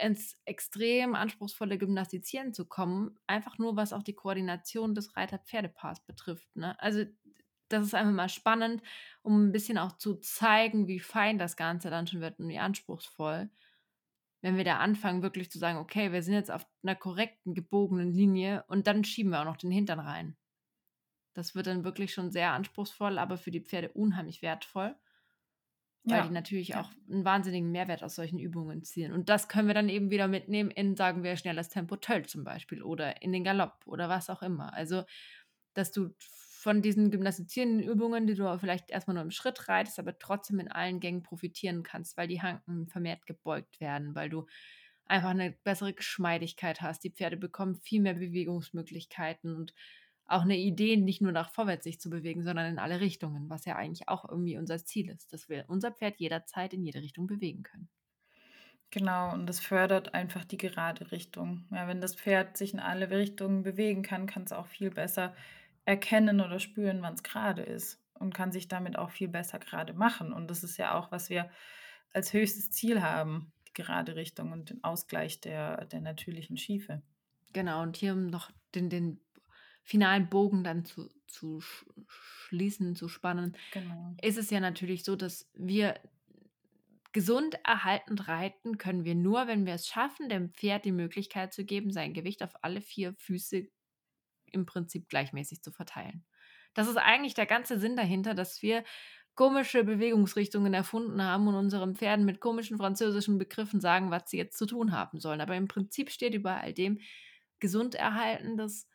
ins 0.00 0.36
extrem 0.44 1.14
anspruchsvolle 1.14 1.78
Gymnastizieren 1.78 2.52
zu 2.52 2.66
kommen, 2.66 3.18
einfach 3.26 3.58
nur 3.58 3.76
was 3.76 3.92
auch 3.92 4.02
die 4.02 4.14
Koordination 4.14 4.94
des 4.94 5.16
Reiter-Pferdepaars 5.16 6.00
betrifft. 6.04 6.54
Ne? 6.56 6.78
Also 6.80 7.04
das 7.68 7.86
ist 7.86 7.94
einfach 7.94 8.12
mal 8.12 8.28
spannend, 8.28 8.82
um 9.22 9.46
ein 9.46 9.52
bisschen 9.52 9.78
auch 9.78 9.96
zu 9.96 10.16
zeigen, 10.16 10.86
wie 10.86 11.00
fein 11.00 11.38
das 11.38 11.56
Ganze 11.56 11.90
dann 11.90 12.06
schon 12.06 12.20
wird 12.20 12.38
und 12.38 12.48
wie 12.48 12.58
anspruchsvoll. 12.58 13.50
Wenn 14.42 14.56
wir 14.56 14.64
da 14.64 14.78
anfangen, 14.78 15.22
wirklich 15.22 15.50
zu 15.50 15.58
sagen, 15.58 15.78
okay, 15.78 16.12
wir 16.12 16.22
sind 16.22 16.34
jetzt 16.34 16.50
auf 16.50 16.66
einer 16.82 16.94
korrekten, 16.94 17.54
gebogenen 17.54 18.12
Linie 18.12 18.64
und 18.68 18.86
dann 18.86 19.04
schieben 19.04 19.30
wir 19.30 19.40
auch 19.40 19.46
noch 19.46 19.56
den 19.56 19.70
Hintern 19.70 20.00
rein. 20.00 20.36
Das 21.32 21.54
wird 21.54 21.66
dann 21.66 21.84
wirklich 21.84 22.12
schon 22.12 22.30
sehr 22.30 22.52
anspruchsvoll, 22.52 23.18
aber 23.18 23.38
für 23.38 23.50
die 23.50 23.62
Pferde 23.62 23.90
unheimlich 23.92 24.42
wertvoll 24.42 24.94
weil 26.04 26.18
ja. 26.18 26.26
die 26.26 26.32
natürlich 26.32 26.68
ja. 26.68 26.82
auch 26.82 26.90
einen 27.10 27.24
wahnsinnigen 27.24 27.70
Mehrwert 27.70 28.02
aus 28.02 28.14
solchen 28.14 28.38
Übungen 28.38 28.84
ziehen. 28.84 29.12
Und 29.12 29.28
das 29.28 29.48
können 29.48 29.68
wir 29.68 29.74
dann 29.74 29.88
eben 29.88 30.10
wieder 30.10 30.28
mitnehmen 30.28 30.70
in, 30.70 30.96
sagen 30.96 31.22
wir, 31.22 31.36
schnelles 31.36 31.70
Tempo 31.70 31.96
Töll 31.96 32.26
zum 32.26 32.44
Beispiel 32.44 32.82
oder 32.82 33.22
in 33.22 33.32
den 33.32 33.44
Galopp 33.44 33.86
oder 33.86 34.08
was 34.08 34.30
auch 34.30 34.42
immer. 34.42 34.74
Also 34.74 35.04
dass 35.74 35.90
du 35.92 36.10
von 36.18 36.80
diesen 36.80 37.10
gymnastizierenden 37.10 37.86
Übungen, 37.86 38.26
die 38.26 38.34
du 38.34 38.58
vielleicht 38.58 38.90
erstmal 38.90 39.14
nur 39.14 39.24
im 39.24 39.30
Schritt 39.30 39.68
reitest, 39.68 39.98
aber 39.98 40.18
trotzdem 40.18 40.60
in 40.60 40.70
allen 40.70 40.98
Gängen 40.98 41.22
profitieren 41.22 41.82
kannst, 41.82 42.16
weil 42.16 42.28
die 42.28 42.40
Hanken 42.40 42.86
vermehrt 42.88 43.26
gebeugt 43.26 43.80
werden, 43.80 44.14
weil 44.14 44.30
du 44.30 44.46
einfach 45.04 45.30
eine 45.30 45.50
bessere 45.50 45.92
Geschmeidigkeit 45.92 46.80
hast. 46.80 47.04
Die 47.04 47.10
Pferde 47.10 47.36
bekommen 47.36 47.74
viel 47.74 48.00
mehr 48.00 48.14
Bewegungsmöglichkeiten 48.14 49.54
und 49.54 49.74
auch 50.26 50.42
eine 50.42 50.56
Idee, 50.56 50.96
nicht 50.96 51.20
nur 51.20 51.32
nach 51.32 51.50
vorwärts 51.50 51.84
sich 51.84 52.00
zu 52.00 52.10
bewegen, 52.10 52.42
sondern 52.44 52.66
in 52.66 52.78
alle 52.78 53.00
Richtungen, 53.00 53.50
was 53.50 53.64
ja 53.66 53.76
eigentlich 53.76 54.08
auch 54.08 54.28
irgendwie 54.28 54.56
unser 54.58 54.84
Ziel 54.84 55.10
ist, 55.10 55.32
dass 55.32 55.48
wir 55.48 55.64
unser 55.68 55.92
Pferd 55.92 56.18
jederzeit 56.18 56.72
in 56.74 56.82
jede 56.82 57.00
Richtung 57.02 57.26
bewegen 57.26 57.62
können. 57.62 57.88
Genau, 58.90 59.32
und 59.32 59.46
das 59.46 59.58
fördert 59.60 60.14
einfach 60.14 60.44
die 60.44 60.56
gerade 60.56 61.10
Richtung. 61.10 61.66
Ja, 61.72 61.88
wenn 61.88 62.00
das 62.00 62.14
Pferd 62.14 62.56
sich 62.56 62.72
in 62.74 62.80
alle 62.80 63.10
Richtungen 63.10 63.62
bewegen 63.62 64.02
kann, 64.02 64.26
kann 64.26 64.44
es 64.44 64.52
auch 64.52 64.66
viel 64.66 64.90
besser 64.90 65.34
erkennen 65.84 66.40
oder 66.40 66.60
spüren, 66.60 67.02
wann 67.02 67.14
es 67.14 67.22
gerade 67.24 67.62
ist 67.62 68.00
und 68.14 68.34
kann 68.34 68.52
sich 68.52 68.68
damit 68.68 68.96
auch 68.96 69.10
viel 69.10 69.28
besser 69.28 69.58
gerade 69.58 69.94
machen. 69.94 70.32
Und 70.32 70.48
das 70.48 70.62
ist 70.62 70.76
ja 70.76 70.94
auch, 70.94 71.10
was 71.10 71.28
wir 71.28 71.50
als 72.12 72.32
höchstes 72.32 72.70
Ziel 72.70 73.02
haben, 73.02 73.52
die 73.68 73.72
gerade 73.72 74.14
Richtung 74.16 74.52
und 74.52 74.70
den 74.70 74.84
Ausgleich 74.84 75.40
der, 75.40 75.86
der 75.86 76.00
natürlichen 76.00 76.56
Schiefe. 76.56 77.02
Genau, 77.52 77.82
und 77.82 77.96
hier 77.96 78.12
um 78.12 78.26
noch 78.26 78.50
den, 78.74 78.90
den 78.90 79.20
finalen 79.84 80.28
Bogen 80.28 80.64
dann 80.64 80.84
zu, 80.84 81.08
zu 81.28 81.60
schließen, 82.08 82.96
zu 82.96 83.08
spannen, 83.08 83.56
genau. 83.72 84.14
ist 84.20 84.38
es 84.38 84.50
ja 84.50 84.58
natürlich 84.58 85.04
so, 85.04 85.14
dass 85.14 85.48
wir 85.54 86.00
gesund 87.12 87.56
erhaltend 87.64 88.26
reiten 88.26 88.76
können 88.76 89.04
wir 89.04 89.14
nur, 89.14 89.46
wenn 89.46 89.66
wir 89.66 89.74
es 89.74 89.86
schaffen, 89.86 90.28
dem 90.28 90.50
Pferd 90.52 90.84
die 90.84 90.92
Möglichkeit 90.92 91.54
zu 91.54 91.64
geben, 91.64 91.92
sein 91.92 92.12
Gewicht 92.12 92.42
auf 92.42 92.56
alle 92.62 92.80
vier 92.80 93.14
Füße 93.14 93.68
im 94.50 94.66
Prinzip 94.66 95.08
gleichmäßig 95.08 95.62
zu 95.62 95.70
verteilen. 95.70 96.24
Das 96.74 96.88
ist 96.88 96.96
eigentlich 96.96 97.34
der 97.34 97.46
ganze 97.46 97.78
Sinn 97.78 97.94
dahinter, 97.94 98.34
dass 98.34 98.62
wir 98.62 98.82
komische 99.36 99.84
Bewegungsrichtungen 99.84 100.74
erfunden 100.74 101.22
haben 101.22 101.46
und 101.46 101.54
unseren 101.54 101.94
Pferden 101.94 102.24
mit 102.24 102.40
komischen 102.40 102.78
französischen 102.78 103.38
Begriffen 103.38 103.80
sagen, 103.80 104.10
was 104.10 104.30
sie 104.30 104.38
jetzt 104.38 104.58
zu 104.58 104.66
tun 104.66 104.92
haben 104.92 105.20
sollen. 105.20 105.40
Aber 105.40 105.56
im 105.56 105.68
Prinzip 105.68 106.10
steht 106.10 106.34
über 106.34 106.60
all 106.60 106.72
dem 106.72 107.00
gesund 107.60 107.94
erhaltendes, 107.94 108.88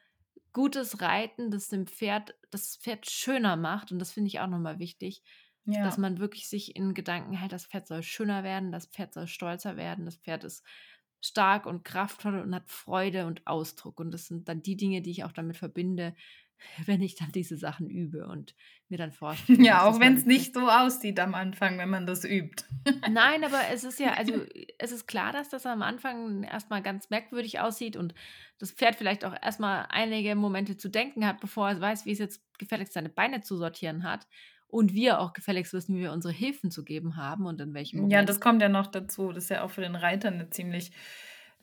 gutes 0.54 1.02
Reiten, 1.02 1.52
das 1.52 1.70
dem 1.70 1.88
Pferd 1.88 2.36
das 2.52 2.78
Pferd 2.78 3.10
schöner 3.10 3.56
macht. 3.56 3.92
Und 3.92 4.00
das 4.00 4.12
finde 4.12 4.30
ich 4.30 4.40
auch 4.40 4.48
nochmal 4.48 4.80
wichtig, 4.80 5.24
ja. 5.66 5.84
dass 5.84 5.98
man 5.98 6.20
wirklich 6.20 6.50
sich 6.50 6.76
in 6.76 6.94
Gedanken 6.94 7.34
hält, 7.34 7.52
das 7.52 7.68
Pferd 7.68 7.88
soll 7.88 8.04
schöner 8.04 8.44
werden, 8.44 8.72
das 8.72 8.88
Pferd 8.88 9.14
soll 9.14 9.28
stolzer 9.28 9.78
werden, 9.78 10.06
das 10.06 10.18
Pferd 10.18 10.44
ist 10.44 10.64
stark 11.22 11.66
und 11.66 11.84
kraftvoll 11.84 12.40
und 12.40 12.56
hat 12.56 12.70
Freude 12.70 13.26
und 13.26 13.46
Ausdruck. 13.46 14.00
Und 14.00 14.12
das 14.12 14.28
sind 14.28 14.48
dann 14.48 14.62
die 14.62 14.78
Dinge, 14.78 15.02
die 15.02 15.12
ich 15.12 15.24
auch 15.24 15.34
damit 15.34 15.58
verbinde, 15.58 16.16
wenn 16.86 17.02
ich 17.02 17.16
dann 17.16 17.32
diese 17.32 17.58
Sachen 17.58 17.90
übe 17.90 18.28
und 18.28 18.56
mir 18.88 18.98
dann 18.98 19.12
vorstelle. 19.12 19.64
Ja, 19.64 19.84
auch 19.84 20.00
wenn 20.00 20.16
es 20.16 20.26
nicht 20.26 20.54
so 20.54 20.70
aussieht 20.70 21.20
am 21.20 21.36
Anfang, 21.36 21.78
wenn 21.78 21.90
man 21.90 22.06
das 22.06 22.24
übt. 22.24 22.64
Nein, 23.10 23.44
aber 23.44 23.62
es 23.72 23.84
ist 23.84 24.00
ja, 24.00 24.14
also 24.14 24.34
es 24.78 24.92
ist 24.92 25.08
klar, 25.08 25.32
dass 25.32 25.50
das 25.50 25.66
am 25.66 25.82
Anfang 25.82 26.44
erstmal 26.44 26.82
ganz 26.82 27.10
merkwürdig 27.10 27.60
aussieht 27.60 27.96
und 27.96 28.14
das 28.58 28.72
Pferd 28.72 28.96
vielleicht 28.96 29.26
auch 29.26 29.36
erstmal 29.42 29.86
einige 29.90 30.36
Momente 30.36 30.78
zu 30.78 30.90
denken 30.90 31.26
hat, 31.26 31.40
bevor 31.40 31.70
es 31.70 31.80
weiß, 31.80 32.06
wie 32.06 32.12
es 32.12 32.20
jetzt 32.20 32.42
gefälligst 32.58 32.94
seine 32.94 33.10
Beine 33.10 33.42
zu 33.42 33.58
sortieren 33.58 34.04
hat 34.04 34.28
und 34.68 34.94
wir 34.94 35.20
auch 35.20 35.34
gefälligst 35.34 35.74
wissen, 35.74 35.96
wie 35.96 36.02
wir 36.02 36.12
unsere 36.12 36.34
Hilfen 36.34 36.72
zu 36.72 36.84
geben 36.84 37.16
haben 37.16 37.46
und 37.46 37.60
in 37.62 37.74
welchem 37.74 37.98
Moment. 37.98 38.14
Ja, 38.14 38.24
das 38.24 38.40
kommt 38.40 38.62
ja 38.62 38.70
noch 38.70 38.88
dazu. 38.88 39.32
Das 39.32 39.46
ist 39.46 39.50
ja 39.50 39.64
auch 39.64 39.72
für 39.72 39.82
den 39.82 39.96
Reiter 39.96 40.28
eine 40.28 40.50
ziemlich 40.50 40.92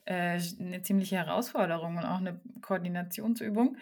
äh, 0.07 0.41
eine 0.61 0.83
ziemliche 0.83 1.17
Herausforderung 1.17 1.97
und 1.97 2.05
auch 2.05 2.19
eine 2.19 2.41
Koordinationsübung. 2.63 3.77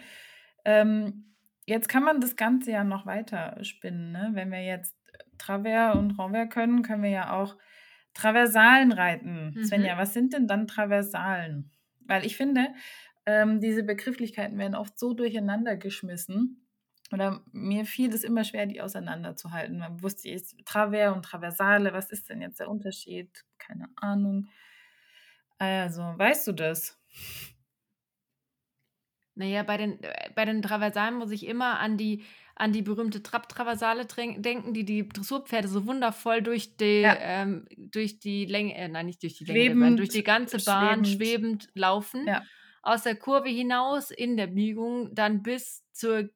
Ähm, 0.64 1.34
jetzt 1.66 1.88
kann 1.88 2.04
man 2.04 2.20
das 2.20 2.36
Ganze 2.36 2.72
ja 2.72 2.84
noch 2.84 3.06
weiter 3.06 3.62
spinnen. 3.62 4.12
Ne? 4.12 4.30
Wenn 4.32 4.50
wir 4.50 4.62
jetzt 4.62 4.96
Travers 5.38 5.96
und 5.96 6.18
Renvers 6.18 6.50
können, 6.50 6.82
können 6.82 7.02
wir 7.02 7.10
ja 7.10 7.32
auch 7.32 7.56
Traversalen 8.14 8.92
reiten. 8.92 9.54
Mhm. 9.54 9.64
Svenja, 9.64 9.98
was 9.98 10.14
sind 10.14 10.32
denn 10.32 10.46
dann 10.46 10.66
Traversalen? 10.66 11.70
Weil 12.00 12.24
ich 12.24 12.36
finde, 12.36 12.68
ähm, 13.26 13.60
diese 13.60 13.82
Begrifflichkeiten 13.82 14.58
werden 14.58 14.74
oft 14.74 14.98
so 14.98 15.14
durcheinander 15.14 15.76
geschmissen. 15.76 16.60
Oder 17.12 17.42
mir 17.52 17.84
fiel 17.84 18.12
es 18.12 18.24
immer 18.24 18.44
schwer, 18.44 18.66
die 18.66 18.80
auseinanderzuhalten. 18.80 19.78
Man 19.78 20.02
wusste 20.02 20.28
jetzt 20.28 20.56
Travers 20.64 21.14
und 21.14 21.24
Traversale, 21.24 21.92
was 21.92 22.10
ist 22.10 22.28
denn 22.28 22.40
jetzt 22.40 22.60
der 22.60 22.68
Unterschied? 22.68 23.44
Keine 23.58 23.88
Ahnung. 23.96 24.48
Also, 25.58 26.02
weißt 26.02 26.46
du 26.48 26.52
das? 26.52 26.98
Naja, 29.34 29.62
bei 29.62 29.76
den, 29.76 30.02
äh, 30.02 30.30
bei 30.34 30.44
den 30.44 30.62
Traversalen 30.62 31.16
muss 31.16 31.30
ich 31.30 31.46
immer 31.46 31.80
an 31.80 31.96
die, 31.96 32.24
an 32.54 32.72
die 32.72 32.82
berühmte 32.82 33.22
Trapp-Traversale 33.22 34.06
denken, 34.06 34.74
die 34.74 34.84
die 34.84 35.08
Dressurpferde 35.08 35.66
so 35.66 35.86
wundervoll 35.86 36.40
durch 36.42 36.76
die, 36.76 37.00
ja. 37.00 37.16
ähm, 37.18 37.66
durch 37.76 38.20
die 38.20 38.44
Länge, 38.44 38.76
äh, 38.76 38.88
nein, 38.88 39.06
nicht 39.06 39.22
durch 39.22 39.36
die 39.36 39.46
schwebend, 39.46 39.80
Länge, 39.80 39.96
durch 39.96 40.10
die 40.10 40.22
ganze 40.22 40.58
Bahn 40.58 41.04
schwebend, 41.04 41.64
schwebend 41.64 41.68
laufen. 41.74 42.26
Ja. 42.26 42.42
Aus 42.82 43.02
der 43.02 43.16
Kurve 43.16 43.48
hinaus 43.48 44.10
in 44.10 44.36
der 44.36 44.46
Biegung, 44.46 45.14
dann 45.14 45.42
bis 45.42 45.82
zur 45.92 46.28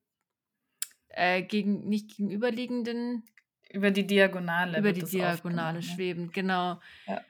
äh, 1.11 1.43
gegen, 1.43 1.89
nicht 1.89 2.17
gegenüberliegenden. 2.17 3.25
Über 3.71 3.91
die 3.91 4.07
Diagonale. 4.07 4.79
Über 4.79 4.93
die 4.93 5.05
Diagonale 5.05 5.83
schwebend, 5.83 6.33
genau. 6.33 6.81
Ja. 7.07 7.21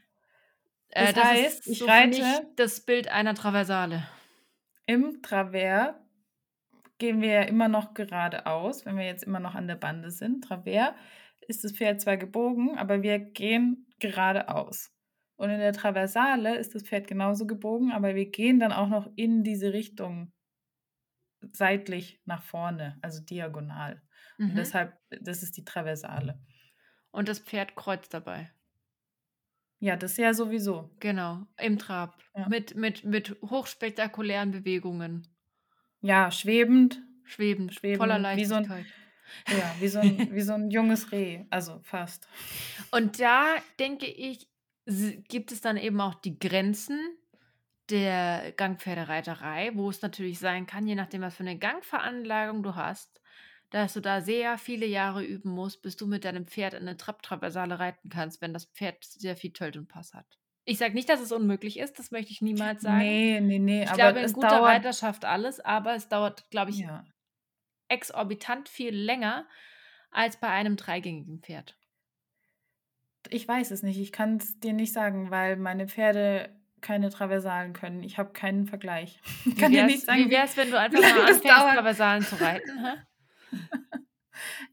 Äh, 0.91 1.13
das, 1.13 1.15
das 1.15 1.25
heißt, 1.25 1.67
ich 1.67 1.83
reite 1.87 2.23
das 2.57 2.81
Bild 2.81 3.09
einer 3.09 3.35
Traversale. 3.35 4.09
Im 4.89 5.21
Travers 5.21 5.95
gehen 6.97 7.21
wir 7.21 7.29
ja 7.29 7.43
immer 7.43 7.69
noch 7.69 7.93
geradeaus, 7.93 8.87
wenn 8.87 8.97
wir 8.97 9.05
jetzt 9.05 9.23
immer 9.23 9.39
noch 9.39 9.55
an 9.55 9.69
der 9.69 9.77
Bande 9.77 10.11
sind. 10.11 10.43
Travers 10.43 10.95
ist 11.47 11.63
das 11.63 11.73
Pferd 11.73 12.01
zwar 12.01 12.17
gebogen, 12.17 12.79
aber 12.79 13.03
wir 13.03 13.19
gehen 13.19 13.87
geradeaus. 14.01 14.91
Und 15.37 15.51
in 15.51 15.59
der 15.59 15.75
Traversale 15.75 16.57
ist 16.57 16.75
das 16.75 16.85
Pferd 16.85 17.07
genauso 17.07 17.47
gebogen, 17.47 17.93
aber 17.93 18.15
wir 18.15 18.31
gehen 18.31 18.59
dann 18.59 18.73
auch 18.73 18.89
noch 18.89 19.13
in 19.15 19.45
diese 19.45 19.75
Richtung 19.75 20.33
seitlich 21.53 22.23
nach 22.25 22.43
vorne, 22.43 22.99
also 23.03 23.23
diagonal. 23.23 24.03
Mhm. 24.39 24.51
Und 24.51 24.57
deshalb, 24.57 24.97
das 25.11 25.43
ist 25.43 25.59
die 25.59 25.67
Traversale. 25.67 26.41
Und 27.11 27.29
das 27.29 27.41
Pferd 27.41 27.77
kreuzt 27.77 28.15
dabei. 28.15 28.51
Ja, 29.81 29.97
das 29.97 30.17
ja 30.17 30.35
sowieso. 30.35 30.91
Genau, 31.01 31.47
im 31.59 31.79
Trab. 31.79 32.19
Ja. 32.35 32.49
Mit, 32.49 32.75
mit, 32.75 33.05
mit 33.05 33.37
hochspektakulären 33.43 34.51
Bewegungen. 34.51 35.27
Ja, 36.01 36.31
schwebend. 36.31 37.01
Schwebend, 37.25 37.75
schwebend 37.75 37.99
voller 37.99 38.19
Leichtigkeit. 38.19 38.87
Wie 39.47 39.49
so 39.49 39.59
ein, 39.59 39.59
ja, 39.59 39.75
wie 39.81 39.89
so, 39.89 39.99
ein, 39.99 40.35
wie 40.35 40.41
so 40.41 40.53
ein 40.55 40.71
junges 40.71 41.13
Reh, 41.13 41.45
also 41.51 41.81
fast. 41.83 42.27
Und 42.91 43.21
da 43.21 43.57
denke 43.79 44.07
ich, 44.07 44.49
gibt 45.29 45.53
es 45.53 45.61
dann 45.61 45.77
eben 45.77 46.01
auch 46.01 46.15
die 46.15 46.39
Grenzen 46.39 46.99
der 47.91 48.53
Gangpferdereiterei, 48.53 49.73
wo 49.75 49.91
es 49.91 50.03
natürlich 50.03 50.39
sein 50.39 50.67
kann, 50.67 50.87
je 50.87 50.95
nachdem, 50.95 51.21
was 51.21 51.37
für 51.37 51.43
eine 51.43 51.59
Gangveranlagung 51.59 52.63
du 52.63 52.75
hast, 52.75 53.18
dass 53.71 53.93
du 53.93 54.01
da 54.01 54.21
sehr 54.21 54.59
viele 54.59 54.87
Jahre 54.87 55.25
üben 55.25 55.51
musst, 55.51 55.83
bis 55.83 55.97
du 55.97 56.07
mit 56.07 56.25
deinem 56.25 56.47
Pferd 56.47 56.75
in 56.75 56.83
eine 56.83 56.97
Trapp-Traversale 56.97 57.79
reiten 57.79 58.09
kannst, 58.09 58.41
wenn 58.41 58.53
das 58.53 58.67
Pferd 58.67 59.05
sehr 59.05 59.37
viel 59.37 59.53
Tölt 59.53 59.77
und 59.77 59.89
Pass 59.89 60.15
hat. 60.15 60.39
Ich 60.65 60.79
sage 60.79 60.95
nicht, 60.95 61.09
dass 61.09 61.21
es 61.21 61.33
unmöglich 61.33 61.79
ist, 61.79 61.99
das 61.99 62.11
möchte 62.11 62.31
ich 62.31 62.43
niemals 62.43 62.83
sagen. 62.83 62.99
Nee, 62.99 63.41
nee, 63.41 63.59
nee. 63.59 63.83
Ich 63.85 63.89
aber 63.89 63.97
glaube, 63.97 64.21
ein 64.21 64.33
guter 64.33 64.49
dauert... 64.49 64.69
Reiter 64.69 64.93
schafft 64.93 65.25
alles, 65.25 65.61
aber 65.61 65.95
es 65.95 66.09
dauert, 66.09 66.51
glaube 66.51 66.71
ich, 66.71 66.79
ja. 66.79 67.05
exorbitant 67.89 68.69
viel 68.69 68.95
länger 68.95 69.47
als 70.11 70.39
bei 70.39 70.49
einem 70.49 70.77
dreigängigen 70.77 71.41
Pferd. 71.41 71.77
Ich 73.31 73.47
weiß 73.47 73.71
es 73.71 73.83
nicht. 73.83 73.99
Ich 73.99 74.13
kann 74.13 74.37
es 74.37 74.59
dir 74.61 74.73
nicht 74.73 74.93
sagen, 74.93 75.31
weil 75.31 75.57
meine 75.57 75.89
Pferde 75.89 76.55
keine 76.81 77.11
Traversalen 77.11 77.73
können. 77.73 78.03
Ich 78.03 78.19
habe 78.19 78.33
keinen 78.33 78.67
Vergleich. 78.67 79.21
Ich 79.47 79.57
kann 79.57 79.73
dir 79.73 79.85
nicht 79.85 80.05
sagen, 80.05 80.27
wie 80.27 80.31
wäre 80.31 80.45
es, 80.45 80.57
wenn 80.57 80.71
du 80.71 80.79
einfach 80.79 81.01
mal 81.01 81.21
anfängst, 81.23 81.45
Traversalen 81.45 82.23
zu 82.23 82.41
reiten? 82.41 82.71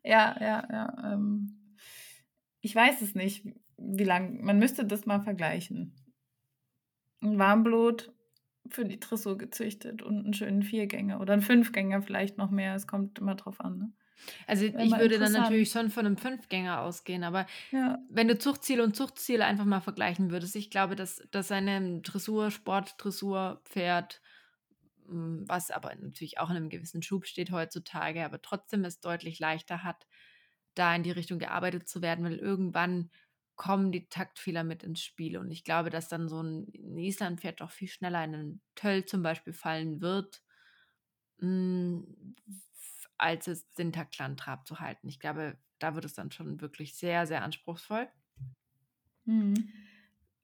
Ja, 0.06 0.36
ja, 0.40 0.68
ja. 0.72 1.14
Ähm, 1.14 1.78
ich 2.62 2.76
weiß 2.76 3.02
es 3.02 3.16
nicht, 3.16 3.46
wie 3.78 4.04
lang. 4.04 4.44
Man 4.44 4.60
müsste 4.60 4.86
das 4.86 5.06
mal 5.06 5.22
vergleichen. 5.22 5.94
Ein 7.22 7.38
Warmblut 7.40 8.14
für 8.70 8.86
die 8.86 9.00
Dressur 9.00 9.38
gezüchtet 9.38 10.02
und 10.02 10.26
einen 10.26 10.34
schönen 10.34 10.64
Viergänger 10.64 11.20
oder 11.20 11.34
einen 11.34 11.42
Fünfgänger 11.42 12.02
vielleicht 12.02 12.38
noch 12.38 12.52
mehr. 12.52 12.76
Es 12.76 12.88
kommt 12.88 13.20
immer 13.20 13.36
drauf 13.36 13.60
an. 13.62 13.78
Ne? 13.78 13.92
Also 14.48 14.66
ich 14.66 14.98
würde 14.98 15.20
dann 15.20 15.34
natürlich 15.34 15.70
schon 15.70 15.90
von 15.90 16.06
einem 16.06 16.18
Fünfgänger 16.18 16.82
ausgehen, 16.82 17.24
aber 17.24 17.46
ja. 17.72 18.00
wenn 18.10 18.28
du 18.28 18.38
Zuchtziel 18.38 18.82
und 18.82 18.96
Zuchtziel 18.96 19.42
einfach 19.42 19.66
mal 19.66 19.82
vergleichen 19.82 20.32
würdest, 20.32 20.56
ich 20.56 20.70
glaube, 20.70 20.96
dass, 20.96 21.22
dass 21.32 21.52
eine 21.52 22.02
Dressur, 22.02 22.52
Sport, 22.52 22.96
Dressur, 22.98 23.62
Pferd, 23.66 24.22
was 25.08 25.72
aber 25.72 25.94
natürlich 25.96 26.40
auch 26.40 26.50
in 26.50 26.56
einem 26.56 26.70
gewissen 26.70 27.02
Schub 27.02 27.26
steht 27.26 27.52
heutzutage, 27.52 28.26
aber 28.26 28.42
trotzdem 28.42 28.86
es 28.86 29.00
deutlich 29.00 29.40
leichter 29.40 29.84
hat, 29.84 30.08
da 30.74 30.96
in 30.96 31.04
die 31.04 31.12
Richtung 31.12 31.40
gearbeitet 31.40 31.88
zu 31.88 32.02
werden, 32.02 32.26
weil 32.26 32.38
irgendwann 32.38 33.10
kommen 33.56 33.92
die 33.92 34.10
Taktfehler 34.10 34.64
mit 34.64 34.84
ins 34.84 35.02
Spiel. 35.02 35.38
Und 35.38 35.50
ich 35.52 35.64
glaube, 35.64 35.90
dass 35.90 36.10
dann 36.10 36.28
so 36.28 36.42
ein 36.42 36.98
Islandpferd 36.98 37.62
doch 37.62 37.72
viel 37.72 37.88
schneller 37.88 38.24
in 38.24 38.36
einen 38.36 38.62
Töll 38.76 39.06
zum 39.06 39.24
Beispiel 39.24 39.54
fallen 39.54 40.02
wird, 40.02 40.44
hm, 41.40 42.36
als 43.18 43.48
es 43.48 43.72
den 43.74 43.94
Taktlandtrab 43.94 44.68
zu 44.68 44.80
halten. 44.80 45.08
Ich 45.08 45.20
glaube, 45.20 45.58
da 45.80 45.96
wird 45.96 46.06
es 46.06 46.14
dann 46.14 46.32
schon 46.32 46.62
wirklich 46.62 46.96
sehr, 46.96 47.26
sehr 47.28 47.44
anspruchsvoll. 47.44 48.10
Mhm. 49.26 49.72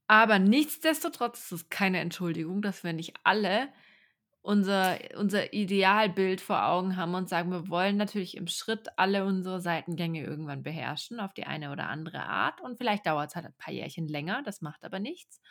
Aber 0.07 0.39
nichtsdestotrotz 0.39 1.45
ist 1.45 1.51
es 1.51 1.69
keine 1.69 1.99
Entschuldigung, 1.99 2.61
dass 2.61 2.83
wir 2.83 2.93
nicht 2.93 3.13
alle 3.23 3.69
unser, 4.41 4.97
unser 5.17 5.53
Idealbild 5.53 6.41
vor 6.41 6.65
Augen 6.65 6.97
haben 6.97 7.13
und 7.13 7.29
sagen, 7.29 7.51
wir 7.51 7.69
wollen 7.69 7.97
natürlich 7.97 8.35
im 8.35 8.47
Schritt 8.47 8.87
alle 8.97 9.25
unsere 9.25 9.61
Seitengänge 9.61 10.23
irgendwann 10.23 10.63
beherrschen, 10.63 11.19
auf 11.19 11.33
die 11.33 11.45
eine 11.45 11.71
oder 11.71 11.87
andere 11.87 12.23
Art. 12.23 12.59
Und 12.61 12.77
vielleicht 12.77 13.05
dauert 13.05 13.29
es 13.29 13.35
halt 13.35 13.45
ein 13.45 13.53
paar 13.57 13.73
Jährchen 13.73 14.07
länger, 14.07 14.41
das 14.43 14.61
macht 14.61 14.83
aber 14.83 14.99
nichts. 14.99 15.41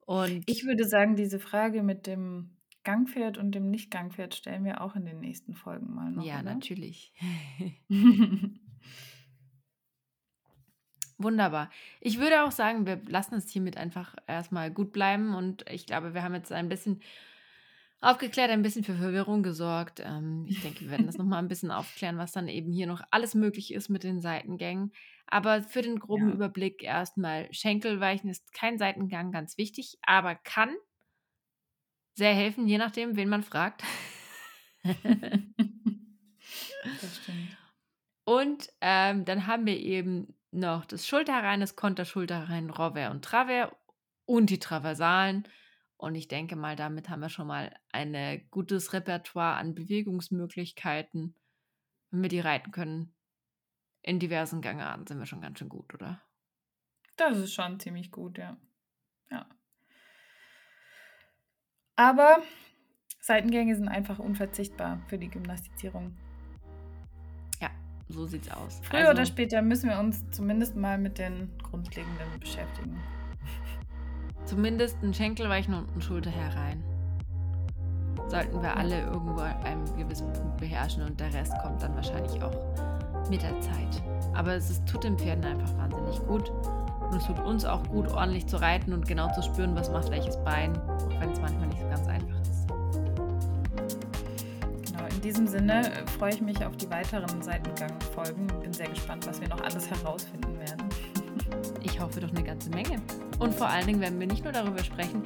Und 0.00 0.42
Ich 0.46 0.64
würde 0.64 0.84
sagen, 0.84 1.16
diese 1.16 1.38
Frage 1.38 1.82
mit 1.82 2.06
dem 2.06 2.56
Gangpferd 2.82 3.38
und 3.38 3.52
dem 3.52 3.70
Nicht-Gangpferd 3.70 4.34
stellen 4.34 4.64
wir 4.64 4.82
auch 4.82 4.96
in 4.96 5.06
den 5.06 5.20
nächsten 5.20 5.54
Folgen 5.54 5.94
mal 5.94 6.10
noch, 6.10 6.24
ja, 6.24 6.40
oder? 6.40 6.54
natürlich. 6.54 7.14
Wunderbar. 11.16 11.70
Ich 12.00 12.18
würde 12.18 12.42
auch 12.44 12.50
sagen, 12.50 12.86
wir 12.86 13.00
lassen 13.06 13.36
es 13.36 13.48
hiermit 13.48 13.76
einfach 13.76 14.16
erstmal 14.26 14.70
gut 14.72 14.92
bleiben 14.92 15.34
und 15.34 15.64
ich 15.70 15.86
glaube, 15.86 16.12
wir 16.12 16.22
haben 16.22 16.34
jetzt 16.34 16.52
ein 16.52 16.68
bisschen 16.68 17.00
aufgeklärt, 18.04 18.50
ein 18.50 18.62
bisschen 18.62 18.84
für 18.84 18.94
Verwirrung 18.94 19.42
gesorgt. 19.42 20.00
Ähm, 20.04 20.46
ich 20.48 20.60
denke, 20.60 20.80
wir 20.82 20.90
werden 20.90 21.06
das 21.06 21.18
nochmal 21.18 21.40
ein 21.40 21.48
bisschen 21.48 21.70
aufklären, 21.70 22.18
was 22.18 22.32
dann 22.32 22.48
eben 22.48 22.72
hier 22.72 22.86
noch 22.86 23.02
alles 23.10 23.34
möglich 23.34 23.72
ist 23.72 23.88
mit 23.88 24.04
den 24.04 24.20
Seitengängen. 24.20 24.92
Aber 25.26 25.62
für 25.62 25.82
den 25.82 25.98
groben 25.98 26.28
Ja. 26.28 26.34
Überblick 26.34 26.82
erstmal, 26.82 27.52
Schenkelweichen 27.52 28.28
ist 28.30 28.52
kein 28.52 28.78
Seitengang, 28.78 29.32
ganz 29.32 29.58
wichtig, 29.58 29.98
aber 30.02 30.34
kann 30.34 30.74
sehr 32.14 32.34
helfen, 32.34 32.66
je 32.68 32.78
nachdem, 32.78 33.16
wen 33.16 33.28
man 33.28 33.42
fragt. 33.42 33.82
Das 37.00 37.16
stimmt. 37.16 37.56
Und 38.24 38.70
ähm, 38.80 39.24
dann 39.24 39.46
haben 39.46 39.66
wir 39.66 39.78
eben 39.78 40.34
noch 40.50 40.84
das 40.84 41.06
Schulterrein, 41.06 41.60
das 41.60 41.76
Konterschulterrein, 41.76 42.70
Rover 42.70 43.10
und 43.10 43.24
Traver 43.24 43.76
und 44.26 44.50
die 44.50 44.58
Traversalen. 44.58 45.46
Und 45.96 46.14
ich 46.14 46.28
denke 46.28 46.56
mal, 46.56 46.76
damit 46.76 47.08
haben 47.08 47.20
wir 47.20 47.28
schon 47.28 47.46
mal 47.46 47.74
ein 47.92 48.46
gutes 48.50 48.92
Repertoire 48.92 49.56
an 49.56 49.74
Bewegungsmöglichkeiten. 49.74 51.34
Wenn 52.10 52.22
wir 52.22 52.28
die 52.28 52.40
reiten 52.40 52.70
können, 52.72 53.14
in 54.02 54.18
diversen 54.18 54.60
Gangarten, 54.60 55.06
sind 55.06 55.18
wir 55.18 55.26
schon 55.26 55.40
ganz 55.40 55.58
schön 55.58 55.68
gut, 55.68 55.94
oder? 55.94 56.20
Das 57.16 57.38
ist 57.38 57.54
schon 57.54 57.80
ziemlich 57.80 58.10
gut, 58.10 58.38
ja. 58.38 58.56
Ja. 59.30 59.48
Aber 61.96 62.42
Seitengänge 63.20 63.74
sind 63.74 63.88
einfach 63.88 64.18
unverzichtbar 64.18 65.00
für 65.08 65.16
die 65.16 65.28
Gymnastizierung. 65.28 66.14
Ja, 67.60 67.70
so 68.08 68.26
sieht's 68.26 68.50
aus. 68.50 68.80
Früher 68.84 69.10
oder 69.10 69.24
später 69.24 69.62
müssen 69.62 69.88
wir 69.88 69.98
uns 69.98 70.28
zumindest 70.30 70.76
mal 70.76 70.98
mit 70.98 71.18
den 71.18 71.56
Grundlegenden 71.62 72.38
beschäftigen. 72.40 73.00
Zumindest 74.46 75.02
ein 75.02 75.14
Schenkelweichen 75.14 75.74
und 75.74 75.96
ein 75.96 76.02
Schulterherein. 76.02 76.82
Sollten 78.28 78.62
wir 78.62 78.76
alle 78.76 79.02
irgendwo 79.02 79.40
an 79.40 79.56
einem 79.64 79.96
gewissen 79.96 80.32
Punkt 80.32 80.58
beherrschen 80.58 81.02
und 81.02 81.18
der 81.18 81.32
Rest 81.32 81.52
kommt 81.62 81.82
dann 81.82 81.94
wahrscheinlich 81.94 82.42
auch 82.42 82.54
mit 83.30 83.42
der 83.42 83.58
Zeit. 83.60 84.02
Aber 84.34 84.54
es 84.54 84.70
ist, 84.70 84.86
tut 84.86 85.04
den 85.04 85.18
Pferden 85.18 85.44
einfach 85.44 85.76
wahnsinnig 85.78 86.18
gut. 86.26 86.50
Und 87.10 87.16
es 87.16 87.26
tut 87.26 87.38
uns 87.40 87.64
auch 87.64 87.82
gut, 87.88 88.08
ordentlich 88.08 88.46
zu 88.46 88.56
reiten 88.56 88.92
und 88.92 89.06
genau 89.06 89.32
zu 89.32 89.42
spüren, 89.42 89.74
was 89.76 89.90
macht 89.90 90.10
welches 90.10 90.36
Bein, 90.38 90.76
auch 90.88 91.20
wenn 91.20 91.30
es 91.30 91.40
manchmal 91.40 91.68
nicht 91.68 91.80
so 91.80 91.88
ganz 91.88 92.06
einfach 92.08 92.40
ist. 92.40 92.68
Genau, 94.90 95.06
in 95.10 95.20
diesem 95.20 95.46
Sinne 95.46 95.92
äh, 95.92 96.06
freue 96.18 96.34
ich 96.34 96.40
mich 96.40 96.64
auf 96.64 96.76
die 96.76 96.90
weiteren 96.90 97.42
Seitengang-Folgen. 97.42 98.46
Bin 98.60 98.72
sehr 98.72 98.88
gespannt, 98.88 99.26
was 99.26 99.40
wir 99.40 99.48
noch 99.48 99.60
alles 99.60 99.88
herausfinden 99.90 100.58
werden. 100.58 100.88
Ich 101.84 102.00
hoffe 102.00 102.20
doch 102.20 102.30
eine 102.30 102.42
ganze 102.42 102.70
Menge. 102.70 103.00
Und 103.38 103.54
vor 103.54 103.68
allen 103.68 103.86
Dingen 103.86 104.00
werden 104.00 104.18
wir 104.18 104.26
nicht 104.26 104.42
nur 104.42 104.52
darüber 104.52 104.82
sprechen, 104.82 105.22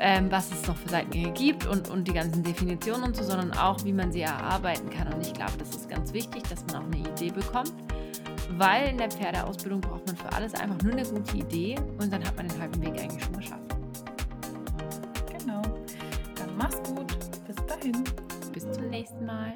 ähm, 0.00 0.30
was 0.30 0.50
es 0.50 0.66
noch 0.66 0.76
für 0.76 0.88
Seitengänge 0.88 1.32
gibt 1.32 1.66
und, 1.66 1.88
und 1.88 2.08
die 2.08 2.12
ganzen 2.12 2.42
Definitionen 2.42 3.04
und 3.04 3.16
so, 3.16 3.22
sondern 3.22 3.52
auch, 3.52 3.84
wie 3.84 3.92
man 3.92 4.12
sie 4.12 4.22
erarbeiten 4.22 4.90
kann. 4.90 5.12
Und 5.12 5.26
ich 5.26 5.32
glaube, 5.32 5.52
das 5.58 5.70
ist 5.70 5.88
ganz 5.88 6.12
wichtig, 6.12 6.42
dass 6.44 6.64
man 6.66 6.82
auch 6.82 6.86
eine 6.86 7.08
Idee 7.08 7.30
bekommt, 7.30 7.72
weil 8.56 8.88
in 8.88 8.98
der 8.98 9.10
Pferdeausbildung 9.10 9.80
braucht 9.80 10.06
man 10.06 10.16
für 10.16 10.32
alles 10.32 10.54
einfach 10.54 10.82
nur 10.82 10.92
eine 10.92 11.04
gute 11.04 11.36
Idee 11.36 11.76
und 11.98 12.12
dann 12.12 12.24
hat 12.24 12.36
man 12.36 12.48
den 12.48 12.60
halben 12.60 12.82
Weg 12.82 13.00
eigentlich 13.00 13.24
schon 13.24 13.36
geschafft. 13.36 13.76
Genau. 15.38 15.62
Dann 15.62 16.56
mach's 16.56 16.82
gut. 16.94 17.16
Bis 17.46 17.56
dahin. 17.66 18.04
Bis 18.52 18.70
zum 18.72 18.88
nächsten 18.88 19.26
Mal. 19.26 19.54